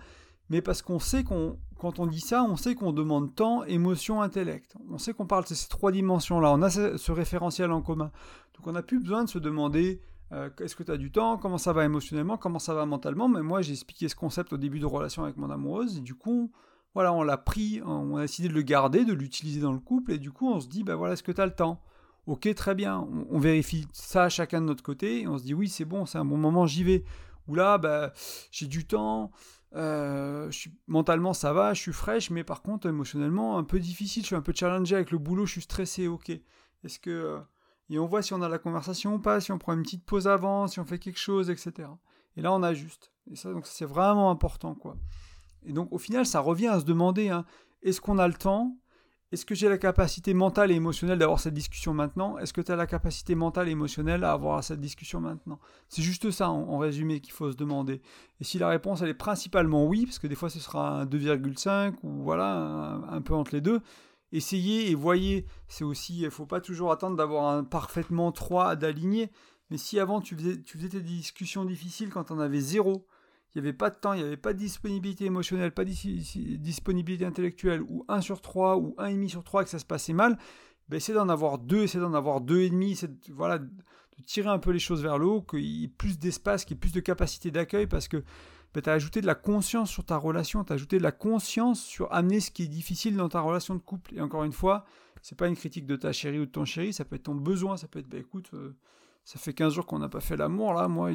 Mais 0.53 0.61
parce 0.61 0.83
qu'on 0.83 0.99
sait 0.99 1.25
qu'on, 1.25 1.59
quand 1.79 1.99
on 1.99 2.07
dit 2.07 2.21
ça, 2.21 2.45
on 2.45 2.57
sait 2.57 2.75
qu'on 2.75 2.93
demande 2.93 3.35
temps, 3.35 3.65
émotion, 3.65 4.21
intellect. 4.21 4.77
On 4.91 4.99
sait 4.99 5.15
qu'on 5.15 5.27
parle 5.27 5.45
de 5.45 5.55
ces 5.55 5.67
trois 5.67 5.91
dimensions-là. 5.91 6.53
On 6.53 6.61
a 6.61 6.69
ce, 6.69 7.11
référentiel 7.11 7.73
en 7.73 7.81
commun. 7.81 8.13
Donc 8.55 8.67
on 8.67 8.73
n'a 8.73 8.83
plus 8.83 9.01
besoin 9.01 9.25
de 9.25 9.31
se 9.31 9.39
demander 9.39 10.03
euh, 10.33 10.51
est-ce 10.61 10.77
que 10.77 10.83
tu 10.83 10.93
as 10.93 10.99
du 10.99 11.11
temps, 11.11 11.39
comment 11.39 11.57
ça 11.57 11.73
va 11.73 11.87
émotionnellement, 11.87 12.37
comment 12.37 12.59
ça 12.59 12.75
va 12.75 12.85
mentalement? 12.85 13.31
Mais 13.31 13.41
moi, 13.41 13.63
j'ai 13.63 13.73
expliqué 13.73 14.11
ce 14.11 14.15
concept 14.15 14.53
au 14.53 14.59
début 14.59 14.79
de 14.79 14.85
relation 14.85 15.25
avec 15.25 15.39
mon 15.39 15.49
amoureuse. 15.49 15.97
Et 15.97 16.01
du 16.03 16.15
coup, 16.15 16.53
voilà, 16.93 17.15
on 17.15 17.23
l'a 17.23 17.39
pris, 17.39 17.81
on 17.87 18.19
a 18.19 18.21
décidé 18.21 18.49
de 18.49 18.55
le 18.55 18.61
garder, 18.61 19.07
de 19.07 19.15
l'utiliser 19.15 19.63
dans 19.63 19.73
le 19.73 19.81
couple. 19.81 20.13
Et 20.13 20.19
du 20.19 20.33
coup, 20.33 20.53
on 20.53 20.61
se 20.61 20.69
dit, 20.69 20.85
bah 20.85 20.97
voilà, 20.97 21.15
est-ce 21.15 21.23
que 21.23 21.33
tu 21.33 21.41
as 21.41 21.47
le 21.47 21.55
temps? 21.55 21.81
Ok, 22.27 22.55
très 22.55 22.75
bien. 22.75 22.99
On, 22.99 23.27
on, 23.31 23.39
vérifie 23.39 23.87
ça 23.95 24.29
chacun 24.29 24.61
de 24.61 24.67
notre 24.67 24.83
côté. 24.83 25.23
Et 25.23 25.29
on 25.29 25.39
se 25.39 25.45
dit, 25.45 25.55
oui, 25.55 25.71
c'est 25.71 25.87
bon, 25.87 26.05
c'est 26.05 26.19
un 26.19 26.27
bon 26.27 26.37
moment, 26.37 26.67
j'y 26.67 26.85
vais. 26.85 27.05
Ou 27.49 27.55
là, 27.55 27.79
bah, 27.79 28.13
j'ai 28.51 28.67
du 28.67 28.87
temps. 28.87 29.33
Euh, 29.75 30.51
mentalement 30.87 31.33
ça 31.33 31.55
va, 31.55 31.73
je 31.73 31.81
suis 31.81 31.93
fraîche, 31.93 32.31
mais 32.31 32.45
par 32.45 32.61
contre 32.61 32.89
émotionnellement 32.89 33.57
un 33.57 33.65
peu 33.65 33.79
difficile, 33.79 34.23
je 34.23 34.27
suis 34.27 34.37
un 34.37 34.43
peu 34.43 34.53
challengé 34.55 34.95
avec 34.95 35.11
le 35.11 35.19
boulot, 35.19 35.47
je 35.47 35.53
suis 35.53 35.63
stressé, 35.63 36.09
ok. 36.09 36.31
Est-ce 36.85 36.99
que... 36.99 37.11
Euh, 37.11 37.39
et 37.89 37.99
on 37.99 38.07
voit 38.07 38.23
si 38.23 38.33
on 38.33 38.43
a 38.43 38.49
la 38.49 38.59
conversation 38.59 39.15
ou 39.15 39.19
pas, 39.19 39.41
si 39.41 39.53
on 39.53 39.59
prend 39.59 39.75
une 39.75 39.83
petite 39.83 40.05
pause 40.05 40.29
avant, 40.29 40.67
si 40.67 40.81
on 40.81 40.85
fait 40.85 40.99
quelque 40.99 41.19
chose, 41.19 41.51
etc. 41.51 41.89
Et 42.37 42.43
là 42.43 42.53
on 42.53 42.63
ajuste. 42.63 43.13
Et 43.31 43.37
ça, 43.37 43.53
donc 43.53 43.67
c'est 43.67 43.85
vraiment 43.85 44.31
important, 44.31 44.75
quoi. 44.75 44.97
Et 45.65 45.73
donc 45.73 45.93
au 45.93 45.99
final, 45.99 46.27
ça 46.27 46.41
revient 46.41 46.69
à 46.69 46.81
se 46.81 46.85
demander, 46.85 47.29
hein, 47.29 47.45
est-ce 47.83 48.01
qu'on 48.01 48.19
a 48.19 48.29
le 48.29 48.35
temps 48.35 48.77
est-ce 49.33 49.47
que 49.47 49.55
j'ai 49.55 49.71
la 49.71 49.79
capacité 49.79 50.35
mentale 50.35 50.71
et 50.71 50.75
émotionnelle 50.75 51.19
d'avoir 51.19 51.41
cette 51.41 51.55
discussion 51.55 51.95
maintenant? 51.95 52.37
Est-ce 52.37 52.53
que 52.53 52.61
tu 52.61 52.71
as 52.71 52.77
la 52.77 52.87
capacité 52.87 53.35
mentale 53.35 53.67
et 53.69 53.71
émotionnelle 53.71 54.25
à 54.25 54.33
avoir 54.33 54.63
cette 54.63 54.81
discussion 54.81 55.21
maintenant? 55.23 55.59
C'est 55.89 56.03
juste 56.03 56.31
ça, 56.31 56.51
en, 56.51 56.77
résumé, 56.77 57.21
qu'il 57.21 57.33
faut 57.33 57.51
se 57.51 57.57
demander. 57.57 58.03
Et 58.41 58.45
si 58.45 58.59
la 58.59 58.69
réponse, 58.69 59.01
elle 59.01 59.09
est 59.09 59.15
principalement 59.15 59.87
oui, 59.87 60.05
parce 60.05 60.19
que 60.19 60.27
des 60.27 60.35
fois 60.35 60.51
ce 60.51 60.61
sera 60.61 61.01
un 61.01 61.07
2,5 61.07 61.95
ou 62.03 62.23
voilà, 62.23 63.01
un, 63.09 63.23
peu 63.23 63.33
entre 63.33 63.55
les 63.55 63.63
deux, 63.63 63.81
essayez 64.33 64.91
et 64.91 64.95
voyez. 64.95 65.47
C'est 65.67 65.85
aussi, 65.85 66.19
il 66.19 66.25
ne 66.25 66.31
faut 66.31 66.47
pas 66.47 66.61
toujours 66.61 66.93
attendre 66.93 67.17
d'avoir 67.17 67.55
un 67.55 67.65
parfaitement 67.65 68.33
3 68.33 68.77
d'aligner. 68.77 69.31
Mais 69.71 69.79
si 69.79 69.99
avant 69.99 70.21
tu 70.21 70.37
faisais, 70.37 70.61
tu 70.61 70.77
faisais 70.77 70.91
tes 70.91 71.01
discussions 71.01 71.65
difficiles 71.65 72.11
quand 72.11 72.31
on 72.31 72.39
avait 72.39 72.61
zéro, 72.61 73.07
il 73.55 73.61
n'y 73.61 73.69
avait 73.69 73.77
pas 73.77 73.91
de 73.91 73.97
temps, 73.97 74.15
il 74.15 74.21
n'y 74.21 74.27
avait 74.27 74.37
pas 74.37 74.55
de 74.55 74.59
disponibilité 74.59 75.27
émotionnelle, 75.27 75.73
pas 75.73 75.85
de 75.85 75.91
disponibilité 76.57 77.27
intellectuelle, 77.27 77.83
ou 77.83 78.05
1 78.09 78.23
sur 78.23 78.41
3, 78.41 78.79
ou 78.79 78.95
1,5 78.99 79.29
sur 79.29 79.45
3, 79.45 79.65
que 79.65 79.71
ça 79.71 79.79
se 79.79 79.85
passait 79.85 80.15
mal, 80.15 80.39
ben 80.89 80.97
essayez 80.97 81.17
d'en 81.17 81.29
avoir 81.29 81.59
2, 81.59 81.83
essayez 81.83 82.01
d'en 82.01 82.15
avoir 82.15 82.41
2,5, 82.41 83.11
voilà, 83.31 83.59
de 83.59 83.69
tirer 84.25 84.49
un 84.49 84.59
peu 84.59 84.71
les 84.71 84.79
choses 84.79 85.03
vers 85.03 85.19
le 85.19 85.27
haut, 85.27 85.43
qu'il 85.43 85.61
y 85.61 85.85
ait 85.85 85.89
plus 85.89 86.19
d'espace, 86.19 86.65
qu'il 86.65 86.77
y 86.77 86.79
ait 86.79 86.81
plus 86.81 86.93
de 86.93 87.01
capacité 87.01 87.51
d'accueil, 87.51 87.87
parce 87.87 88.09
que 88.09 88.25
ben, 88.73 88.81
tu 88.81 88.89
as 88.89 88.95
ajouté 88.95 89.21
de 89.21 89.27
la 89.27 89.35
conscience 89.35 89.91
sur 89.91 90.05
ta 90.05 90.17
relation, 90.17 90.65
tu 90.65 90.73
as 90.73 90.77
ajouté 90.77 90.97
de 90.97 91.03
la 91.03 91.13
conscience 91.13 91.83
sur 91.83 92.11
amener 92.11 92.41
ce 92.41 92.51
qui 92.51 92.63
est 92.63 92.69
difficile 92.69 93.17
dans 93.17 93.29
ta 93.29 93.41
relation 93.41 93.75
de 93.75 93.81
couple. 93.81 94.15
Et 94.15 94.23
encore 94.23 94.45
une 94.45 94.53
fois, 94.53 94.87
c'est 95.21 95.37
pas 95.37 95.47
une 95.47 95.57
critique 95.57 95.85
de 95.85 95.97
ta 95.97 96.13
chérie 96.13 96.39
ou 96.39 96.47
de 96.47 96.51
ton 96.51 96.65
chéri, 96.65 96.95
ça 96.95 97.05
peut 97.05 97.17
être 97.17 97.25
ton 97.25 97.35
besoin, 97.35 97.77
ça 97.77 97.87
peut 97.87 97.99
être, 97.99 98.09
ben 98.09 98.21
écoute, 98.21 98.49
euh, 98.55 98.75
ça 99.25 99.39
fait 99.39 99.53
15 99.53 99.75
jours 99.75 99.85
qu'on 99.85 99.99
n'a 99.99 100.09
pas 100.09 100.21
fait 100.21 100.39
l'amour, 100.39 100.73
là, 100.73 100.89
moi, 100.89 101.11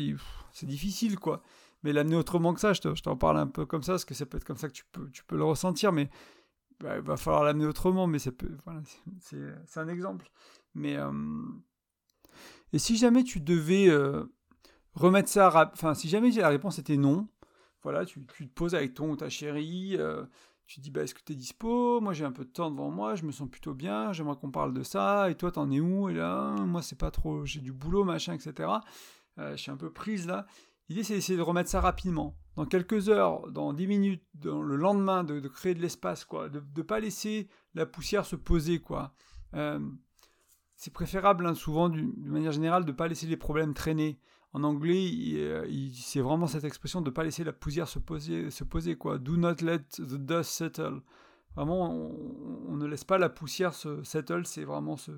c'est 0.52 0.67
difficile, 0.67 1.17
quoi 1.17 1.41
mais 1.84 1.94
l'amener 1.94 2.16
autrement 2.16 2.54
que 2.54 2.60
ça, 2.60 2.74
je 2.74 2.82
t'en 2.82 3.18
parle 3.18 3.38
un 3.38 3.48
peu 3.48 3.66
comme 3.66 3.84
ça, 3.84 3.94
parce 3.94 4.06
que 4.06 4.13
ça 4.13 4.26
peut 4.26 4.38
être 4.38 4.46
comme 4.46 4.58
ça 4.58 4.68
que 4.68 4.74
tu 4.74 4.86
peux, 4.92 5.10
tu 5.12 5.24
peux 5.24 5.38
le 5.38 5.44
ressentir, 5.44 5.92
mais 5.92 6.10
bah, 6.80 6.98
il 6.98 7.02
va 7.02 7.18
falloir 7.18 7.44
l'amener 7.44 7.66
autrement, 7.66 8.08
mais 8.08 8.20
voilà, 8.66 8.82
c'est 9.20 9.80
un 9.80 9.88
exemple. 9.88 10.30
Mais, 10.76 10.96
euh, 10.98 11.12
et 12.72 12.80
si 12.80 12.98
jamais 12.98 13.24
tu 13.24 13.40
devais 13.40 13.90
euh, 13.90 14.26
remettre 14.94 15.30
ça, 15.30 15.72
enfin, 15.74 15.96
si 15.96 16.08
jamais 16.08 16.30
la 16.32 16.50
réponse 16.50 16.78
était 16.78 16.98
non, 16.98 17.28
voilà, 17.82 18.06
tu, 18.06 18.24
te 18.26 18.44
poses 18.54 18.76
avec 18.76 18.94
ton 18.94 19.12
ou 19.12 19.16
ta 19.16 19.30
chérie, 19.30 19.96
euh, 19.98 20.24
tu 20.68 20.78
te 20.78 20.82
dis 20.82 20.92
bah, 20.92 21.02
est-ce 21.02 21.16
que 21.16 21.24
tu 21.26 21.34
es 21.34 21.36
dispo? 21.36 22.00
Moi 22.00 22.13
j'ai 22.13 22.26
un 22.26 22.32
peu 22.32 22.46
de 22.46 22.50
temps 22.50 22.70
devant 22.70 22.92
moi, 22.92 23.16
je 23.16 23.24
me 23.24 23.32
sens 23.32 23.50
plutôt 23.50 23.74
bien, 23.74 24.13
j'aimerais 24.13 24.36
qu'on 24.36 24.52
parle 24.52 24.74
de 24.74 24.84
ça, 24.84 25.32
et 25.32 25.36
toi 25.36 25.52
t'en 25.52 25.72
es 25.72 25.80
où? 25.80 26.10
Et 26.10 26.13
là, 26.13 26.52
moi 26.52 26.84
c'est 26.84 26.98
pas 26.98 27.10
trop, 27.12 27.46
j'ai 27.46 27.62
du 27.62 27.74
boulot, 27.74 28.04
machin, 28.04 28.34
etc. 28.34 28.70
Je 29.38 29.56
suis 29.56 29.72
un 29.72 29.78
peu 29.78 29.92
prise 29.92 30.28
là. 30.28 30.46
L'idée 30.89 31.04
c'est 31.04 31.15
d'essayer 31.15 31.38
de 31.38 31.43
remettre 31.43 31.69
ça 31.69 31.82
rapidement. 31.82 32.38
Dans 32.56 32.65
quelques 32.65 33.10
heures, 33.10 33.52
dans 33.52 33.73
10 33.73 33.88
minutes, 33.88 34.23
dans 34.34 34.62
le 34.62 34.76
lendemain, 34.76 35.23
de, 35.23 35.39
créer 35.47 35.76
de 35.76 35.82
l'espace, 35.82 36.26
quoi. 36.26 36.50
De 36.50 36.63
ne 36.76 36.82
pas 36.82 37.00
laisser 37.00 37.50
la 37.76 37.86
poussière 37.86 38.26
se 38.26 38.36
poser, 38.36 38.80
quoi. 38.80 39.13
Euh, 39.54 39.80
c'est 40.76 40.93
préférable, 40.93 41.45
hein, 41.45 41.54
souvent, 41.54 41.89
de 41.89 42.30
manière 42.30 42.52
générale, 42.52 42.84
de 42.84 42.91
ne 42.91 42.97
pas 42.97 43.08
laisser 43.08 43.28
les 43.28 43.38
problèmes 43.38 43.73
traîner 43.73 44.19
en 44.54 44.63
anglais, 44.63 45.12
euh, 45.36 45.67
c'est 45.93 46.21
vraiment 46.21 46.47
cette 46.47 46.63
expression 46.63 47.02
de 47.02 47.10
ne 47.10 47.13
pas 47.13 47.23
laisser 47.23 47.43
la 47.43 47.54
poussière 47.54 47.88
se 47.88 48.00
poser, 48.00 48.50
se 48.50 48.63
poser, 48.63 48.95
quoi. 48.95 49.17
Do 49.19 49.38
not 49.38 49.56
let 49.62 49.84
the 49.97 50.15
dust 50.15 50.52
settle. 50.52 51.02
Vraiment, 51.56 51.91
on, 51.91 52.76
ne 52.76 52.86
laisse 52.86 53.04
pas 53.04 53.17
la 53.17 53.30
poussière 53.30 53.73
se 53.73 54.04
settle, 54.04 54.45
c'est 54.45 54.63
vraiment 54.63 54.95
se, 54.95 55.12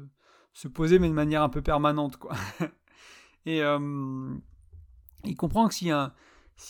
se, 0.53 0.67
poser, 0.67 0.99
mais 0.99 1.09
de 1.09 1.13
manière 1.13 1.43
un 1.43 1.49
peu 1.49 1.61
permanente, 1.61 2.17
quoi. 2.17 2.33
Et 3.45 3.61
euh, 3.61 4.33
il 5.25 5.35
comprend 5.35 5.67
que 5.67 5.73
s'il 5.73 5.87
n'y 5.87 5.93
a, 5.93 6.13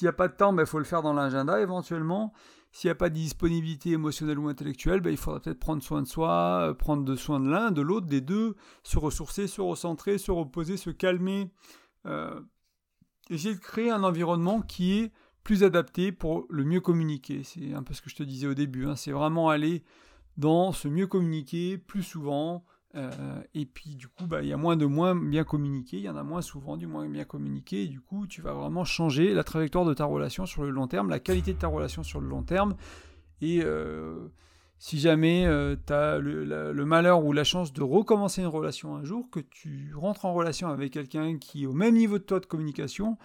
a, 0.03 0.11
pas 0.13 0.27
de 0.27 0.35
temps, 0.35 0.51
il 0.51 0.57
ben, 0.57 0.65
faut 0.65 0.79
le 0.79 0.85
faire 0.85 1.01
dans 1.01 1.13
l'agenda 1.13 1.61
éventuellement. 1.61 2.33
S'il 2.71 2.87
n'y 2.87 2.91
a 2.91 2.95
pas 2.95 3.09
de 3.09 3.15
disponibilité 3.15 3.91
émotionnelle 3.91 4.37
ou 4.37 4.47
intellectuelle, 4.47 5.01
ben, 5.01 5.09
il 5.09 5.17
faudra 5.17 5.39
peut-être 5.39 5.59
prendre 5.59 5.81
soin 5.81 6.01
de 6.01 6.07
soi, 6.07 6.69
euh, 6.69 6.73
prendre 6.73 7.15
soin 7.15 7.39
de 7.39 7.49
l'un, 7.49 7.71
de 7.71 7.81
l'autre, 7.81 8.07
des 8.07 8.21
deux, 8.21 8.55
se 8.83 8.99
ressourcer, 8.99 9.47
se 9.47 9.61
recentrer, 9.61 10.17
se 10.17 10.31
reposer, 10.31 10.77
se 10.77 10.91
calmer, 10.91 11.51
euh, 12.05 12.39
essayer 13.29 13.55
de 13.55 13.59
créer 13.59 13.89
un 13.89 14.03
environnement 14.03 14.61
qui 14.61 14.99
est 14.99 15.11
plus 15.43 15.63
adapté 15.63 16.11
pour 16.11 16.45
le 16.49 16.63
mieux 16.63 16.81
communiquer. 16.81 17.43
C'est 17.43 17.73
un 17.73 17.81
peu 17.81 17.93
ce 17.95 18.01
que 18.01 18.09
je 18.09 18.15
te 18.15 18.23
disais 18.23 18.45
au 18.45 18.53
début. 18.53 18.85
Hein. 18.85 18.95
C'est 18.95 19.11
vraiment 19.11 19.49
aller 19.49 19.83
dans 20.37 20.71
ce 20.71 20.87
mieux 20.87 21.07
communiquer 21.07 21.77
plus 21.77 22.03
souvent. 22.03 22.63
Euh, 22.95 23.41
et 23.53 23.65
puis 23.65 23.95
du 23.95 24.07
coup, 24.07 24.25
bah, 24.25 24.41
il 24.41 24.47
y 24.47 24.53
a 24.53 24.57
moins 24.57 24.75
de 24.75 24.85
moins 24.85 25.15
bien 25.15 25.43
communiquer, 25.43 25.97
il 25.97 26.03
y 26.03 26.09
en 26.09 26.15
a 26.15 26.23
moins 26.23 26.41
souvent 26.41 26.75
du 26.75 26.87
moins 26.87 27.07
bien 27.07 27.23
communiquer. 27.23 27.83
Et 27.83 27.87
du 27.87 28.01
coup, 28.01 28.27
tu 28.27 28.41
vas 28.41 28.53
vraiment 28.53 28.83
changer 28.83 29.33
la 29.33 29.43
trajectoire 29.43 29.85
de 29.85 29.93
ta 29.93 30.05
relation 30.05 30.45
sur 30.45 30.63
le 30.63 30.69
long 30.69 30.87
terme, 30.87 31.09
la 31.09 31.19
qualité 31.19 31.53
de 31.53 31.59
ta 31.59 31.67
relation 31.67 32.03
sur 32.03 32.19
le 32.19 32.27
long 32.27 32.43
terme. 32.43 32.75
Et 33.41 33.61
euh, 33.63 34.29
si 34.79 34.99
jamais 34.99 35.45
euh, 35.45 35.75
tu 35.85 35.93
as 35.93 36.17
le, 36.17 36.85
malheur 36.85 37.23
ou 37.23 37.31
la 37.31 37.43
chance 37.43 37.73
de 37.73 37.83
recommencer 37.83 38.41
une 38.41 38.47
relation 38.47 38.95
un 38.95 39.03
jour, 39.03 39.29
que 39.29 39.39
tu 39.39 39.93
rentres 39.95 40.25
en 40.25 40.33
relation 40.33 40.69
avec 40.69 40.93
quelqu'un 40.93 41.37
qui 41.37 41.63
est 41.63 41.67
au 41.67 41.73
même 41.73 41.95
niveau 41.95 42.17
de 42.17 42.23
toi 42.23 42.39
de 42.39 42.45
communication, 42.45 43.17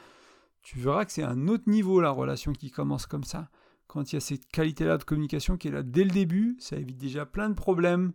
tu 0.62 0.78
verras 0.78 1.04
que 1.04 1.12
c'est 1.12 1.22
un 1.22 1.48
autre 1.48 1.68
niveau 1.68 2.00
la 2.00 2.10
relation 2.10 2.52
qui 2.52 2.70
commence 2.70 3.06
comme 3.06 3.24
ça. 3.24 3.48
Quand 3.86 4.12
il 4.12 4.16
y 4.16 4.18
a 4.18 4.20
cette 4.20 4.46
qualité-là 4.48 4.98
de 4.98 5.04
communication 5.04 5.56
qui 5.56 5.68
est 5.68 5.70
là 5.70 5.82
dès 5.82 6.04
le 6.04 6.10
début, 6.10 6.56
ça 6.58 6.76
évite 6.76 6.98
déjà 6.98 7.26
plein 7.26 7.48
de 7.48 7.54
problèmes 7.54 8.12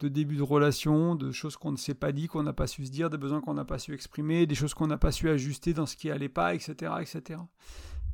de 0.00 0.08
début 0.08 0.36
de 0.36 0.42
relation, 0.42 1.14
de 1.14 1.32
choses 1.32 1.56
qu'on 1.56 1.72
ne 1.72 1.76
s'est 1.76 1.94
pas 1.94 2.12
dit, 2.12 2.28
qu'on 2.28 2.42
n'a 2.42 2.52
pas 2.52 2.66
su 2.66 2.84
se 2.84 2.90
dire, 2.90 3.08
des 3.08 3.16
besoins 3.16 3.40
qu'on 3.40 3.54
n'a 3.54 3.64
pas 3.64 3.78
su 3.78 3.94
exprimer, 3.94 4.46
des 4.46 4.54
choses 4.54 4.74
qu'on 4.74 4.86
n'a 4.86 4.98
pas 4.98 5.12
su 5.12 5.28
ajuster 5.28 5.72
dans 5.72 5.86
ce 5.86 5.96
qui 5.96 6.10
allait 6.10 6.28
pas, 6.28 6.54
etc. 6.54 6.92
etc. 7.00 7.40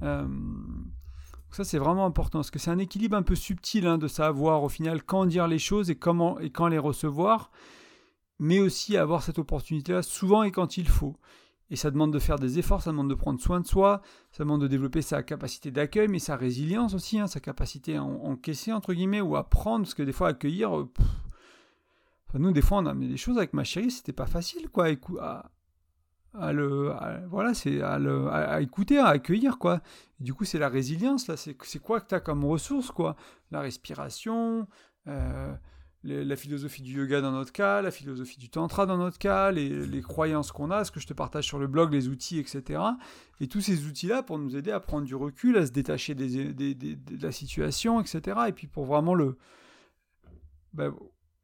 Euh, 0.02 0.26
ça, 1.50 1.64
c'est 1.64 1.78
vraiment 1.78 2.06
important, 2.06 2.38
parce 2.38 2.50
que 2.50 2.58
c'est 2.58 2.70
un 2.70 2.78
équilibre 2.78 3.16
un 3.16 3.22
peu 3.22 3.34
subtil 3.34 3.86
hein, 3.86 3.98
de 3.98 4.08
savoir 4.08 4.62
au 4.62 4.68
final 4.68 5.02
quand 5.02 5.26
dire 5.26 5.48
les 5.48 5.58
choses 5.58 5.90
et, 5.90 5.96
comment, 5.96 6.38
et 6.38 6.50
quand 6.50 6.68
les 6.68 6.78
recevoir, 6.78 7.50
mais 8.38 8.60
aussi 8.60 8.96
avoir 8.96 9.22
cette 9.22 9.38
opportunité-là 9.38 10.02
souvent 10.02 10.44
et 10.44 10.50
quand 10.50 10.76
il 10.76 10.88
faut. 10.88 11.16
Et 11.70 11.76
ça 11.76 11.90
demande 11.90 12.12
de 12.12 12.18
faire 12.18 12.38
des 12.38 12.58
efforts, 12.58 12.82
ça 12.82 12.90
demande 12.90 13.08
de 13.08 13.14
prendre 13.14 13.40
soin 13.40 13.60
de 13.60 13.66
soi, 13.66 14.02
ça 14.30 14.44
demande 14.44 14.60
de 14.60 14.68
développer 14.68 15.02
sa 15.02 15.22
capacité 15.22 15.70
d'accueil, 15.70 16.06
mais 16.06 16.18
sa 16.18 16.36
résilience 16.36 16.94
aussi, 16.94 17.18
hein, 17.18 17.26
sa 17.26 17.40
capacité 17.40 17.96
à 17.96 18.04
encaisser, 18.04 18.72
entre 18.72 18.92
guillemets, 18.92 19.22
ou 19.22 19.36
à 19.36 19.48
prendre, 19.48 19.84
parce 19.84 19.94
que 19.94 20.02
des 20.02 20.12
fois, 20.12 20.28
accueillir... 20.28 20.86
Nous, 22.34 22.52
des 22.52 22.62
fois, 22.62 22.78
on 22.78 22.86
a 22.86 22.94
des 22.94 23.16
choses 23.16 23.36
avec 23.36 23.52
ma 23.52 23.64
chérie, 23.64 23.90
c'était 23.90 24.12
pas 24.12 24.26
facile, 24.26 24.68
quoi, 24.68 24.88
à, 26.34 26.52
le 26.52 26.94
voilà 27.28 27.52
c'est 27.52 27.82
à, 27.82 27.98
à, 28.30 28.60
écouter 28.60 28.98
à 28.98 29.08
accueillir 29.08 29.58
quoi. 29.58 29.82
Du 30.18 30.32
coup 30.32 30.44
c'est 30.44 30.58
la 30.58 30.68
résilience 30.68 31.26
là 31.28 31.36
c'est 31.36 31.78
quoi 31.78 32.00
que 32.00 32.08
tu 32.08 32.14
as 32.14 32.20
comme 32.20 32.44
ressource 32.44 32.90
quoi? 32.90 33.16
La 33.50 33.60
respiration 33.60 34.66
euh, 35.08 35.54
la 36.04 36.36
philosophie 36.36 36.82
du 36.82 36.98
yoga 36.98 37.20
dans 37.20 37.32
notre 37.32 37.52
cas 37.52 37.82
la 37.82 37.90
philosophie 37.90 38.38
du 38.38 38.48
tantra 38.48 38.86
dans 38.86 38.96
notre 38.96 39.18
cas 39.18 39.50
les, 39.50 39.86
les 39.86 40.00
croyances 40.00 40.52
qu'on 40.52 40.70
a 40.70 40.84
ce 40.84 40.90
que 40.90 41.00
je 41.00 41.06
te 41.06 41.12
partage 41.12 41.44
sur 41.44 41.58
le 41.58 41.66
blog 41.66 41.92
les 41.92 42.08
outils 42.08 42.38
etc 42.38 42.80
et 43.40 43.46
tous 43.46 43.60
ces 43.60 43.84
outils 43.84 44.08
là 44.08 44.22
pour 44.22 44.38
nous 44.38 44.56
aider 44.56 44.70
à 44.70 44.80
prendre 44.80 45.04
du 45.04 45.14
recul 45.14 45.56
à 45.58 45.66
se 45.66 45.70
détacher 45.70 46.14
des, 46.14 46.52
des, 46.54 46.74
de 46.74 47.22
la 47.22 47.30
situation 47.30 48.00
etc 48.00 48.40
et 48.48 48.52
puis 48.52 48.66
pour 48.66 48.86
vraiment 48.86 49.14
le 49.14 49.36
ben, 50.72 50.94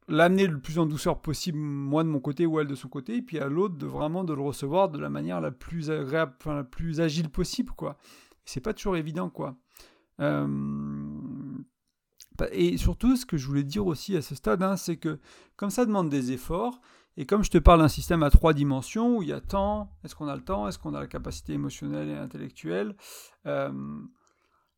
l'amener 0.09 0.47
le 0.47 0.59
plus 0.59 0.79
en 0.79 0.85
douceur 0.85 1.21
possible, 1.21 1.57
moi 1.57 2.03
de 2.03 2.09
mon 2.09 2.19
côté 2.19 2.45
ou 2.45 2.59
elle 2.59 2.67
de 2.67 2.75
son 2.75 2.89
côté, 2.89 3.17
et 3.17 3.21
puis 3.21 3.39
à 3.39 3.47
l'autre 3.47 3.75
de 3.75 3.85
vraiment 3.85 4.23
de 4.23 4.33
le 4.33 4.41
recevoir 4.41 4.89
de 4.89 4.99
la 4.99 5.09
manière 5.09 5.39
la 5.39 5.51
plus 5.51 5.91
agréable, 5.91 6.33
enfin, 6.39 6.55
la 6.55 6.63
plus 6.63 6.99
agile 6.99 7.29
possible, 7.29 7.71
quoi. 7.71 7.97
C'est 8.45 8.61
pas 8.61 8.73
toujours 8.73 8.97
évident, 8.97 9.29
quoi. 9.29 9.55
Et 12.51 12.77
surtout, 12.77 13.15
ce 13.15 13.25
que 13.25 13.37
je 13.37 13.47
voulais 13.47 13.63
dire 13.63 13.85
aussi 13.85 14.17
à 14.17 14.21
ce 14.21 14.35
stade, 14.35 14.63
hein, 14.63 14.75
c'est 14.75 14.97
que 14.97 15.19
comme 15.55 15.69
ça 15.69 15.85
demande 15.85 16.09
des 16.09 16.31
efforts, 16.31 16.81
et 17.17 17.25
comme 17.25 17.43
je 17.43 17.51
te 17.51 17.57
parle 17.57 17.79
d'un 17.79 17.89
système 17.89 18.23
à 18.23 18.29
trois 18.29 18.53
dimensions, 18.53 19.17
où 19.17 19.23
il 19.23 19.29
y 19.29 19.33
a 19.33 19.41
temps, 19.41 19.91
est-ce 20.03 20.15
qu'on 20.15 20.27
a 20.27 20.35
le 20.35 20.41
temps, 20.41 20.67
est-ce 20.67 20.79
qu'on 20.79 20.93
a 20.93 20.99
la 20.99 21.07
capacité 21.07 21.53
émotionnelle 21.53 22.09
et 22.09 22.17
intellectuelle, 22.17 22.95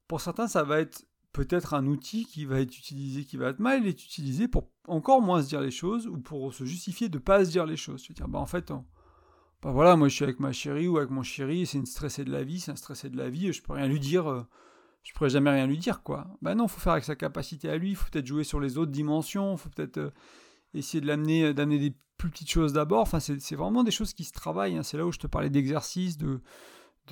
pour 0.07 0.19
certains, 0.21 0.47
ça 0.47 0.63
va 0.63 0.79
être 0.79 1.05
peut-être 1.33 1.73
un 1.73 1.85
outil 1.87 2.25
qui 2.25 2.45
va 2.45 2.59
être 2.59 2.77
utilisé, 2.77 3.23
qui 3.23 3.37
va 3.37 3.49
être 3.49 3.59
mal 3.59 3.87
être 3.87 4.03
utilisé 4.03 4.47
pour 4.47 4.69
encore 4.87 5.21
moins 5.21 5.41
se 5.41 5.47
dire 5.47 5.61
les 5.61 5.71
choses 5.71 6.07
ou 6.07 6.17
pour 6.17 6.53
se 6.53 6.65
justifier 6.65 7.09
de 7.09 7.17
ne 7.17 7.23
pas 7.23 7.45
se 7.45 7.51
dire 7.51 7.65
les 7.65 7.77
choses. 7.77 8.01
Tu 8.01 8.13
dire, 8.13 8.27
bah 8.27 8.39
en 8.39 8.45
fait, 8.45 8.71
bah 9.61 9.71
voilà, 9.71 9.95
moi 9.95 10.07
je 10.07 10.15
suis 10.15 10.23
avec 10.23 10.39
ma 10.39 10.51
chérie 10.51 10.87
ou 10.87 10.97
avec 10.97 11.09
mon 11.09 11.23
chéri, 11.23 11.65
c'est 11.65 11.77
une 11.77 11.85
stressée 11.85 12.25
de 12.25 12.31
la 12.31 12.43
vie, 12.43 12.59
c'est 12.59 12.71
un 12.71 12.75
stressé 12.75 13.09
de 13.09 13.17
la 13.17 13.29
vie, 13.29 13.53
je 13.53 13.61
peux 13.61 13.73
rien 13.73 13.87
lui 13.87 13.99
dire, 13.99 14.29
euh, 14.29 14.45
je 15.03 15.13
pourrais 15.13 15.29
jamais 15.29 15.51
rien 15.51 15.67
lui 15.67 15.77
dire, 15.77 16.03
quoi. 16.03 16.27
Bah 16.41 16.55
non, 16.55 16.67
faut 16.67 16.79
faire 16.79 16.93
avec 16.93 17.05
sa 17.05 17.15
capacité 17.15 17.69
à 17.69 17.77
lui, 17.77 17.95
faut 17.95 18.09
peut-être 18.11 18.27
jouer 18.27 18.43
sur 18.43 18.59
les 18.59 18.77
autres 18.77 18.91
dimensions, 18.91 19.55
faut 19.57 19.69
peut-être 19.69 19.97
euh, 19.97 20.11
essayer 20.73 21.01
de 21.01 21.07
l'amener, 21.07 21.45
euh, 21.45 21.53
d'amener 21.53 21.79
des 21.79 21.93
plus 22.17 22.29
petites 22.29 22.51
choses 22.51 22.73
d'abord. 22.73 23.01
Enfin, 23.01 23.19
c'est 23.19 23.55
vraiment 23.55 23.83
des 23.83 23.91
choses 23.91 24.13
qui 24.13 24.23
se 24.23 24.31
travaillent. 24.31 24.77
Hein. 24.77 24.83
C'est 24.83 24.97
là 24.97 25.05
où 25.05 25.11
je 25.11 25.17
te 25.17 25.27
parlais 25.27 25.49
d'exercice, 25.49 26.17
de 26.17 26.39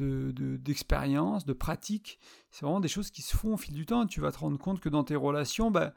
d'expérience, 0.02 1.46
de, 1.46 1.54
de, 1.54 1.58
pratique. 1.58 2.20
C'est 2.52 2.66
vraiment 2.66 2.80
des 2.80 2.88
choses 2.88 3.12
qui 3.12 3.22
se 3.22 3.36
font 3.36 3.54
au 3.54 3.58
fil 3.58 3.76
du 3.76 3.86
temps. 3.86 4.06
Tu 4.06 4.22
vas 4.22 4.32
te 4.32 4.40
rendre 4.40 4.58
compte 4.58 4.80
que 4.80 4.90
dans 4.90 5.04
tes 5.04 5.16
relations, 5.16 5.72
bah, 5.72 5.94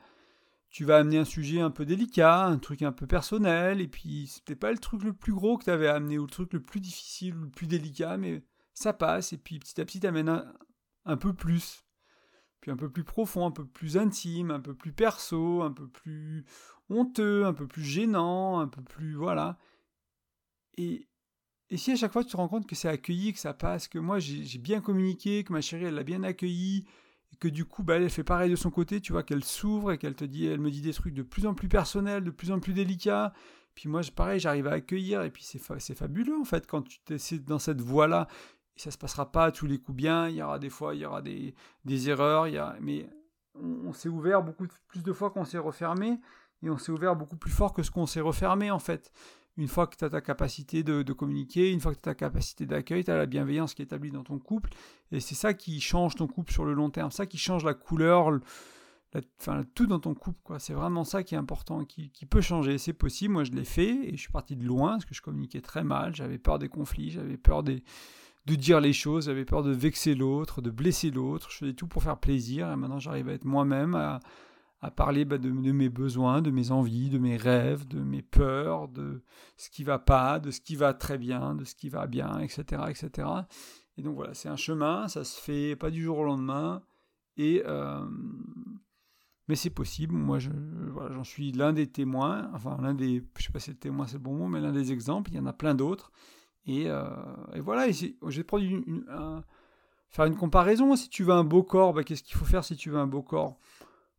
tu 0.72 0.84
vas 0.86 0.96
amener 0.96 1.18
un 1.18 1.24
sujet 1.24 1.60
un 1.60 1.70
peu 1.70 1.84
délicat, 1.84 2.46
un 2.46 2.58
truc 2.58 2.82
un 2.82 2.92
peu 2.92 3.06
personnel, 3.06 3.80
et 3.82 3.88
puis 3.88 4.26
c'était 4.26 4.56
pas 4.56 4.72
le 4.72 4.78
truc 4.78 5.04
le 5.04 5.12
plus 5.12 5.34
gros 5.34 5.58
que 5.58 5.64
tu 5.64 5.70
avais 5.70 5.88
amené, 5.88 6.18
ou 6.18 6.22
le 6.22 6.30
truc 6.30 6.54
le 6.54 6.62
plus 6.62 6.80
difficile, 6.80 7.36
ou 7.36 7.42
le 7.42 7.50
plus 7.50 7.66
délicat, 7.66 8.16
mais 8.16 8.42
ça 8.72 8.94
passe, 8.94 9.34
et 9.34 9.38
puis 9.38 9.58
petit 9.58 9.78
à 9.80 9.84
petit, 9.84 10.00
tu 10.00 10.06
amènes 10.06 10.30
un, 10.30 10.50
un, 11.04 11.18
peu 11.18 11.34
plus. 11.34 11.84
Puis 12.62 12.70
un 12.70 12.76
peu 12.76 12.90
plus 12.90 13.04
profond, 13.04 13.46
un 13.46 13.50
peu 13.50 13.66
plus 13.66 13.98
intime, 13.98 14.50
un 14.50 14.60
peu 14.60 14.74
plus 14.74 14.92
perso, 14.92 15.62
un 15.62 15.72
peu 15.72 15.88
plus 15.88 16.46
honteux, 16.88 17.44
un 17.44 17.52
peu 17.52 17.66
plus 17.66 17.84
gênant, 17.84 18.60
un 18.60 18.68
peu 18.68 18.82
plus. 18.82 19.14
Voilà. 19.14 19.58
Et, 20.78 21.06
et 21.72 21.78
si 21.78 21.90
à 21.90 21.96
chaque 21.96 22.12
fois 22.12 22.22
tu 22.22 22.32
te 22.32 22.36
rends 22.36 22.48
compte 22.48 22.66
que 22.66 22.74
c'est 22.74 22.88
accueilli, 22.88 23.32
que 23.32 23.38
ça 23.38 23.54
passe, 23.54 23.88
que 23.88 23.98
moi 23.98 24.18
j'ai 24.18 24.58
bien 24.58 24.82
communiqué, 24.82 25.42
que 25.42 25.54
ma 25.54 25.62
chérie 25.62 25.84
elle 25.84 25.94
l'a 25.94 26.02
bien 26.02 26.22
accueilli, 26.22 26.84
et 27.32 27.36
que 27.36 27.48
du 27.48 27.64
coup 27.64 27.82
bah, 27.82 27.96
elle 27.96 28.10
fait 28.10 28.22
pareil 28.22 28.50
de 28.50 28.56
son 28.56 28.70
côté, 28.70 29.00
tu 29.00 29.12
vois, 29.12 29.22
qu'elle 29.22 29.42
s'ouvre 29.42 29.90
et 29.90 29.96
qu'elle 29.96 30.14
te 30.14 30.26
dit, 30.26 30.46
elle 30.46 30.60
me 30.60 30.70
dit 30.70 30.82
des 30.82 30.92
trucs 30.92 31.14
de 31.14 31.22
plus 31.22 31.46
en 31.46 31.54
plus 31.54 31.68
personnels, 31.68 32.24
de 32.24 32.30
plus 32.30 32.52
en 32.52 32.60
plus 32.60 32.74
délicats, 32.74 33.32
puis 33.74 33.88
moi 33.88 34.02
pareil 34.14 34.38
j'arrive 34.38 34.66
à 34.66 34.72
accueillir, 34.72 35.22
et 35.22 35.30
puis 35.30 35.44
c'est 35.44 35.94
fabuleux 35.94 36.38
en 36.38 36.44
fait 36.44 36.66
quand 36.66 36.82
tu 36.82 37.00
es 37.10 37.38
dans 37.38 37.58
cette 37.58 37.80
voie-là, 37.80 38.28
et 38.76 38.80
ça 38.80 38.90
se 38.90 38.98
passera 38.98 39.32
pas 39.32 39.46
à 39.46 39.50
tous 39.50 39.66
les 39.66 39.78
coups 39.78 39.96
bien, 39.96 40.28
il 40.28 40.36
y 40.36 40.42
aura 40.42 40.58
des 40.58 40.68
fois, 40.68 40.94
il 40.94 41.00
y 41.00 41.06
aura 41.06 41.22
des, 41.22 41.54
des 41.86 42.10
erreurs, 42.10 42.48
il 42.48 42.54
y 42.54 42.58
a, 42.58 42.76
mais 42.82 43.08
on, 43.54 43.94
s'est 43.94 44.10
ouvert 44.10 44.42
beaucoup 44.42 44.66
plus 44.88 45.02
de 45.02 45.12
fois 45.14 45.30
qu'on 45.30 45.46
s'est 45.46 45.56
refermé, 45.56 46.20
et 46.62 46.68
on 46.68 46.76
s'est 46.76 46.92
ouvert 46.92 47.16
beaucoup 47.16 47.38
plus 47.38 47.50
fort 47.50 47.72
que 47.72 47.82
ce 47.82 47.90
qu'on 47.90 48.04
s'est 48.04 48.20
refermé 48.20 48.70
en 48.70 48.78
fait 48.78 49.10
une 49.56 49.68
fois 49.68 49.86
que 49.86 49.96
tu 49.96 50.04
as 50.04 50.10
ta 50.10 50.20
capacité 50.20 50.82
de, 50.82 51.12
communiquer, 51.12 51.72
une 51.72 51.80
fois 51.80 51.94
que 51.94 52.00
tu 52.00 52.08
as 52.08 52.14
ta 52.14 52.14
capacité 52.14 52.66
d'accueil, 52.66 53.04
tu 53.04 53.10
as 53.10 53.16
la 53.16 53.26
bienveillance 53.26 53.74
qui 53.74 53.82
est 53.82 53.84
établie 53.84 54.10
dans 54.10 54.24
ton 54.24 54.38
couple. 54.38 54.70
Et 55.10 55.20
c'est 55.20 55.34
ça 55.34 55.52
qui 55.52 55.80
change 55.80 56.14
ton 56.14 56.26
couple 56.26 56.52
sur 56.52 56.64
le 56.64 56.72
long 56.72 56.90
terme, 56.90 57.10
ça 57.10 57.26
qui 57.26 57.38
change 57.38 57.64
la 57.64 57.74
couleur, 57.74 58.40
enfin, 59.40 59.62
tout 59.74 59.86
dans 59.86 60.00
ton 60.00 60.14
couple. 60.14 60.54
C'est 60.58 60.72
vraiment 60.72 61.04
ça 61.04 61.22
qui 61.22 61.34
est 61.34 61.38
important, 61.38 61.84
qui, 61.84 62.10
peut 62.28 62.40
changer. 62.40 62.78
C'est 62.78 62.94
possible, 62.94 63.34
moi 63.34 63.44
je 63.44 63.52
l'ai 63.52 63.64
fait 63.64 64.08
et 64.08 64.12
je 64.12 64.22
suis 64.22 64.32
parti 64.32 64.56
de 64.56 64.64
loin 64.64 64.92
parce 64.92 65.04
que 65.04 65.14
je 65.14 65.22
communiquais 65.22 65.60
très 65.60 65.84
mal, 65.84 66.14
j'avais 66.14 66.38
peur 66.38 66.58
des 66.58 66.68
conflits, 66.68 67.10
j'avais 67.10 67.36
peur 67.36 67.62
de 67.62 67.82
dire 68.46 68.80
les 68.80 68.94
choses, 68.94 69.26
j'avais 69.26 69.44
peur 69.44 69.62
de 69.62 69.70
vexer 69.70 70.14
l'autre, 70.14 70.62
de 70.62 70.70
blesser 70.70 71.10
l'autre. 71.10 71.50
Je 71.50 71.58
faisais 71.58 71.74
tout 71.74 71.88
pour 71.88 72.02
faire 72.02 72.18
plaisir 72.18 72.70
et 72.72 72.76
maintenant 72.76 72.98
j'arrive 72.98 73.28
à 73.28 73.32
être 73.32 73.44
moi-même, 73.44 74.18
à 74.82 74.90
parler 74.90 75.24
bah, 75.24 75.38
de, 75.38 75.48
mes 75.50 75.88
besoins, 75.88 76.42
de 76.42 76.50
mes 76.50 76.72
envies, 76.72 77.08
de 77.08 77.18
mes 77.18 77.36
rêves, 77.36 77.86
de 77.86 78.00
mes 78.00 78.20
peurs, 78.20 78.88
de 78.88 79.22
ce 79.56 79.70
qui 79.70 79.84
va 79.84 80.00
pas, 80.00 80.40
de 80.40 80.50
ce 80.50 80.60
qui 80.60 80.74
va 80.74 80.92
très 80.92 81.18
bien, 81.18 81.54
de 81.54 81.64
ce 81.64 81.76
qui 81.76 81.88
va 81.88 82.08
bien, 82.08 82.40
etc., 82.40 82.82
etc. 82.88 83.28
Et 83.96 84.02
donc 84.02 84.16
voilà, 84.16 84.34
c'est 84.34 84.48
un 84.48 84.56
chemin, 84.56 85.06
ça 85.06 85.22
se 85.22 85.40
fait 85.40 85.76
pas 85.76 85.90
du 85.90 86.02
jour 86.02 86.18
au 86.18 86.24
lendemain. 86.24 86.82
Et 87.36 87.62
mais 89.48 89.56
c'est 89.56 89.70
possible. 89.70 90.14
Moi, 90.14 90.38
j'en 90.38 91.24
suis 91.24 91.52
l'un 91.52 91.72
des 91.72 91.86
témoins. 91.86 92.50
Enfin, 92.54 92.78
l'un 92.80 92.94
des, 92.94 93.24
je 93.38 93.44
sais 93.44 93.52
pas 93.52 93.58
si 93.58 93.70
le 93.70 93.76
témoin 93.76 94.06
c'est 94.06 94.14
le 94.14 94.20
bon 94.20 94.34
mot, 94.34 94.48
mais 94.48 94.60
l'un 94.60 94.72
des 94.72 94.92
exemples. 94.92 95.30
Il 95.30 95.36
y 95.36 95.40
en 95.40 95.46
a 95.46 95.52
plein 95.52 95.74
d'autres. 95.74 96.12
Et, 96.66 96.84
et 96.84 97.60
voilà. 97.60 97.90
Je 97.90 98.06
vais 98.40 98.64
une, 98.64 99.04
faire 100.08 100.24
une 100.26 100.36
comparaison. 100.36 100.94
Si 100.96 101.08
tu 101.08 101.24
veux 101.24 101.32
un 101.32 101.44
beau 101.44 101.62
corps, 101.62 101.92
bah, 101.92 102.04
qu'est-ce 102.04 102.22
qu'il 102.22 102.36
faut 102.36 102.44
faire 102.44 102.64
si 102.64 102.76
tu 102.76 102.90
veux 102.90 102.98
un 102.98 103.06
beau 103.06 103.22
corps? 103.22 103.58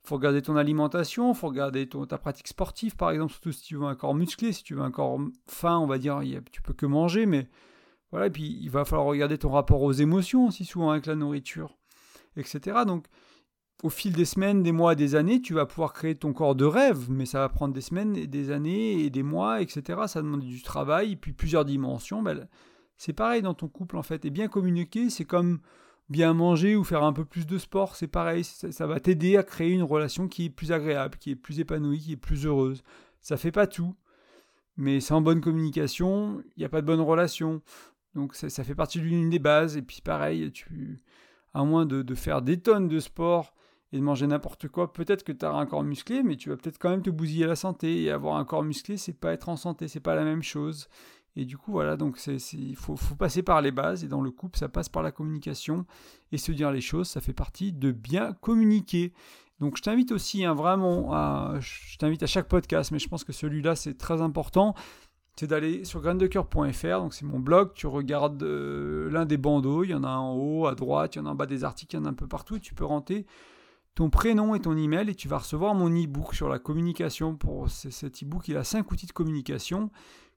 Faut 0.03 0.15
regarder 0.15 0.41
ton 0.41 0.55
alimentation, 0.57 1.33
faut 1.33 1.47
regarder 1.47 1.87
ta 1.87 2.17
pratique 2.17 2.47
sportive, 2.47 2.95
par 2.95 3.11
exemple, 3.11 3.31
surtout 3.31 3.53
si 3.53 3.63
tu 3.63 3.75
veux 3.77 3.85
un 3.85 3.95
corps 3.95 4.15
musclé, 4.15 4.51
si 4.51 4.63
tu 4.63 4.75
veux 4.75 4.81
un 4.81 4.91
corps 4.91 5.19
fin, 5.47 5.77
on 5.77 5.87
va 5.87 5.97
dire, 5.97 6.21
tu 6.51 6.61
peux 6.61 6.73
que 6.73 6.85
manger, 6.85 7.25
mais 7.25 7.47
voilà, 8.11 8.27
et 8.27 8.29
puis 8.29 8.57
il 8.61 8.69
va 8.69 8.85
falloir 8.85 9.07
regarder 9.07 9.37
ton 9.37 9.49
rapport 9.49 9.81
aux 9.81 9.93
émotions 9.93 10.47
aussi 10.47 10.65
souvent 10.65 10.91
avec 10.91 11.05
la 11.05 11.15
nourriture, 11.15 11.77
etc. 12.35 12.81
Donc, 12.85 13.07
au 13.81 13.89
fil 13.89 14.13
des 14.13 14.25
semaines, 14.25 14.61
des 14.61 14.71
mois, 14.71 14.95
des 14.95 15.15
années, 15.15 15.41
tu 15.41 15.53
vas 15.53 15.65
pouvoir 15.65 15.93
créer 15.93 16.15
ton 16.15 16.33
corps 16.33 16.55
de 16.55 16.65
rêve, 16.65 17.09
mais 17.09 17.25
ça 17.25 17.39
va 17.39 17.49
prendre 17.49 17.73
des 17.73 17.81
semaines, 17.81 18.15
et 18.15 18.27
des 18.27 18.51
années 18.51 19.03
et 19.03 19.09
des 19.09 19.23
mois, 19.23 19.61
etc. 19.61 20.01
Ça 20.07 20.21
demande 20.21 20.41
du 20.41 20.61
travail, 20.61 21.15
puis 21.15 21.33
plusieurs 21.33 21.65
dimensions. 21.65 22.21
Ben, 22.21 22.47
c'est 22.97 23.13
pareil 23.13 23.41
dans 23.41 23.53
ton 23.53 23.67
couple 23.67 23.97
en 23.97 24.03
fait. 24.03 24.25
Et 24.25 24.29
bien 24.29 24.47
communiquer, 24.47 25.09
c'est 25.09 25.25
comme 25.25 25.59
bien 26.09 26.33
manger 26.33 26.75
ou 26.75 26.83
faire 26.83 27.03
un 27.03 27.13
peu 27.13 27.25
plus 27.25 27.47
de 27.47 27.57
sport, 27.57 27.95
c'est 27.95 28.07
pareil, 28.07 28.43
ça, 28.43 28.87
va 28.87 28.99
t'aider 28.99 29.37
à 29.37 29.43
créer 29.43 29.71
une 29.71 29.83
relation 29.83 30.27
qui 30.27 30.45
est 30.45 30.49
plus 30.49 30.71
agréable, 30.71 31.17
qui 31.17 31.31
est 31.31 31.35
plus 31.35 31.59
épanouie, 31.59 31.99
qui 31.99 32.13
est 32.13 32.17
plus 32.17 32.45
heureuse. 32.45 32.83
Ça 33.21 33.37
fait 33.37 33.51
pas 33.51 33.67
tout, 33.67 33.95
mais 34.77 34.99
sans 34.99 35.21
bonne 35.21 35.41
communication, 35.41 36.43
il 36.55 36.59
n'y 36.59 36.65
a 36.65 36.69
pas 36.69 36.81
de 36.81 36.87
bonne 36.87 37.01
relation. 37.01 37.61
Donc 38.15 38.35
ça, 38.35 38.63
fait 38.63 38.75
partie 38.75 38.99
de 38.99 39.05
l'une 39.05 39.29
des 39.29 39.39
bases. 39.39 39.77
Et 39.77 39.81
puis 39.81 40.01
pareil, 40.01 40.51
tu, 40.51 41.01
à 41.53 41.63
moins 41.63 41.85
de, 41.85 42.15
faire 42.15 42.41
des 42.41 42.59
tonnes 42.59 42.87
de 42.87 42.99
sport 42.99 43.53
et 43.91 43.97
de 43.97 44.01
manger 44.01 44.25
n'importe 44.25 44.67
quoi, 44.67 44.91
peut-être 44.91 45.23
que 45.23 45.31
tu 45.31 45.45
auras 45.45 45.59
un 45.59 45.67
corps 45.67 45.83
musclé, 45.83 46.23
mais 46.23 46.35
tu 46.35 46.49
vas 46.49 46.57
peut-être 46.57 46.79
quand 46.79 46.89
même 46.89 47.03
te 47.03 47.11
bousiller 47.11 47.45
la 47.45 47.55
santé. 47.55 48.03
Et 48.03 48.11
avoir 48.11 48.37
un 48.37 48.45
corps 48.45 48.63
musclé, 48.63 48.97
c'est 48.97 49.13
pas 49.13 49.33
être 49.33 49.49
en 49.49 49.55
santé, 49.55 49.87
c'est 49.87 49.99
pas 49.99 50.15
la 50.15 50.23
même 50.23 50.43
chose. 50.43 50.89
Et 51.35 51.45
du 51.45 51.57
coup, 51.57 51.71
voilà, 51.71 51.97
donc 51.97 52.19
il 52.27 52.75
faut, 52.75 52.95
passer 53.17 53.41
par 53.41 53.61
les 53.61 53.71
bases. 53.71 54.03
Et 54.03 54.07
dans 54.07 54.21
le 54.21 54.31
couple, 54.31 54.57
ça 54.57 54.69
passe 54.69 54.89
par 54.89 55.03
la 55.03 55.11
communication. 55.11 55.85
Et 56.31 56.37
se 56.37 56.51
dire 56.51 56.71
les 56.71 56.81
choses, 56.81 57.07
ça 57.07 57.21
fait 57.21 57.33
partie 57.33 57.73
de 57.73 57.91
bien 57.91 58.33
communiquer. 58.33 59.13
Donc 59.59 59.77
je 59.77 59.81
t'invite 59.81 60.11
aussi 60.11 60.43
hein, 60.43 60.53
vraiment, 60.53 61.13
à, 61.13 61.55
je 61.59 61.97
t'invite 61.97 62.23
à 62.23 62.27
chaque 62.27 62.47
podcast, 62.47 62.91
mais 62.91 62.99
je 62.99 63.07
pense 63.07 63.23
que 63.23 63.33
celui-là, 63.33 63.75
c'est 63.75 63.97
très 63.97 64.21
important. 64.21 64.75
C'est 65.35 65.47
d'aller 65.47 65.83
sur 65.83 66.01
graindecoeur.fr, 66.01 66.99
donc 66.99 67.13
c'est 67.13 67.25
mon 67.25 67.39
blog, 67.39 67.73
tu 67.73 67.87
regardes 67.87 68.43
euh, 68.43 69.09
l'un 69.09 69.25
des 69.25 69.37
bandeaux, 69.37 69.83
il 69.83 69.89
y 69.89 69.95
en 69.95 70.03
a 70.03 70.11
en 70.11 70.35
haut, 70.35 70.67
à 70.67 70.75
droite, 70.75 71.15
il 71.15 71.19
y 71.19 71.21
en 71.21 71.25
a 71.25 71.29
en 71.29 71.35
bas 71.35 71.47
des 71.47 71.63
articles, 71.63 71.95
il 71.95 71.99
y 71.99 72.01
en 72.01 72.05
a 72.05 72.09
un 72.09 72.13
peu 72.13 72.27
partout, 72.27 72.59
tu 72.59 72.75
peux 72.75 72.85
rentrer 72.85 73.25
ton 73.95 74.09
prénom 74.09 74.53
et 74.53 74.59
ton 74.59 74.75
email 74.77 75.09
et 75.09 75.15
tu 75.15 75.27
vas 75.27 75.39
recevoir 75.39 75.73
mon 75.73 75.89
e-book 75.89 76.35
sur 76.35 76.49
la 76.49 76.59
communication. 76.59 77.35
Pour 77.35 77.69
cet 77.69 78.21
e-book, 78.21 78.47
il 78.47 78.57
a 78.57 78.63
cinq 78.63 78.91
outils 78.91 79.05
de 79.05 79.11
communication 79.11 79.89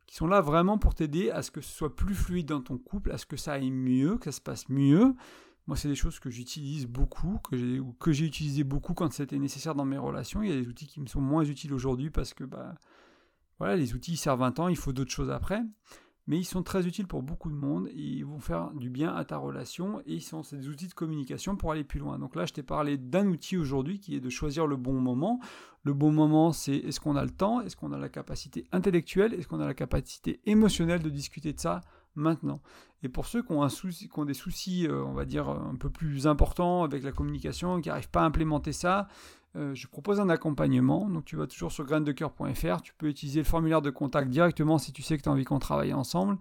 qui 0.07 0.17
sont 0.17 0.27
là 0.27 0.41
vraiment 0.41 0.79
pour 0.79 0.95
t'aider 0.95 1.31
à 1.31 1.43
ce 1.43 1.51
que 1.51 1.61
ce 1.61 1.73
soit 1.73 1.95
plus 1.95 2.15
fluide 2.15 2.47
dans 2.47 2.61
ton 2.61 2.79
couple, 2.79 3.11
à 3.11 3.19
ce 3.19 3.27
que 3.27 3.37
ça 3.37 3.55
aille 3.55 3.71
mieux, 3.71 4.19
que 4.19 4.27
ça 4.27 4.33
se 4.33 4.41
passe 4.41 4.69
mieux. 4.69 5.15
Moi, 5.67 5.77
c'est 5.77 5.89
des 5.89 5.97
choses 5.97 6.21
que 6.21 6.31
j'utilise 6.31 6.87
beaucoup, 6.87 7.39
que 7.39 7.57
j'ai, 7.57 7.81
que 7.99 8.13
j'ai 8.13 8.25
utilisé 8.25 8.63
beaucoup 8.63 8.95
quand 8.95 9.13
c'était 9.13 9.39
nécessaire 9.39 9.75
dans 9.75 9.85
mes 9.85 9.99
relations. 9.99 10.43
Il 10.43 10.51
y 10.51 10.53
a 10.53 10.57
des 10.61 10.69
outils 10.69 10.87
qui 10.87 11.01
me 11.01 11.07
sont 11.07 11.21
moins 11.21 11.45
utiles 11.45 11.73
aujourd'hui 11.73 12.11
parce 12.11 12.35
que 12.35 12.45
bah, 12.45 12.77
voilà, 13.59 13.75
les 13.75 13.95
outils 13.95 14.17
servent 14.17 14.45
un 14.45 14.53
temps, 14.53 14.69
il 14.69 14.77
faut 14.77 14.93
d'autres 14.93 15.11
choses 15.11 15.31
après 15.31 15.63
mais 16.27 16.39
ils 16.39 16.45
sont 16.45 16.63
très 16.63 16.87
utiles 16.87 17.07
pour 17.07 17.23
beaucoup 17.23 17.51
de 17.51 17.55
monde, 17.55 17.89
ils 17.95 18.25
vont 18.25 18.41
faire 18.41 18.73
du 18.75 18.91
bien 18.91 19.15
à 19.15 19.25
ta 19.25 19.37
relation, 19.37 20.01
et 20.01 20.15
ils 20.15 20.23
sont 20.23 20.43
des 20.53 20.69
outils 20.69 20.89
de 20.89 20.95
communication 20.95 21.57
pour 21.57 21.71
aller 21.71 21.85
plus 21.85 22.01
loin. 22.01 22.19
Donc 22.19 22.35
là, 22.35 22.47
je 22.47 22.53
t'ai 22.53 22.63
parlé 22.63 22.97
d'un 22.97 23.29
outil 23.29 23.57
aujourd'hui 23.57 24.01
qui 24.01 24.17
est 24.17 24.21
de 24.21 24.31
choisir 24.31 24.67
le 24.67 24.77
bon 24.77 25.01
moment. 25.01 25.41
Le 25.85 25.95
bon 25.95 26.11
moment, 26.11 26.53
c'est 26.53 26.77
est-ce 26.77 26.99
qu'on 26.99 27.15
a 27.15 27.23
le 27.23 27.31
temps, 27.31 27.61
est-ce 27.61 27.77
qu'on 27.77 27.93
a 27.93 27.99
la 27.99 28.09
capacité 28.09 28.67
intellectuelle, 28.73 29.35
est-ce 29.35 29.47
qu'on 29.47 29.61
a 29.61 29.67
la 29.67 29.75
capacité 29.75 30.41
émotionnelle 30.47 31.03
de 31.03 31.11
discuter 31.11 31.53
de 31.53 31.61
ça 31.61 31.81
maintenant? 32.17 32.61
Et 33.05 33.09
pour 33.09 33.27
ceux 33.27 33.43
qui 33.43 33.53
ont, 33.53 33.65
qui 33.69 34.09
ont 34.15 34.25
des 34.25 34.35
soucis, 34.35 34.89
euh, 34.89 35.05
on 35.05 35.13
va 35.13 35.25
dire, 35.25 35.49
un 35.49 35.77
peu 35.77 35.91
plus 35.91 36.27
importants 36.27 36.83
avec 36.83 37.05
la 37.05 37.13
communication, 37.13 37.81
qui 37.81 37.89
n'arrivent 37.89 38.11
pas 38.11 38.23
à 38.23 38.25
implémenter 38.25 38.73
ça, 38.73 39.07
euh, 39.57 39.75
je 39.75 39.87
propose 39.87 40.21
un 40.21 40.29
accompagnement. 40.29 41.09
Donc 41.09 41.25
tu 41.25 41.37
vas 41.37 41.47
toujours 41.47 41.73
sur 41.73 41.85
graindecoeur.fr. 41.85 42.83
Tu 42.83 42.95
peux 42.95 43.09
utiliser 43.09 43.41
le 43.41 43.45
formulaire 43.45 43.83
de 43.83 43.91
contact 43.91 44.29
directement 44.29 44.79
si 44.79 44.93
tu 44.93 45.03
sais 45.03 45.17
que 45.17 45.23
tu 45.23 45.29
as 45.29 45.33
envie 45.33 45.45
qu'on 45.45 45.59
travaille 45.59 45.95
ensemble. 45.95 46.39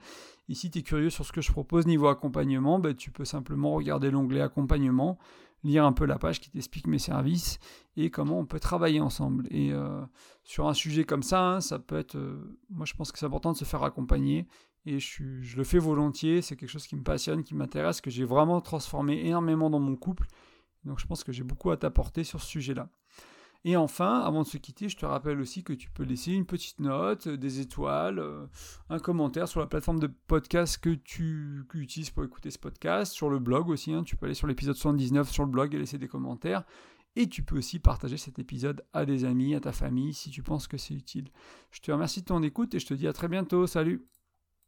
Et 0.49 0.53
si 0.53 0.69
tu 0.69 0.79
es 0.79 0.81
curieux 0.81 1.09
sur 1.09 1.25
ce 1.25 1.31
que 1.31 1.41
je 1.41 1.51
propose 1.51 1.87
niveau 1.87 2.07
accompagnement, 2.07 2.77
ben, 2.79 2.93
tu 2.93 3.11
peux 3.11 3.25
simplement 3.25 3.73
regarder 3.73 4.11
l'onglet 4.11 4.41
accompagnement, 4.41 5.17
lire 5.63 5.85
un 5.85 5.93
peu 5.93 6.05
la 6.05 6.19
page 6.19 6.39
qui 6.39 6.51
t'explique 6.51 6.87
mes 6.87 6.99
services 6.99 7.57
et 7.95 8.11
comment 8.11 8.39
on 8.39 8.45
peut 8.45 8.59
travailler 8.59 8.99
ensemble. 8.99 9.47
Et 9.49 9.71
euh, 9.71 10.01
sur 10.43 10.67
un 10.67 10.73
sujet 10.73 11.05
comme 11.05 11.23
ça, 11.23 11.41
hein, 11.41 11.61
ça 11.61 11.79
peut 11.79 11.97
être... 11.97 12.15
Euh, 12.15 12.59
moi 12.69 12.85
je 12.85 12.93
pense 12.93 13.11
que 13.11 13.17
c'est 13.17 13.25
important 13.25 13.53
de 13.53 13.57
se 13.57 13.65
faire 13.65 13.83
accompagner. 13.83 14.45
Et 14.85 14.99
je, 14.99 15.41
je 15.41 15.57
le 15.57 15.63
fais 15.63 15.79
volontiers, 15.79 16.43
c'est 16.43 16.55
quelque 16.55 16.69
chose 16.69 16.85
qui 16.85 16.95
me 16.95 17.01
passionne, 17.01 17.43
qui 17.43 17.55
m'intéresse, 17.55 18.01
que 18.01 18.11
j'ai 18.11 18.25
vraiment 18.25 18.61
transformé 18.61 19.25
énormément 19.25 19.71
dans 19.71 19.79
mon 19.79 19.95
couple. 19.95 20.27
Donc 20.83 20.99
je 20.99 21.07
pense 21.07 21.23
que 21.23 21.31
j'ai 21.31 21.43
beaucoup 21.43 21.71
à 21.71 21.77
t'apporter 21.77 22.23
sur 22.23 22.39
ce 22.39 22.47
sujet-là. 22.47 22.89
Et 23.67 23.75
enfin, 23.75 24.19
avant 24.19 24.43
de 24.43 24.47
se 24.47 24.57
quitter, 24.57 24.89
je 24.89 24.95
te 24.95 25.07
rappelle 25.07 25.41
aussi 25.41 25.63
que 25.63 25.73
tu 25.73 25.89
peux 25.89 26.03
laisser 26.03 26.31
une 26.31 26.45
petite 26.45 26.79
note, 26.79 27.25
euh, 27.25 27.35
des 27.35 27.61
étoiles, 27.61 28.19
euh, 28.19 28.45
un 28.91 28.99
commentaire 28.99 29.47
sur 29.47 29.59
la 29.59 29.65
plateforme 29.65 29.99
de 29.99 30.05
podcast 30.05 30.77
que 30.77 30.91
tu, 30.91 31.65
utilises 31.73 32.11
pour 32.11 32.23
écouter 32.23 32.51
ce 32.51 32.59
podcast, 32.59 33.11
sur 33.11 33.27
le 33.27 33.39
blog 33.39 33.69
aussi. 33.69 33.91
Hein. 33.91 34.03
tu 34.03 34.17
peux 34.17 34.27
aller 34.27 34.35
sur 34.35 34.45
l'épisode 34.45 34.75
79 34.75 35.31
sur 35.31 35.45
le 35.45 35.49
blog 35.49 35.73
et 35.73 35.79
laisser 35.79 35.97
des 35.97 36.07
commentaires. 36.07 36.63
Et 37.15 37.27
tu 37.27 37.41
peux 37.41 37.57
aussi 37.57 37.79
partager 37.79 38.17
cet 38.17 38.37
épisode 38.37 38.85
à 38.93 39.03
des 39.03 39.25
amis, 39.25 39.55
à 39.55 39.59
ta 39.59 39.71
famille, 39.71 40.13
si 40.13 40.29
tu 40.29 40.43
penses 40.43 40.67
que 40.67 40.77
c'est 40.77 40.93
utile. 40.93 41.31
Je 41.71 41.79
te 41.79 41.91
remercie 41.91 42.21
de 42.21 42.25
ton 42.25 42.43
écoute 42.43 42.75
et 42.75 42.79
je 42.79 42.85
te 42.85 42.93
dis 42.93 43.07
à 43.07 43.13
très 43.13 43.29
bientôt. 43.29 43.65
Salut 43.65 44.05